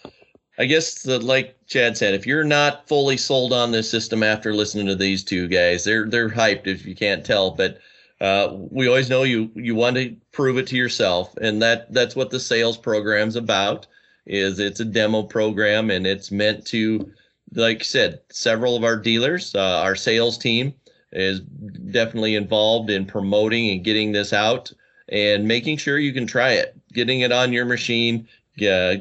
I 0.58 0.66
guess 0.66 1.02
the, 1.02 1.18
like 1.20 1.56
Chad 1.66 1.96
said, 1.96 2.14
if 2.14 2.26
you're 2.26 2.44
not 2.44 2.86
fully 2.88 3.16
sold 3.16 3.52
on 3.52 3.70
this 3.70 3.90
system 3.90 4.22
after 4.22 4.52
listening 4.52 4.86
to 4.86 4.96
these 4.96 5.22
two 5.22 5.46
guys, 5.46 5.84
they're 5.84 6.06
they're 6.06 6.28
hyped 6.28 6.66
if 6.66 6.84
you 6.84 6.96
can't 6.96 7.24
tell. 7.24 7.52
But 7.52 7.78
uh, 8.20 8.48
we 8.52 8.88
always 8.88 9.08
know 9.08 9.22
you 9.22 9.50
you 9.54 9.76
want 9.76 9.96
to 9.96 10.16
prove 10.32 10.58
it 10.58 10.66
to 10.68 10.76
yourself, 10.76 11.36
and 11.36 11.62
that 11.62 11.92
that's 11.92 12.16
what 12.16 12.30
the 12.30 12.40
sales 12.40 12.76
program's 12.76 13.36
about. 13.36 13.86
Is 14.26 14.58
it's 14.58 14.80
a 14.80 14.84
demo 14.84 15.22
program 15.22 15.90
and 15.90 16.06
it's 16.06 16.30
meant 16.30 16.66
to 16.66 17.10
like 17.54 17.80
I 17.80 17.84
said, 17.84 18.20
several 18.30 18.76
of 18.76 18.84
our 18.84 18.96
dealers, 18.96 19.54
uh, 19.54 19.80
our 19.80 19.96
sales 19.96 20.38
team 20.38 20.74
is 21.12 21.40
definitely 21.40 22.34
involved 22.34 22.90
in 22.90 23.06
promoting 23.06 23.70
and 23.70 23.84
getting 23.84 24.12
this 24.12 24.32
out 24.32 24.72
and 25.08 25.48
making 25.48 25.78
sure 25.78 25.98
you 25.98 26.12
can 26.12 26.26
try 26.26 26.52
it, 26.52 26.76
getting 26.92 27.20
it 27.20 27.32
on 27.32 27.52
your 27.52 27.64
machine, 27.64 28.28
uh, 28.66 28.96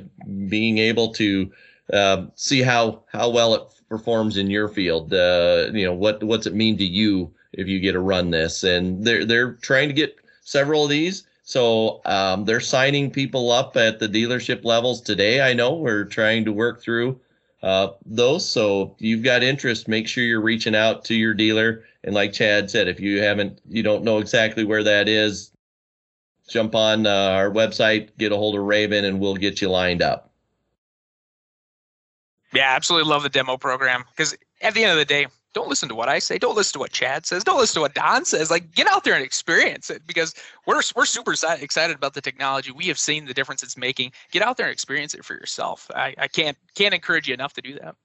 being 0.48 0.78
able 0.78 1.12
to 1.14 1.52
uh, 1.94 2.26
see 2.36 2.62
how 2.62 3.04
how 3.08 3.30
well 3.30 3.54
it 3.54 3.64
performs 3.90 4.38
in 4.38 4.50
your 4.50 4.70
field. 4.70 5.14
Uh, 5.14 5.68
you 5.74 5.86
know 5.86 5.94
what 5.94 6.24
what's 6.24 6.48
it 6.48 6.54
mean 6.54 6.78
to 6.78 6.86
you 6.86 7.34
if 7.54 7.68
you 7.68 7.80
get 7.80 7.94
to 7.94 8.00
run 8.00 8.30
this? 8.32 8.64
And 8.64 9.04
they're 9.04 9.26
they're 9.26 9.54
trying 9.54 9.90
to 9.90 9.94
get 9.94 10.16
several 10.44 10.84
of 10.84 10.90
these. 10.90 11.26
So 11.44 12.02
um, 12.06 12.44
they're 12.44 12.60
signing 12.60 13.10
people 13.10 13.52
up 13.52 13.78
at 13.78 14.00
the 14.00 14.10
dealership 14.10 14.66
levels 14.66 15.00
today. 15.00 15.42
I 15.42 15.54
know 15.54 15.74
we're 15.76 16.04
trying 16.04 16.44
to 16.44 16.52
work 16.52 16.82
through 16.82 17.20
uh, 17.68 17.92
those. 18.06 18.48
So 18.48 18.96
you've 18.98 19.24
got 19.24 19.44
interest, 19.44 19.90
make 19.90 20.08
sure 20.08 20.24
you're 20.24 20.40
reaching 20.40 20.74
out 20.74 21.04
to 21.06 21.14
your 21.14 21.34
dealer. 21.34 21.84
And 22.06 22.16
like 22.16 22.32
Chad 22.32 22.72
said, 22.72 22.88
if 22.88 22.98
you 22.98 23.22
haven't, 23.22 23.60
you 23.68 23.84
don't 23.84 24.06
know 24.06 24.20
exactly 24.20 24.64
where 24.64 24.84
that 24.84 25.10
is, 25.10 25.52
jump 26.48 26.76
on 26.76 27.06
uh, 27.06 27.10
our 27.10 27.52
website, 27.52 28.10
get 28.18 28.32
a 28.32 28.38
hold 28.38 28.56
of 28.56 28.64
Raven, 28.64 29.04
and 29.04 29.20
we'll 29.20 29.36
get 29.36 29.62
you 29.62 29.70
lined 29.70 30.02
up. 30.02 30.32
Yeah, 32.54 32.74
absolutely 32.74 33.10
love 33.10 33.24
the 33.24 33.30
demo 33.30 33.58
program 33.58 34.06
because 34.12 34.34
at 34.62 34.74
the 34.74 34.84
end 34.84 34.94
of 34.94 34.98
the 34.98 35.04
day, 35.04 35.28
don't 35.54 35.70
listen 35.70 35.90
to 35.90 35.96
what 35.96 36.10
I 36.10 36.20
say. 36.20 36.38
Don't 36.38 36.56
listen 36.56 36.74
to 36.74 36.80
what 36.80 36.92
Chad 36.92 37.26
says. 37.26 37.44
Don't 37.44 37.58
listen 37.58 37.76
to 37.76 37.82
what 37.82 37.96
Don 37.96 38.26
says. 38.26 38.52
Like, 38.52 38.74
get 38.74 38.88
out 38.88 39.04
there 39.04 39.16
and 39.16 39.24
experience 39.24 39.90
it 39.90 40.06
because 40.06 40.34
we're 40.66 40.82
we're 40.96 41.06
super 41.06 41.34
excited 41.34 41.96
about 41.96 42.14
the 42.14 42.22
technology. 42.22 42.72
We 42.72 42.86
have 42.88 43.00
seen 43.00 43.26
the 43.26 43.34
difference 43.34 43.64
it's 43.64 43.78
making. 43.78 44.12
Get 44.32 44.42
out 44.42 44.58
there 44.58 44.68
and 44.68 44.74
experience 44.74 45.14
it 45.14 45.26
for 45.26 45.34
yourself. 45.34 45.90
I, 45.96 46.14
I 46.18 46.28
can't 46.28 46.58
can't 46.76 46.94
encourage 46.94 47.28
you 47.28 47.34
enough 47.34 47.54
to 47.54 47.62
do 47.62 47.74
that. 47.74 47.96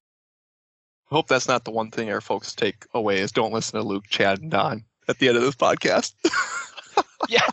I 1.10 1.14
hope 1.14 1.28
that's 1.28 1.48
not 1.48 1.64
the 1.64 1.70
one 1.70 1.90
thing 1.90 2.10
our 2.10 2.22
folks 2.22 2.54
take 2.54 2.86
away 2.94 3.18
is 3.18 3.32
don't 3.32 3.52
listen 3.52 3.78
to 3.78 3.86
Luke, 3.86 4.04
Chad, 4.08 4.40
and 4.40 4.50
Don 4.50 4.84
at 5.08 5.18
the 5.18 5.28
end 5.28 5.36
of 5.36 5.42
this 5.42 5.54
podcast. 5.54 6.14
yeah, 7.28 7.46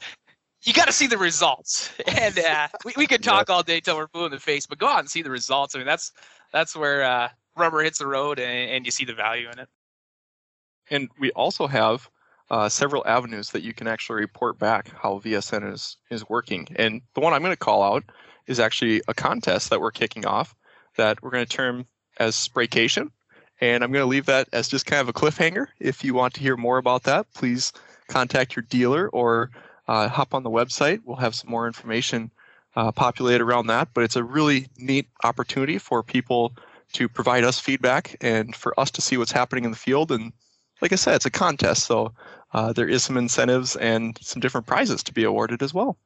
you 0.64 0.72
got 0.72 0.86
to 0.86 0.94
see 0.94 1.08
the 1.08 1.18
results, 1.18 1.92
and 2.08 2.40
uh, 2.40 2.68
we 2.86 2.94
we 2.96 3.08
could 3.08 3.24
talk 3.24 3.50
all 3.50 3.64
day 3.64 3.82
till 3.82 3.98
we're 3.98 4.08
blue 4.08 4.26
in 4.26 4.32
the 4.32 4.40
face, 4.40 4.66
but 4.66 4.78
go 4.78 4.88
out 4.88 5.00
and 5.00 5.10
see 5.10 5.22
the 5.22 5.30
results. 5.32 5.76
I 5.76 5.80
mean, 5.80 5.88
that's 5.88 6.14
that's 6.54 6.76
where 6.76 7.04
uh, 7.04 7.30
rubber 7.58 7.82
hits 7.82 8.00
the 8.00 8.08
road, 8.08 8.40
and, 8.40 8.72
and 8.72 8.86
you 8.86 8.92
see 8.92 9.04
the 9.04 9.14
value 9.14 9.50
in 9.50 9.60
it. 9.60 9.68
And 10.90 11.10
we 11.20 11.32
also 11.32 11.68
have 11.68 12.10
uh, 12.50 12.70
several 12.70 13.06
avenues 13.06 13.52
that 13.52 13.62
you 13.62 13.74
can 13.74 13.88
actually 13.88 14.22
report 14.22 14.58
back 14.58 14.92
how 15.02 15.20
VSN 15.20 15.72
is 15.72 15.98
is 16.10 16.28
working. 16.28 16.68
And 16.76 17.02
the 17.14 17.22
one 17.22 17.34
I'm 17.34 17.42
going 17.42 17.54
to 17.54 17.58
call 17.58 17.84
out 17.84 18.04
is 18.48 18.60
actually 18.60 19.02
a 19.08 19.14
contest 19.14 19.70
that 19.70 19.80
we're 19.80 19.92
kicking 19.92 20.26
off 20.26 20.56
that 21.00 21.22
we're 21.24 21.30
going 21.30 21.46
to 21.46 21.58
term 21.58 21.86
as 22.20 22.36
Spraycation. 22.36 23.10
And 23.62 23.84
I'm 23.84 23.92
going 23.92 24.04
to 24.04 24.10
leave 24.10 24.26
that 24.28 24.48
as 24.54 24.68
just 24.68 24.86
kind 24.86 25.02
of 25.02 25.10
a 25.10 25.14
cliffhanger. 25.14 25.68
If 25.80 26.04
you 26.04 26.14
want 26.14 26.34
to 26.36 26.42
hear 26.42 26.58
more 26.58 26.78
about 26.78 27.04
that, 27.04 27.32
please 27.34 27.74
contact 28.08 28.56
your 28.56 28.64
dealer 28.64 29.10
or 29.10 29.52
uh, 29.88 30.08
hop 30.08 30.34
on 30.34 30.44
the 30.44 30.50
website. 30.50 31.02
We'll 31.04 31.18
have 31.18 31.36
some 31.36 31.50
more 31.50 31.68
information 31.68 32.32
uh, 32.76 32.92
populated 32.92 33.44
around 33.44 33.68
that. 33.68 33.90
But 33.94 34.04
it's 34.04 34.16
a 34.16 34.24
really 34.24 34.68
neat 34.78 35.08
opportunity 35.24 35.78
for 35.78 36.04
people 36.04 36.54
to 36.94 37.08
provide 37.08 37.44
us 37.44 37.60
feedback 37.60 38.16
and 38.22 38.56
for 38.56 38.78
us 38.80 38.92
to 38.92 39.02
see 39.02 39.18
what's 39.18 39.32
happening 39.32 39.66
in 39.66 39.72
the 39.72 39.78
field 39.78 40.12
and 40.12 40.34
like 40.82 40.94
I 40.94 40.96
said, 40.96 41.16
it's 41.16 41.26
a 41.26 41.32
contest, 41.32 41.86
so 41.86 42.14
uh, 42.54 42.74
there 42.74 42.88
is 42.88 43.04
some 43.04 43.18
incentives 43.18 43.76
and 43.76 44.18
some 44.22 44.40
different 44.40 44.68
prizes 44.68 45.04
to 45.04 45.14
be 45.14 45.24
awarded 45.24 45.62
as 45.62 45.74
well. 45.74 45.98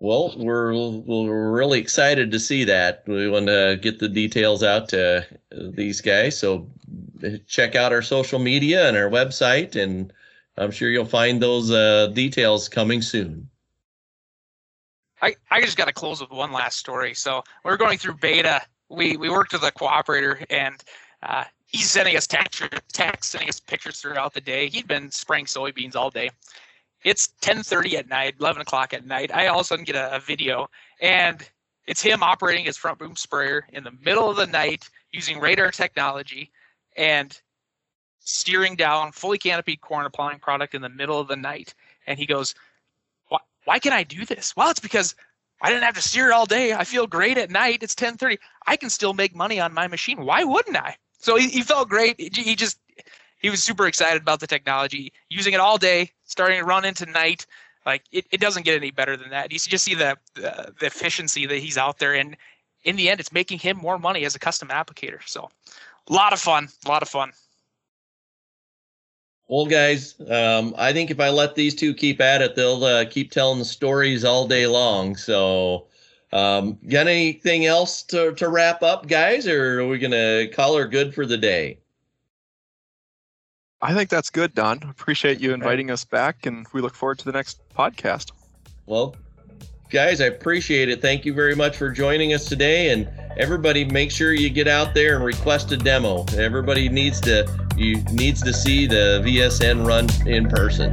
Well, 0.00 0.34
we're 0.36 0.74
we're 0.74 1.52
really 1.52 1.78
excited 1.78 2.32
to 2.32 2.40
see 2.40 2.64
that. 2.64 3.04
We 3.06 3.30
want 3.30 3.46
to 3.46 3.78
get 3.80 4.00
the 4.00 4.08
details 4.08 4.64
out 4.64 4.88
to 4.88 5.24
these 5.52 6.00
guys, 6.00 6.36
so 6.36 6.68
check 7.46 7.76
out 7.76 7.92
our 7.92 8.02
social 8.02 8.40
media 8.40 8.88
and 8.88 8.96
our 8.96 9.08
website, 9.08 9.76
and 9.76 10.12
I'm 10.56 10.72
sure 10.72 10.90
you'll 10.90 11.04
find 11.04 11.40
those 11.40 11.70
uh, 11.70 12.08
details 12.08 12.68
coming 12.68 13.00
soon. 13.00 13.48
I, 15.22 15.36
I 15.52 15.60
just 15.60 15.76
got 15.76 15.86
to 15.86 15.92
close 15.92 16.20
with 16.20 16.30
one 16.30 16.50
last 16.50 16.78
story. 16.78 17.14
So 17.14 17.44
we're 17.64 17.76
going 17.76 17.96
through 17.96 18.14
beta. 18.14 18.60
We 18.88 19.16
we 19.16 19.30
worked 19.30 19.52
with 19.52 19.62
a 19.62 19.70
cooperator, 19.70 20.44
and 20.50 20.82
uh, 21.22 21.44
he's 21.72 21.90
sending 21.90 22.16
us 22.16 22.26
text, 22.26 22.62
text, 22.92 23.30
sending 23.30 23.48
us 23.48 23.58
pictures 23.58 24.00
throughout 24.00 24.34
the 24.34 24.40
day. 24.40 24.68
He'd 24.68 24.86
been 24.86 25.10
spraying 25.10 25.46
soybeans 25.46 25.96
all 25.96 26.10
day. 26.10 26.30
It's 27.04 27.30
10:30 27.40 27.94
at 27.94 28.08
night, 28.08 28.36
11 28.38 28.62
o'clock 28.62 28.94
at 28.94 29.04
night. 29.04 29.34
I 29.34 29.48
all 29.48 29.60
of 29.60 29.64
a 29.64 29.68
sudden 29.68 29.84
get 29.84 29.96
a, 29.96 30.16
a 30.16 30.20
video, 30.20 30.68
and 31.00 31.42
it's 31.86 32.00
him 32.00 32.22
operating 32.22 32.64
his 32.64 32.76
front 32.76 32.98
boom 32.98 33.16
sprayer 33.16 33.66
in 33.72 33.82
the 33.82 33.90
middle 34.02 34.30
of 34.30 34.36
the 34.36 34.46
night 34.46 34.88
using 35.10 35.40
radar 35.40 35.72
technology 35.72 36.52
and 36.96 37.40
steering 38.20 38.76
down 38.76 39.10
fully 39.10 39.38
canopied 39.38 39.80
corn 39.80 40.06
applying 40.06 40.38
product 40.38 40.74
in 40.74 40.82
the 40.82 40.88
middle 40.88 41.18
of 41.18 41.26
the 41.26 41.36
night. 41.36 41.74
And 42.06 42.18
he 42.18 42.26
goes, 42.26 42.54
why, 43.28 43.38
why 43.64 43.78
can 43.80 43.92
I 43.92 44.04
do 44.04 44.24
this? 44.24 44.54
Well, 44.56 44.70
it's 44.70 44.78
because 44.78 45.16
I 45.60 45.70
didn't 45.70 45.84
have 45.84 45.96
to 45.96 46.02
steer 46.02 46.32
all 46.32 46.46
day. 46.46 46.72
I 46.72 46.84
feel 46.84 47.08
great 47.08 47.36
at 47.38 47.50
night. 47.50 47.82
It's 47.82 47.96
10:30. 47.96 48.38
I 48.66 48.76
can 48.76 48.90
still 48.90 49.14
make 49.14 49.34
money 49.34 49.58
on 49.58 49.74
my 49.74 49.88
machine. 49.88 50.24
Why 50.24 50.44
wouldn't 50.44 50.76
I? 50.76 50.96
So 51.22 51.36
he, 51.36 51.48
he 51.48 51.62
felt 51.62 51.88
great. 51.88 52.20
He 52.20 52.56
just 52.56 52.78
he 53.38 53.48
was 53.48 53.62
super 53.62 53.86
excited 53.86 54.20
about 54.20 54.40
the 54.40 54.46
technology, 54.46 55.12
using 55.30 55.54
it 55.54 55.60
all 55.60 55.78
day, 55.78 56.10
starting 56.24 56.58
to 56.58 56.64
run 56.64 56.84
into 56.84 57.06
night. 57.06 57.46
Like 57.86 58.02
it, 58.10 58.26
it 58.32 58.40
doesn't 58.40 58.64
get 58.64 58.74
any 58.74 58.90
better 58.90 59.16
than 59.16 59.30
that. 59.30 59.52
You 59.52 59.58
just 59.58 59.84
see 59.84 59.94
the, 59.94 60.18
the 60.34 60.74
the 60.80 60.86
efficiency 60.86 61.46
that 61.46 61.58
he's 61.58 61.78
out 61.78 61.98
there, 61.98 62.14
and 62.14 62.36
in 62.84 62.96
the 62.96 63.08
end, 63.08 63.20
it's 63.20 63.32
making 63.32 63.60
him 63.60 63.76
more 63.76 63.98
money 63.98 64.24
as 64.24 64.34
a 64.34 64.40
custom 64.40 64.68
applicator. 64.68 65.20
So, 65.24 65.48
a 66.08 66.12
lot 66.12 66.32
of 66.32 66.40
fun, 66.40 66.68
a 66.84 66.88
lot 66.88 67.02
of 67.02 67.08
fun. 67.08 67.32
Well, 69.48 69.66
guys, 69.66 70.16
um, 70.28 70.74
I 70.76 70.92
think 70.92 71.10
if 71.10 71.20
I 71.20 71.28
let 71.28 71.54
these 71.54 71.74
two 71.74 71.94
keep 71.94 72.20
at 72.20 72.42
it, 72.42 72.56
they'll 72.56 72.84
uh, 72.84 73.04
keep 73.04 73.30
telling 73.30 73.58
the 73.60 73.64
stories 73.64 74.24
all 74.24 74.48
day 74.48 74.66
long. 74.66 75.14
So 75.16 75.86
um, 76.32 76.78
got 76.88 77.08
anything 77.08 77.66
else 77.66 78.02
to, 78.04 78.32
to 78.34 78.48
wrap 78.48 78.82
up, 78.82 79.06
guys, 79.06 79.46
or 79.46 79.80
are 79.80 79.88
we 79.88 79.98
going 79.98 80.12
to 80.12 80.50
call 80.54 80.76
her 80.76 80.86
good 80.86 81.14
for 81.14 81.26
the 81.26 81.36
day? 81.36 81.78
I 83.82 83.94
think 83.94 84.10
that's 84.10 84.30
good, 84.30 84.54
Don. 84.54 84.82
Appreciate 84.84 85.40
you 85.40 85.52
inviting 85.52 85.90
us 85.90 86.04
back, 86.04 86.46
and 86.46 86.66
we 86.72 86.80
look 86.80 86.94
forward 86.94 87.18
to 87.18 87.24
the 87.24 87.32
next 87.32 87.60
podcast. 87.76 88.30
Well, 88.86 89.16
guys, 89.90 90.20
I 90.20 90.26
appreciate 90.26 90.88
it. 90.88 91.02
Thank 91.02 91.24
you 91.24 91.34
very 91.34 91.56
much 91.56 91.76
for 91.76 91.90
joining 91.90 92.32
us 92.32 92.44
today, 92.46 92.90
and 92.90 93.08
everybody, 93.36 93.84
make 93.84 94.12
sure 94.12 94.32
you 94.32 94.50
get 94.50 94.68
out 94.68 94.94
there 94.94 95.16
and 95.16 95.24
request 95.24 95.72
a 95.72 95.76
demo. 95.76 96.24
Everybody 96.36 96.88
needs 96.88 97.20
to 97.22 97.46
you 97.76 98.00
needs 98.12 98.40
to 98.42 98.52
see 98.52 98.86
the 98.86 99.20
VSN 99.24 99.84
run 99.84 100.08
in 100.26 100.48
person. 100.48 100.92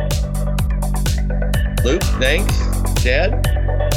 Luke, 1.86 2.04
thanks. 2.20 2.58
Chad. 3.04 3.89